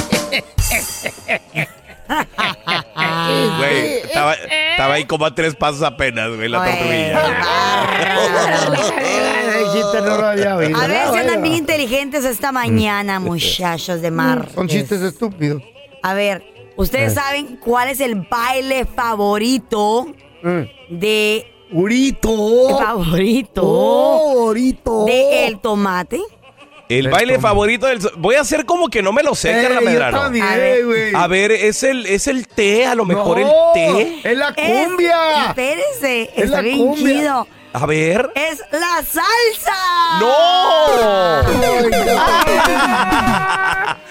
Güey, 3.57 3.97
estaba, 4.03 4.33
estaba 4.33 4.93
ahí 4.93 5.05
como 5.05 5.25
a 5.25 5.33
tres 5.33 5.55
pasos 5.55 5.81
apenas, 5.81 6.29
güey, 6.35 6.49
la 6.49 6.63
tortuguilla. 6.63 7.21
Ay, 9.55 9.63
chiste 9.73 10.01
no 10.01 10.17
lo 10.17 10.25
había 10.27 10.55
oído. 10.55 10.77
A 10.79 10.87
ver 10.87 11.07
si 11.11 11.17
andan 11.17 11.41
bien 11.41 11.55
inteligentes 11.55 12.23
esta 12.25 12.51
mañana, 12.51 13.19
muchachos 13.19 14.01
de 14.01 14.11
mar. 14.11 14.49
Son 14.53 14.67
chistes 14.67 15.01
estúpidos. 15.01 15.63
A 16.03 16.13
ver, 16.13 16.43
¿ustedes 16.77 17.11
Eh. 17.13 17.15
saben 17.15 17.57
cuál 17.57 17.89
es 17.89 17.99
el 17.99 18.15
baile 18.15 18.85
favorito 18.85 20.07
Mm. 20.43 20.61
de... 20.89 21.51
Urito. 21.71 22.77
Favorito 22.77 23.61
Oh, 23.63 24.45
Urito. 24.49 25.05
de 25.05 25.47
el 25.47 25.59
tomate? 25.59 26.21
El 26.87 27.07
El 27.07 27.11
baile 27.11 27.33
tomate. 27.33 27.41
favorito 27.41 27.87
del... 27.87 27.99
Voy 28.17 28.35
a 28.35 28.41
hacer 28.41 28.65
como 28.65 28.89
que 28.89 29.01
no 29.01 29.11
me 29.11 29.23
lo 29.23 29.33
sé, 29.33 29.49
Eh, 29.59 29.63
Carla 29.63 29.79
yo 29.81 29.85
Medrano. 29.87 30.19
también, 30.21 30.45
A 30.45 30.55
ver. 30.55 31.15
A 31.15 31.27
ver, 31.27 31.51
¿es 31.51 31.81
el, 31.83 32.05
¿es 32.05 32.27
el 32.27 32.47
té? 32.47 32.85
A 32.85 32.93
lo 32.93 33.05
mejor 33.05 33.39
el 33.39 33.47
No, 33.47 33.53
té. 33.73 34.19
Es 34.23 34.37
la 34.37 34.49
Es- 34.55 34.87
cumbia. 34.87 35.45
espérese, 35.49 36.23
Es 36.35 36.43
está 36.45 36.57
la 36.57 36.61
bien 36.61 36.77
cumbia. 36.77 37.03
chido. 37.19 37.47
A 37.75 37.85
ver. 37.85 38.31
Es 38.35 38.59
la 38.71 39.03
salsa. 39.03 39.75
¡No! 40.21 41.41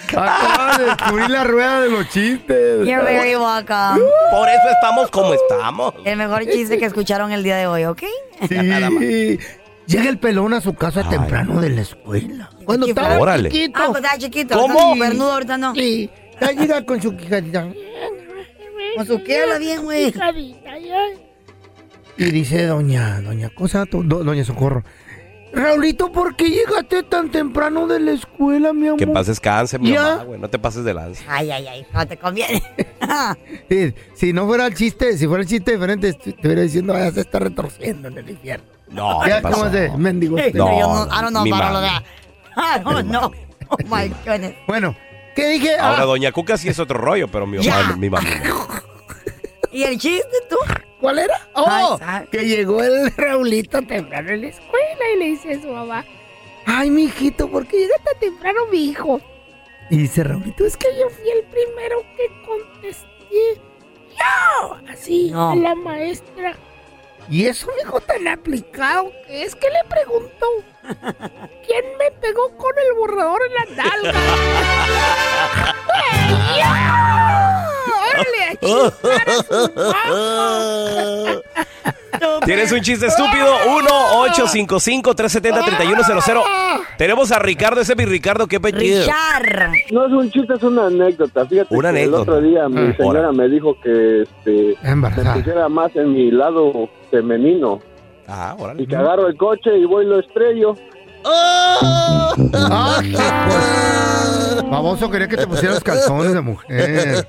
Acaba 0.09 0.77
de 0.79 0.85
descubrir 0.85 1.31
la 1.31 1.44
rueda 1.44 1.81
de 1.81 1.88
los 1.88 2.07
chistes. 2.11 2.87
You're 2.87 3.03
very 3.03 3.37
welcome. 3.37 4.00
Por 4.31 4.48
eso 4.50 4.68
estamos 4.70 5.11
como 5.11 5.33
estamos. 5.33 5.94
El 6.05 6.18
mejor 6.18 6.44
chiste 6.44 6.77
que 6.79 6.85
escucharon 6.85 7.33
el 7.33 7.42
día 7.42 7.57
de 7.57 7.66
hoy, 7.66 7.85
¿ok? 7.87 8.03
Sí. 8.48 9.38
Llega 9.87 10.09
el 10.11 10.18
pelón 10.18 10.53
a 10.53 10.61
su 10.61 10.74
casa 10.74 11.09
temprano 11.09 11.61
de 11.61 11.70
la 11.70 11.81
escuela. 11.83 12.50
Cuando 12.64 12.87
Chiquito. 12.87 13.00
estaba 13.03 13.20
Órale. 13.20 13.50
chiquito. 13.50 13.81
Ah, 13.83 13.87
pues 13.90 14.05
está 14.05 14.18
chiquito. 14.18 14.59
¿Cómo? 14.59 14.74
Está 14.79 14.92
supernudo 14.94 15.33
ahorita 15.33 15.59
no. 15.59 15.74
Sí. 15.74 16.11
Ya 16.40 16.53
llega 16.53 16.85
con 16.85 17.00
su 17.03 17.16
quijadita. 17.16 17.68
Con 18.96 19.07
su 19.07 19.22
qué 19.24 19.59
bien, 19.59 19.85
güey. 19.85 20.12
Y 22.16 22.24
dice 22.31 22.66
doña, 22.66 23.20
doña 23.20 23.48
cosa, 23.50 23.85
do- 23.90 24.03
doña 24.03 24.44
Socorro. 24.44 24.85
Raulito, 25.53 26.11
¿por 26.11 26.35
qué 26.35 26.50
llegaste 26.50 27.05
tan 27.05 27.31
temprano 27.31 27.87
de 27.87 28.00
la 28.00 28.11
escuela, 28.12 28.72
mi 28.72 28.88
amor? 28.88 28.98
Que 28.98 29.07
pases 29.07 29.38
cáncer, 29.38 29.79
mi 29.81 29.90
¿Ya? 29.92 30.03
mamá, 30.03 30.24
güey. 30.24 30.40
No 30.40 30.50
te 30.50 30.59
pases 30.59 30.85
de 30.85 30.92
lanza. 30.92 31.22
Ay, 31.29 31.48
ay, 31.53 31.66
ay, 31.68 31.87
no 31.92 32.07
te 32.07 32.16
conviene. 32.16 32.62
Sí, 33.68 33.94
si 34.14 34.33
no 34.33 34.46
fuera 34.46 34.66
el 34.66 34.74
chiste, 34.74 35.16
si 35.16 35.27
fuera 35.29 35.42
el 35.42 35.48
chiste 35.48 35.72
diferente, 35.72 36.12
te 36.14 36.31
estuviera 36.31 36.62
diciendo, 36.62 36.94
vaya, 36.94 37.12
se 37.12 37.20
está 37.20 37.38
retorciendo 37.38 38.09
en 38.09 38.18
el 38.18 38.31
infierno. 38.31 38.64
No, 38.88 39.24
ya. 39.27 39.40
¿cómo 39.42 39.70
se? 39.70 39.90
Mendigo. 39.96 40.37
usted. 40.37 40.55
No, 40.55 40.81
Yo 40.81 40.88
no, 40.88 41.05
I 41.07 41.20
don't 41.22 41.29
know 41.31 41.44
mi 41.44 41.53
about 41.53 41.64
all 41.64 41.77
of 41.77 41.83
mami. 41.83 42.05
that. 42.55 42.81
I 42.81 42.83
don't 42.94 43.09
know. 43.11 43.33
Oh 43.68 43.77
my 43.87 44.09
goodness. 44.24 44.55
Bueno, 44.66 44.96
¿qué 45.37 45.48
dije? 45.48 45.77
Ahora, 45.79 46.03
Ah, 46.03 46.05
doña 46.07 46.33
Cuca 46.33 46.57
sí 46.57 46.68
es 46.68 46.79
otro 46.79 46.98
rollo, 46.98 47.29
pero 47.29 47.46
mi 47.46 47.59
Ya. 47.62 47.77
mamá, 47.79 47.96
mi 47.96 48.11
mamá. 48.11 48.29
¿Y 49.72 49.83
el 49.85 49.98
chiste 49.98 50.27
tú? 50.48 50.57
¿Cuál 51.04 51.18
era? 51.18 51.34
Oh, 51.52 51.98
Ay, 52.00 52.26
que 52.32 52.46
llegó 52.46 52.82
el 52.82 53.14
Raulito 53.18 53.82
temprano 53.82 54.30
en 54.30 54.40
la 54.40 54.46
escuela 54.48 55.10
y 55.14 55.18
le 55.18 55.24
dice 55.26 55.52
a 55.52 55.60
su 55.60 55.68
mamá, 55.68 56.02
ay, 56.64 56.88
mi 56.88 57.02
hijito, 57.04 57.46
¿por 57.50 57.66
qué 57.66 57.76
llega 57.76 57.96
tan 58.02 58.18
temprano 58.20 58.60
mi 58.72 58.86
hijo? 58.86 59.20
Y 59.90 59.98
dice 59.98 60.24
Raulito, 60.24 60.64
es 60.64 60.78
que 60.78 60.86
yo 60.98 61.10
fui 61.10 61.28
el 61.28 61.42
primero 61.44 62.02
que 62.16 62.42
contesté. 62.46 63.60
Yo, 64.16 64.78
así, 64.90 65.30
No. 65.30 65.50
a 65.50 65.56
la 65.56 65.74
maestra. 65.74 66.56
Y 67.28 67.48
es 67.48 67.64
un 67.64 67.72
hijo 67.82 68.00
tan 68.00 68.26
aplicado 68.26 69.12
que 69.26 69.42
es 69.42 69.54
que 69.54 69.68
le 69.68 69.84
preguntó, 69.86 70.46
¿quién 71.66 71.84
me 71.98 72.12
pegó 72.18 72.48
con 72.56 72.72
el 72.78 72.94
borrador 72.96 73.40
en 73.46 73.76
la 73.76 73.82
nalga? 73.84 74.20
¡Ey, 76.12 76.60
yo! 76.60 77.63
¡Órale, 78.11 78.59
mamá! 79.76 81.40
¿Tienes 82.46 82.72
un 82.72 82.80
chiste 82.80 83.07
estúpido? 83.07 83.46
1-855-370-3100. 84.37 86.42
Tenemos 86.96 87.33
a 87.33 87.38
Ricardo, 87.38 87.80
ese 87.80 87.92
es 87.92 87.98
mi 87.98 88.04
Ricardo, 88.04 88.46
qué. 88.46 88.59
Richard. 88.59 89.70
No 89.90 90.07
es 90.07 90.12
un 90.12 90.30
chiste, 90.30 90.54
es 90.54 90.62
una 90.62 90.87
anécdota. 90.87 91.44
Fíjate 91.46 91.74
Una 91.76 91.92
que 91.92 91.98
anécdota. 92.00 92.16
el 92.16 92.22
otro 92.22 92.40
día 92.40 92.68
mi 92.68 92.90
Ah. 92.90 92.94
señora 92.96 93.33
me 93.33 93.48
dijo 93.48 93.76
que 93.83 94.22
este, 94.22 94.76
me 94.83 94.90
Embarazada. 94.90 95.35
pusiera 95.35 95.68
más 95.68 95.94
en 95.96 96.12
mi 96.12 96.30
lado 96.30 96.88
femenino. 97.11 97.80
Ah, 98.28 98.54
Y 98.59 98.62
órale. 98.62 98.87
que 98.87 98.96
agarro 98.96 99.26
el 99.26 99.37
coche 99.37 99.76
y 99.76 99.85
voy 99.85 100.04
y 100.04 100.09
lo 100.09 100.20
estrello. 100.20 100.74
Ah, 101.26 102.35
pues. 103.00 104.34
Baboso, 104.70 105.10
quería 105.10 105.28
que 105.28 105.36
te 105.36 105.46
pusieras 105.46 105.80
calzones 105.80 106.32
de 106.32 106.40
mujer. 106.40 107.26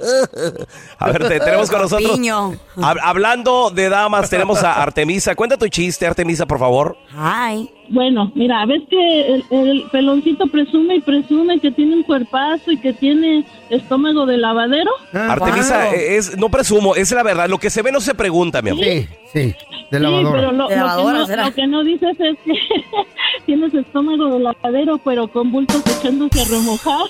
A 0.97 1.11
ver, 1.11 1.27
te- 1.27 1.39
tenemos 1.39 1.69
con 1.69 1.81
nosotros. 1.81 2.11
Piño. 2.11 2.53
Hab- 2.77 2.99
hablando 3.01 3.69
de 3.69 3.89
damas, 3.89 4.29
tenemos 4.29 4.63
a 4.63 4.81
Artemisa. 4.81 5.35
Cuenta 5.35 5.57
tu 5.57 5.67
chiste, 5.67 6.05
Artemisa, 6.07 6.45
por 6.45 6.59
favor. 6.59 6.97
Ay. 7.17 7.71
Bueno, 7.89 8.31
mira, 8.35 8.65
ves 8.65 8.81
que 8.89 9.35
el, 9.35 9.43
el 9.51 9.83
peloncito 9.91 10.47
presume 10.47 10.95
y 10.95 11.01
presume 11.01 11.59
que 11.59 11.71
tiene 11.71 11.95
un 11.95 12.03
cuerpazo 12.03 12.71
y 12.71 12.77
que 12.77 12.93
tiene 12.93 13.45
estómago 13.69 14.25
de 14.25 14.37
lavadero. 14.37 14.91
Ah, 15.13 15.33
Artemisa, 15.33 15.85
wow. 15.85 15.93
eh, 15.93 16.15
es, 16.17 16.37
no 16.37 16.49
presumo, 16.49 16.95
es 16.95 17.11
la 17.11 17.23
verdad. 17.23 17.47
Lo 17.49 17.57
que 17.57 17.69
se 17.69 17.81
ve 17.81 17.91
no 17.91 18.01
se 18.01 18.15
pregunta, 18.15 18.61
mi 18.61 18.71
amor. 18.71 18.83
Sí, 18.85 19.07
sí. 19.33 19.55
De 19.91 19.97
Sí, 19.99 20.03
lavadora. 20.03 20.31
pero 20.39 20.51
lo, 20.51 20.67
De 20.67 20.75
lo 20.77 20.81
lavadora, 20.85 21.25
que 21.27 21.35
no, 21.35 21.43
lo 21.45 21.53
que 21.53 21.67
no 21.67 21.83
dices 21.83 22.17
es 22.19 22.37
que 22.43 22.53
tienes 23.45 23.73
estómago 23.73 24.25
de 24.33 24.39
lavadero, 24.39 24.97
pero 24.97 25.27
con 25.27 25.51
bultos 25.51 25.83
echándose 25.99 26.41
a 26.41 26.45
remojar. 26.45 27.05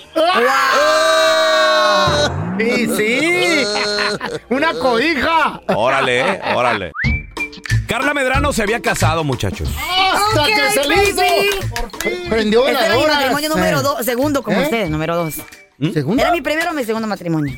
Y 2.59 2.85
sí, 2.87 3.63
una 4.49 4.73
cobija. 4.73 5.61
Órale, 5.75 6.19
eh, 6.21 6.39
órale. 6.55 6.91
Carla 7.95 8.13
Medrano 8.13 8.51
se 8.51 8.61
había 8.61 8.81
casado, 8.81 9.23
muchachos. 9.23 9.69
Hasta 10.13 10.45
que 10.47 10.69
se 10.71 10.85
le 10.85 11.03
hizo. 11.05 11.15
baby. 11.15 12.27
Prendió 12.29 12.67
Este 12.67 12.85
era 12.85 12.93
mi 12.97 13.05
matrimonio 13.07 13.49
número 13.51 13.79
Eh. 13.79 13.83
dos, 13.83 14.05
segundo 14.05 14.43
como 14.43 14.59
¿Eh? 14.59 14.63
ustedes, 14.63 14.89
número 14.89 15.15
dos. 15.15 15.35
¿Segundo? 15.93 16.21
Era 16.21 16.33
mi 16.33 16.41
primero 16.41 16.71
o 16.71 16.73
mi 16.73 16.83
segundo 16.83 17.07
matrimonio. 17.07 17.57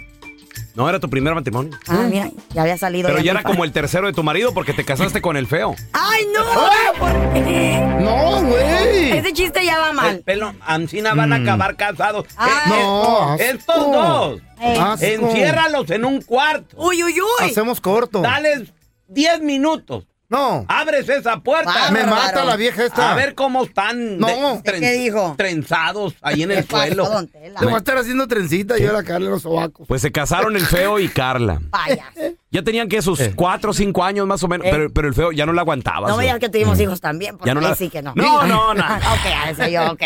No 0.75 0.87
era 0.87 0.99
tu 0.99 1.09
primer 1.09 1.33
matrimonio. 1.33 1.75
Ah, 1.87 2.05
mira, 2.07 2.29
ya 2.53 2.61
había 2.61 2.77
salido. 2.77 3.09
Pero 3.09 3.19
ya 3.19 3.31
era 3.31 3.41
como 3.41 3.63
el 3.63 3.71
tercero 3.71 4.05
de 4.05 4.13
tu 4.13 4.21
marido 4.21 4.53
porque 4.53 4.73
te 4.73 4.85
casaste 4.85 5.23
con 5.23 5.37
el 5.37 5.47
feo. 5.47 5.73
¡Ay, 5.93 6.27
no! 6.31 6.99
¿Por 6.99 7.33
qué? 7.33 7.79
No, 7.99 8.43
güey. 8.43 9.17
Ese 9.17 9.33
chiste 9.33 9.65
ya 9.65 9.79
va 9.79 9.91
mal. 9.91 10.19
pelo, 10.23 10.53
Ancina 10.61 11.15
van 11.15 11.33
a 11.33 11.37
acabar 11.37 11.75
casados. 11.77 12.27
Ay. 12.37 12.49
No, 12.69 13.31
asco. 13.31 13.43
Estos 13.43 13.91
dos. 13.91 14.41
Eh. 14.61 14.77
Asco. 14.79 15.03
Enciérralos 15.03 15.89
en 15.89 16.05
un 16.05 16.21
cuarto. 16.21 16.77
Uy, 16.77 17.03
uy, 17.03 17.19
uy. 17.21 17.49
Hacemos 17.49 17.81
corto. 17.81 18.21
Dales 18.21 18.71
10 19.07 19.41
minutos. 19.41 20.05
No. 20.29 20.65
Abres 20.67 21.07
esa 21.07 21.39
puerta. 21.39 21.71
Ah, 21.87 21.91
Me 21.91 22.03
mata 22.03 22.43
la 22.43 22.57
vieja 22.57 22.83
esta. 22.85 23.13
A 23.13 23.15
ver 23.15 23.33
cómo 23.33 23.63
están 23.63 24.17
No. 24.17 24.61
de- 24.61 24.79
¿Qué 24.79 24.91
dijo? 24.91 25.35
trenzados 25.37 26.15
ahí 26.21 26.43
en 26.43 26.51
el 26.51 26.57
¿Qué 26.57 26.63
pasó, 26.71 26.85
suelo. 26.85 27.27
Le 27.41 27.65
voy 27.65 27.73
a 27.75 27.77
estar 27.77 27.97
haciendo 27.97 28.27
trencita 28.27 28.77
y 28.77 28.83
yo 28.83 28.91
la 28.91 29.03
Carla 29.03 29.27
en 29.27 29.31
los 29.31 29.43
sobacos. 29.43 29.87
Pues 29.87 30.01
se 30.01 30.11
casaron 30.11 30.55
el 30.57 30.65
feo 30.65 30.99
y 30.99 31.07
Carla. 31.07 31.61
Vaya. 31.69 32.05
Ya 32.51 32.61
tenían 32.61 32.89
que 32.89 33.01
sus 33.01 33.21
cuatro 33.35 33.71
o 33.71 33.73
cinco 33.73 34.03
años 34.03 34.27
más 34.27 34.43
o 34.43 34.49
menos, 34.49 34.67
Eh. 34.67 34.69
pero, 34.71 34.91
pero 34.91 35.07
el 35.07 35.13
feo 35.13 35.31
ya 35.31 35.45
no 35.45 35.53
la 35.53 35.61
aguantaba. 35.61 36.09
No 36.09 36.17
digas 36.17 36.39
que 36.39 36.49
tuvimos 36.49 36.77
hijos 36.79 36.99
también, 36.99 37.37
porque 37.37 37.49
Ya 37.49 37.53
no 37.53 37.61
la- 37.61 37.75
sí 37.75 37.89
que 37.89 38.01
no. 38.01 38.13
No, 38.15 38.45
no, 38.45 38.73
no. 38.73 38.83
ok, 38.85 39.25
a 39.45 39.49
eso 39.51 39.67
yo, 39.67 39.91
ok. 39.93 40.01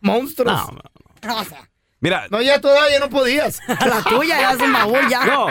Monstruos. 0.00 0.52
No, 0.72 0.78
No, 1.28 1.40
o 1.40 1.44
sea, 1.44 1.68
Mira, 2.02 2.26
No, 2.30 2.42
ya 2.42 2.60
todavía 2.60 2.98
no 2.98 3.08
podías. 3.08 3.60
la 3.68 4.02
tuya 4.02 4.38
ya 4.40 4.50
es 4.52 4.60
un 4.60 4.72
baúl 4.72 5.08
ya. 5.08 5.24
no. 5.24 5.46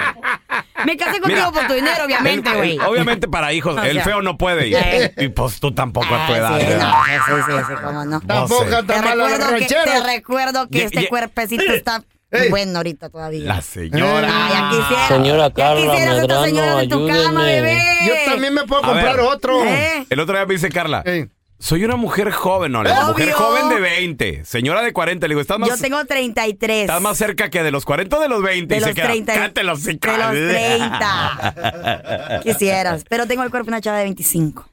Me 0.86 0.98
casé 0.98 1.20
contigo 1.22 1.50
Mira, 1.50 1.52
por 1.52 1.66
tu 1.68 1.74
dinero, 1.74 2.04
obviamente, 2.06 2.52
güey. 2.54 2.78
obviamente 2.80 3.28
para 3.28 3.54
hijos, 3.54 3.78
O 3.78 3.82
el 3.84 4.02
feo 4.02 4.22
no 4.22 4.38
puede. 4.38 4.68
Y, 4.68 4.76
eh. 4.76 5.14
y 5.18 5.30
pues 5.30 5.60
tú 5.60 5.74
tampoco 5.74 6.14
a 6.14 6.28
tu 6.28 6.34
Ah, 6.34 6.38
edad. 6.38 6.60
sí, 6.60 6.66
¿verdad? 6.68 6.90
no, 6.92 7.06
sí, 7.06 7.34
sí, 7.48 7.52
sí, 7.68 7.74
cómo 7.84 8.06
no. 8.06 8.22
Tampoco 8.22 8.64
sé. 8.66 8.70
Te 8.70 8.84
tan 8.84 9.04
malo 9.06 9.28
los 9.28 9.38
recuerdo, 9.38 9.56
que, 9.60 9.66
te 9.92 10.04
recuerdo 10.04 10.68
que 10.70 10.78
Ye- 10.80 10.84
este 10.86 11.02
ye- 11.02 11.08
cuerpecito 11.10 11.64
está 11.72 12.04
Ey. 12.32 12.50
bueno 12.50 12.78
ahorita 12.80 13.10
todavía. 13.10 13.46
La 13.46 13.62
señora. 13.62 14.28
Ay, 14.30 14.54
ya 14.54 14.70
quisiera. 14.70 15.08
Señora 15.08 15.48
ya 15.48 15.54
Carla 15.54 15.92
quisieras 15.94 16.18
esta 16.20 16.44
señora 16.44 16.82
en 16.84 16.90
tu 16.90 17.08
cama, 17.08 17.44
bebé. 17.44 17.78
Yo 18.08 18.14
también 18.32 18.54
me 18.54 18.64
puedo 18.66 18.84
A 18.84 18.88
comprar 18.88 19.16
ver. 19.18 19.26
otro. 19.26 19.64
¿Eh? 19.64 20.06
El 20.10 20.20
otro 20.20 20.36
día 20.36 20.46
me 20.46 20.54
dice 20.56 20.70
Carla, 20.70 21.04
Ey. 21.06 21.30
Soy 21.62 21.86
una 21.86 21.96
mujer 21.96 22.32
joven, 22.32 22.72
no, 22.72 22.84
le 22.84 22.90
digo, 22.90 23.02
Obvio. 23.02 23.12
mujer 23.14 23.32
joven 23.32 23.70
de 23.70 23.80
20, 23.80 24.46
señora 24.46 24.82
de 24.82 24.92
40, 24.92 25.28
le 25.28 25.32
digo, 25.34 25.42
estás 25.42 25.60
más, 25.60 25.70
Yo 25.70 25.78
tengo 25.78 26.04
33. 26.04 26.82
estás 26.82 27.02
más 27.02 27.18
cerca 27.18 27.50
que 27.50 27.64
de 27.64 27.72
los 27.72 27.86
40 27.86 28.18
o 28.18 28.20
de 28.20 28.28
los 28.28 28.42
20. 28.44 28.74
de 28.74 28.78
y 28.78 28.80
los 28.82 28.90
se 28.90 28.96
queda, 28.96 29.08
30. 29.08 29.34
"Cállate 29.34 29.64
los 29.64 29.84
de 29.84 29.92
hocico". 29.92 30.08
los 30.08 30.32
30. 30.32 32.40
Quisieras. 32.44 33.06
Pero 33.08 33.28
tengo 33.28 33.44
el 33.44 33.52
cuerpo 33.52 33.66
de 33.68 33.72
una 33.72 33.82
chava 33.82 33.98
de 33.98 34.04
25. 34.06 34.68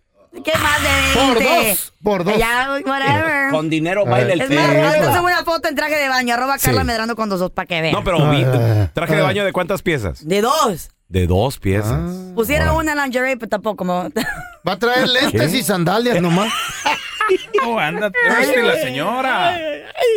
¿Qué 0.45 0.53
más 0.59 0.83
de 0.83 0.89
20? 0.89 1.19
Por 1.19 1.43
dos, 1.43 1.93
por 2.03 2.25
dos. 2.25 2.39
Ya, 2.39 2.69
whatever. 2.87 3.49
Con 3.51 3.69
dinero 3.71 4.05
baila 4.05 4.35
el 4.35 4.41
Es 4.43 4.51
más, 4.51 4.69
ahorita 4.69 5.17
subo 5.17 5.27
una 5.27 5.43
foto 5.45 5.69
en 5.69 5.75
traje 5.75 5.97
de 5.97 6.09
baño. 6.09 6.35
Arroba 6.35 6.59
Carla 6.59 6.81
Sí. 6.83 6.87
Medrano 6.87 7.17
con 7.17 7.29
dos 7.29 7.41
dos 7.41 7.51
para 7.51 7.67
que 7.67 7.81
vean. 7.81 7.93
No, 7.95 8.05
pero 8.05 8.31
vi- 8.31 8.45
Ah, 8.45 8.91
traje 8.95 9.15
de 9.17 9.21
ah. 9.21 9.25
baño 9.25 9.45
de 9.45 9.53
cuántas 9.53 9.83
piezas? 9.83 10.27
De 10.27 10.41
dos. 10.43 10.91
De 11.09 11.27
dos 11.27 11.59
piezas. 11.59 11.99
Pusiera 12.35 12.73
una 12.75 12.95
lingerie, 12.95 13.37
pero 13.39 13.49
tampoco. 13.49 13.77
Como... 13.79 14.11
Va 14.67 14.73
a 14.73 14.79
traer 14.79 15.09
lentes 15.09 15.55
y 15.55 15.63
sandalias 15.63 16.21
nomás. 16.21 16.53
No, 17.63 17.79
anda 17.79 18.11
thirsty 18.11 18.63
la 18.63 18.75
señora. 18.77 19.55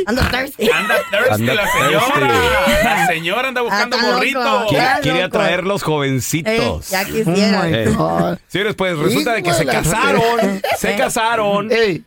Ando 0.06 0.22
thirsty. 0.32 0.70
Anda 0.72 0.96
thirsty 1.12 1.34
Anda 1.34 1.54
la 1.56 1.68
señora. 1.68 2.08
thirsty. 2.08 2.84
La 2.86 3.08
señora 3.08 3.48
anda 3.50 3.62
buscando 3.62 3.98
Ah, 3.98 4.00
está 4.00 4.14
morrito. 4.16 4.44
loco. 4.44 4.68
Quiere, 4.70 4.86
quiere 5.02 5.24
atraer 5.24 5.64
los 5.66 5.84
jovencitos. 5.84 6.90
ya 6.90 7.02
Oh 7.02 7.06
quisiera. 7.06 7.64
my. 7.64 7.94
God. 7.94 8.38
Señores, 8.48 8.76
pues 8.76 8.98
resulta 8.98 9.34
de 9.34 9.44
que 9.44 9.54
se 9.54 9.66
casaron, 9.66 10.62
se 10.78 10.96
casaron. 10.96 11.70
Ey, 11.70 12.06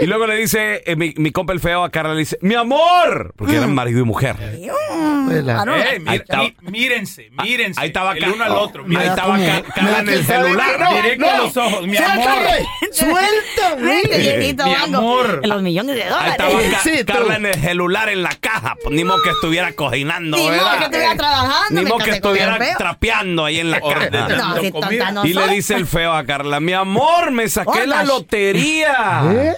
Y 0.00 0.06
luego 0.06 0.26
le 0.26 0.36
dice, 0.36 0.82
eh, 0.86 0.96
mi, 0.96 1.12
mi 1.16 1.30
compa 1.30 1.52
el 1.52 1.60
feo 1.60 1.84
a 1.84 1.90
Carla, 1.90 2.14
le 2.14 2.20
dice, 2.20 2.38
mi 2.40 2.54
amor, 2.54 3.32
porque 3.36 3.56
eran 3.56 3.74
marido 3.74 4.00
y 4.00 4.04
mujer. 4.04 4.36
Ah, 4.40 5.64
no. 5.64 5.76
Eh, 5.76 5.84
Ahí 5.92 5.98
mira- 6.00 6.14
estaba. 6.14 6.42
mí- 6.44 6.56
mírense, 6.62 7.30
mírense. 7.42 7.80
Ahí 7.80 7.88
estaba 7.88 8.12
el 8.12 8.18
Ca- 8.24 8.30
uno 8.32 8.44
al 8.44 8.52
otro. 8.52 8.82
Ahí 8.82 8.88
Mira, 8.88 9.04
estaba 9.04 9.36
Ca- 9.38 9.62
Carla 9.74 9.98
en 10.00 10.08
el 10.08 10.24
celular. 10.24 10.94
directo 11.02 11.30
a 11.30 11.36
los 11.38 11.56
ojos. 11.56 11.86
Mi 11.86 11.96
amor. 11.96 12.24
¡Suéltame! 12.24 12.66
¡Suéltame! 12.92 14.02
Viejito 14.16 14.64
Mi 14.64 14.72
bango. 14.74 14.98
amor. 14.98 15.40
En 15.42 15.50
los 15.50 15.62
millones 15.62 15.96
de 15.96 16.02
Ahí 16.04 16.08
dólares. 16.10 16.32
estaba 16.32 16.60
Ca- 16.70 16.78
Sí, 16.82 17.04
tú. 17.04 17.12
Carla 17.12 17.36
en 17.36 17.46
el 17.46 17.54
celular 17.60 18.08
en 18.08 18.22
la 18.22 18.34
caja. 18.40 18.76
Pues, 18.82 18.94
ni 18.94 19.04
modo 19.04 19.22
que 19.22 19.30
estuviera 19.30 19.72
cocinando, 19.72 20.36
Ni 20.36 20.42
modo 20.44 20.52
¿verdad? 20.52 20.78
que 20.78 20.84
estuviera 20.84 21.14
trabajando, 21.16 21.80
Ni 21.80 21.84
me 21.84 21.88
modo 21.90 21.98
que 21.98 22.10
casé 22.10 22.20
con 22.20 22.30
el 22.32 22.36
estuviera 22.38 22.64
feo. 22.66 22.78
trapeando 22.78 23.44
ahí 23.44 23.60
en 23.60 23.70
la 23.70 23.80
caja. 23.80 24.10
No, 24.10 24.56
si 24.60 24.70
Lo 24.70 24.80
tonta 24.80 25.12
no 25.12 25.26
Y 25.26 25.34
le 25.34 25.44
soy. 25.46 25.54
dice 25.56 25.74
el 25.74 25.86
feo 25.86 26.12
a 26.12 26.24
Carla, 26.24 26.60
mi 26.60 26.72
amor, 26.72 27.30
me 27.30 27.48
saqué 27.48 27.86
la 27.86 28.00
Hola. 28.00 28.04
lotería. 28.04 29.56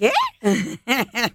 ¿Eh? 0.00 0.12
¿Qué? 0.40 1.32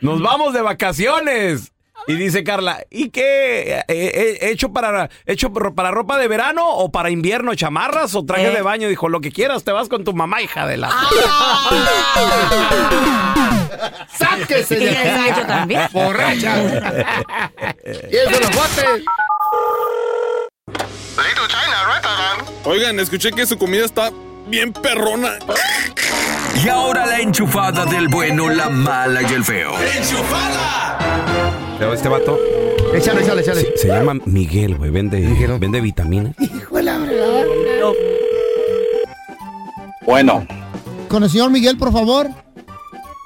Nos 0.00 0.20
vamos 0.20 0.52
de 0.54 0.60
vacaciones. 0.62 1.72
Y 2.08 2.14
dice 2.14 2.44
Carla, 2.44 2.84
¿y 2.90 3.08
qué? 3.08 3.78
Eh, 3.78 3.84
eh, 3.88 4.38
¿Hecho 4.42 4.72
para 4.72 5.08
hecho 5.24 5.50
para 5.52 5.90
ropa 5.90 6.18
de 6.18 6.28
verano 6.28 6.68
o 6.68 6.92
para 6.92 7.10
invierno? 7.10 7.54
¿Chamarras 7.54 8.14
o 8.14 8.24
traje 8.24 8.48
Eh. 8.48 8.54
de 8.54 8.62
baño? 8.62 8.88
Dijo, 8.88 9.08
lo 9.08 9.20
que 9.20 9.32
quieras, 9.32 9.64
te 9.64 9.72
vas 9.72 9.88
con 9.88 10.04
tu 10.04 10.12
mamá, 10.12 10.40
hija 10.42 10.66
de 10.66 10.76
la... 10.76 10.90
¡Sáquese 14.16 14.76
¿Y 14.76 14.84
de 14.84 14.96
aquí! 14.96 15.40
también? 15.46 15.82
¡Borracha! 15.92 16.58
¡Y 16.62 18.16
eso 18.16 18.40
los 18.40 18.50
botes! 18.54 19.02
Oigan, 22.64 22.98
escuché 23.00 23.30
que 23.32 23.46
su 23.46 23.56
comida 23.58 23.84
está 23.84 24.10
bien 24.46 24.72
perrona. 24.72 25.38
Y 26.64 26.68
ahora 26.68 27.06
la 27.06 27.20
enchufada 27.20 27.84
del 27.86 28.08
bueno, 28.08 28.48
la 28.48 28.68
mala 28.70 29.22
y 29.22 29.26
el 29.34 29.44
feo. 29.44 29.72
Pero 31.78 31.92
este 31.92 32.08
vato 32.08 32.38
Échale, 32.94 33.22
échale, 33.22 33.42
échale. 33.42 33.60
se, 33.60 33.76
se 33.78 33.88
llama 33.88 34.14
Miguel, 34.24 34.76
güey. 34.76 34.90
Vende, 34.90 35.18
Miguel. 35.18 35.58
vende 35.58 35.80
vitaminas. 35.80 36.34
Hijo 36.38 36.76
de 36.76 36.82
la 36.84 36.98
fregada. 36.98 37.44
Bueno, 40.06 40.46
Con 41.08 41.24
el 41.24 41.30
señor 41.30 41.50
Miguel, 41.50 41.76
por 41.76 41.92
favor. 41.92 42.28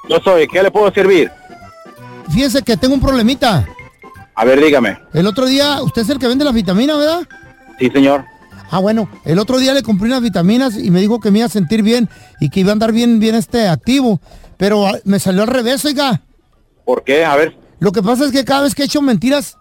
yo 0.09 0.19
soy. 0.23 0.47
¿Qué 0.47 0.61
le 0.63 0.71
puedo 0.71 0.91
servir? 0.91 1.31
Fíjese 2.33 2.61
que 2.63 2.75
tengo 2.75 2.95
un 2.95 3.01
problemita. 3.01 3.65
A 4.35 4.45
ver, 4.45 4.59
dígame. 4.61 4.97
El 5.13 5.27
otro 5.27 5.45
día, 5.45 5.81
usted 5.81 6.01
es 6.01 6.09
el 6.09 6.19
que 6.19 6.27
vende 6.27 6.43
las 6.43 6.53
vitaminas, 6.53 6.97
¿verdad? 6.97 7.21
Sí, 7.79 7.89
señor. 7.91 8.25
Ah, 8.71 8.79
bueno, 8.79 9.09
el 9.25 9.37
otro 9.37 9.59
día 9.59 9.73
le 9.73 9.83
compré 9.83 10.07
unas 10.07 10.21
vitaminas 10.21 10.77
y 10.77 10.89
me 10.91 11.01
dijo 11.01 11.19
que 11.19 11.29
me 11.29 11.39
iba 11.39 11.45
a 11.45 11.49
sentir 11.49 11.83
bien 11.83 12.09
y 12.39 12.49
que 12.49 12.61
iba 12.61 12.69
a 12.69 12.73
andar 12.73 12.93
bien, 12.93 13.19
bien 13.19 13.35
este 13.35 13.67
activo. 13.67 14.21
Pero 14.57 14.87
ah, 14.87 14.97
me 15.03 15.19
salió 15.19 15.41
al 15.41 15.49
revés, 15.49 15.83
oiga. 15.83 16.21
¿Por 16.85 17.03
qué? 17.03 17.25
A 17.25 17.35
ver. 17.35 17.57
Lo 17.79 17.91
que 17.91 18.01
pasa 18.01 18.23
es 18.25 18.31
que 18.31 18.45
cada 18.45 18.61
vez 18.61 18.73
que 18.73 18.83
he 18.83 18.85
hecho 18.85 19.01
mentiras, 19.01 19.57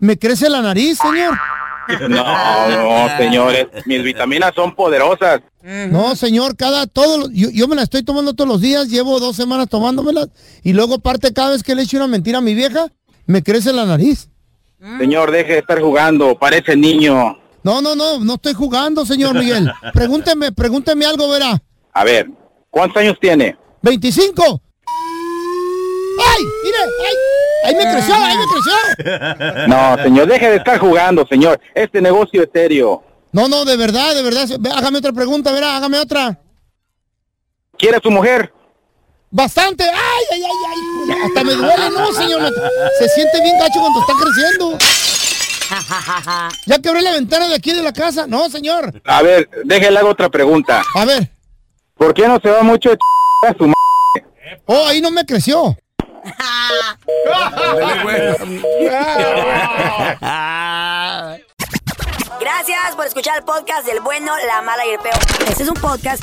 me 0.00 0.18
crece 0.18 0.50
la 0.50 0.60
nariz, 0.60 0.98
señor. 0.98 1.38
No, 2.08 2.68
no, 2.68 3.16
señores. 3.16 3.66
Mis 3.84 4.04
vitaminas 4.04 4.52
son 4.54 4.76
poderosas. 4.76 5.40
No, 5.90 6.14
señor, 6.14 6.56
cada 6.56 6.86
todo, 6.86 7.28
yo, 7.32 7.50
yo 7.50 7.66
me 7.66 7.74
la 7.74 7.82
estoy 7.82 8.04
tomando 8.04 8.32
todos 8.34 8.48
los 8.48 8.60
días, 8.60 8.88
llevo 8.88 9.18
dos 9.18 9.34
semanas 9.34 9.68
tomándomelas 9.68 10.28
y 10.62 10.72
luego 10.72 10.94
aparte 10.94 11.32
cada 11.32 11.50
vez 11.50 11.64
que 11.64 11.74
le 11.74 11.82
echo 11.82 11.96
una 11.96 12.06
mentira 12.06 12.38
a 12.38 12.42
mi 12.42 12.54
vieja, 12.54 12.86
me 13.26 13.42
crece 13.42 13.72
la 13.72 13.86
nariz. 13.86 14.28
Señor, 15.00 15.32
deje 15.32 15.54
de 15.54 15.58
estar 15.58 15.80
jugando. 15.80 16.38
Parece 16.38 16.76
niño. 16.76 17.40
No, 17.62 17.82
no, 17.82 17.94
no, 17.94 18.18
no 18.20 18.34
estoy 18.34 18.54
jugando, 18.54 19.04
señor 19.04 19.34
Miguel. 19.34 19.70
Pregúnteme, 19.92 20.52
pregúnteme 20.52 21.04
algo, 21.04 21.28
verá. 21.28 21.60
A 21.92 22.04
ver, 22.04 22.28
¿cuántos 22.70 22.96
años 23.02 23.16
tiene? 23.20 23.56
25. 23.82 24.42
¡Ay! 26.22 26.42
¡Mire! 26.64 26.76
¡Ay! 27.06 27.14
¡Ahí 27.64 27.74
me 27.74 27.92
creció! 27.92 28.14
¡Ahí 28.14 28.36
me 28.36 28.44
creció! 28.46 29.68
No, 29.68 30.02
señor, 30.02 30.28
deje 30.28 30.50
de 30.50 30.56
estar 30.56 30.78
jugando, 30.78 31.26
señor. 31.28 31.60
Este 31.74 32.00
negocio 32.00 32.42
es 32.42 32.48
serio. 32.52 33.02
No, 33.32 33.48
no, 33.48 33.64
de 33.64 33.76
verdad, 33.76 34.14
de 34.14 34.22
verdad. 34.22 34.48
Ve, 34.58 34.70
Hágame 34.70 34.98
otra 34.98 35.12
pregunta, 35.12 35.52
verá, 35.52 35.76
hágame 35.76 35.98
otra. 35.98 36.38
¿Quiere 37.78 37.96
a 37.96 38.00
su 38.00 38.10
mujer? 38.10 38.52
Bastante. 39.30 39.84
¡Ay, 39.84 40.24
ay, 40.32 40.42
ay, 40.42 41.12
ay! 41.12 41.22
Hasta 41.24 41.44
me 41.44 41.54
duele, 41.54 41.90
¿no, 41.90 42.12
señor? 42.12 42.52
Se 42.98 43.08
siente 43.10 43.40
bien 43.42 43.58
gacho 43.58 43.80
cuando 43.80 44.00
está 44.00 44.12
creciendo. 44.20 44.78
¿Ya 46.66 46.78
quebré 46.80 47.02
la 47.02 47.12
ventana 47.12 47.48
de 47.48 47.54
aquí 47.54 47.72
de 47.72 47.82
la 47.82 47.92
casa? 47.92 48.26
No, 48.26 48.48
señor. 48.50 49.00
A 49.04 49.22
ver, 49.22 49.48
déjele 49.64 49.98
hago 49.98 50.10
otra 50.10 50.28
pregunta. 50.28 50.82
A 50.94 51.04
ver. 51.04 51.30
¿Por 51.96 52.14
qué 52.14 52.26
no 52.26 52.38
se 52.40 52.50
va 52.50 52.62
mucho 52.62 52.90
de 52.90 52.98
a 53.46 53.54
su 53.54 53.64
m 53.64 53.74
Oh, 54.66 54.86
ahí 54.86 55.00
no 55.00 55.10
me 55.10 55.24
creció. 55.24 55.76
Gracias 62.40 62.96
por 62.96 63.06
escuchar 63.06 63.38
el 63.38 63.44
podcast 63.44 63.86
del 63.86 64.00
bueno, 64.00 64.32
la 64.46 64.62
mala 64.62 64.84
y 64.86 64.90
el 64.90 64.98
peor. 64.98 65.18
Este 65.48 65.62
es 65.62 65.68
un 65.68 65.76
podcast 65.76 66.22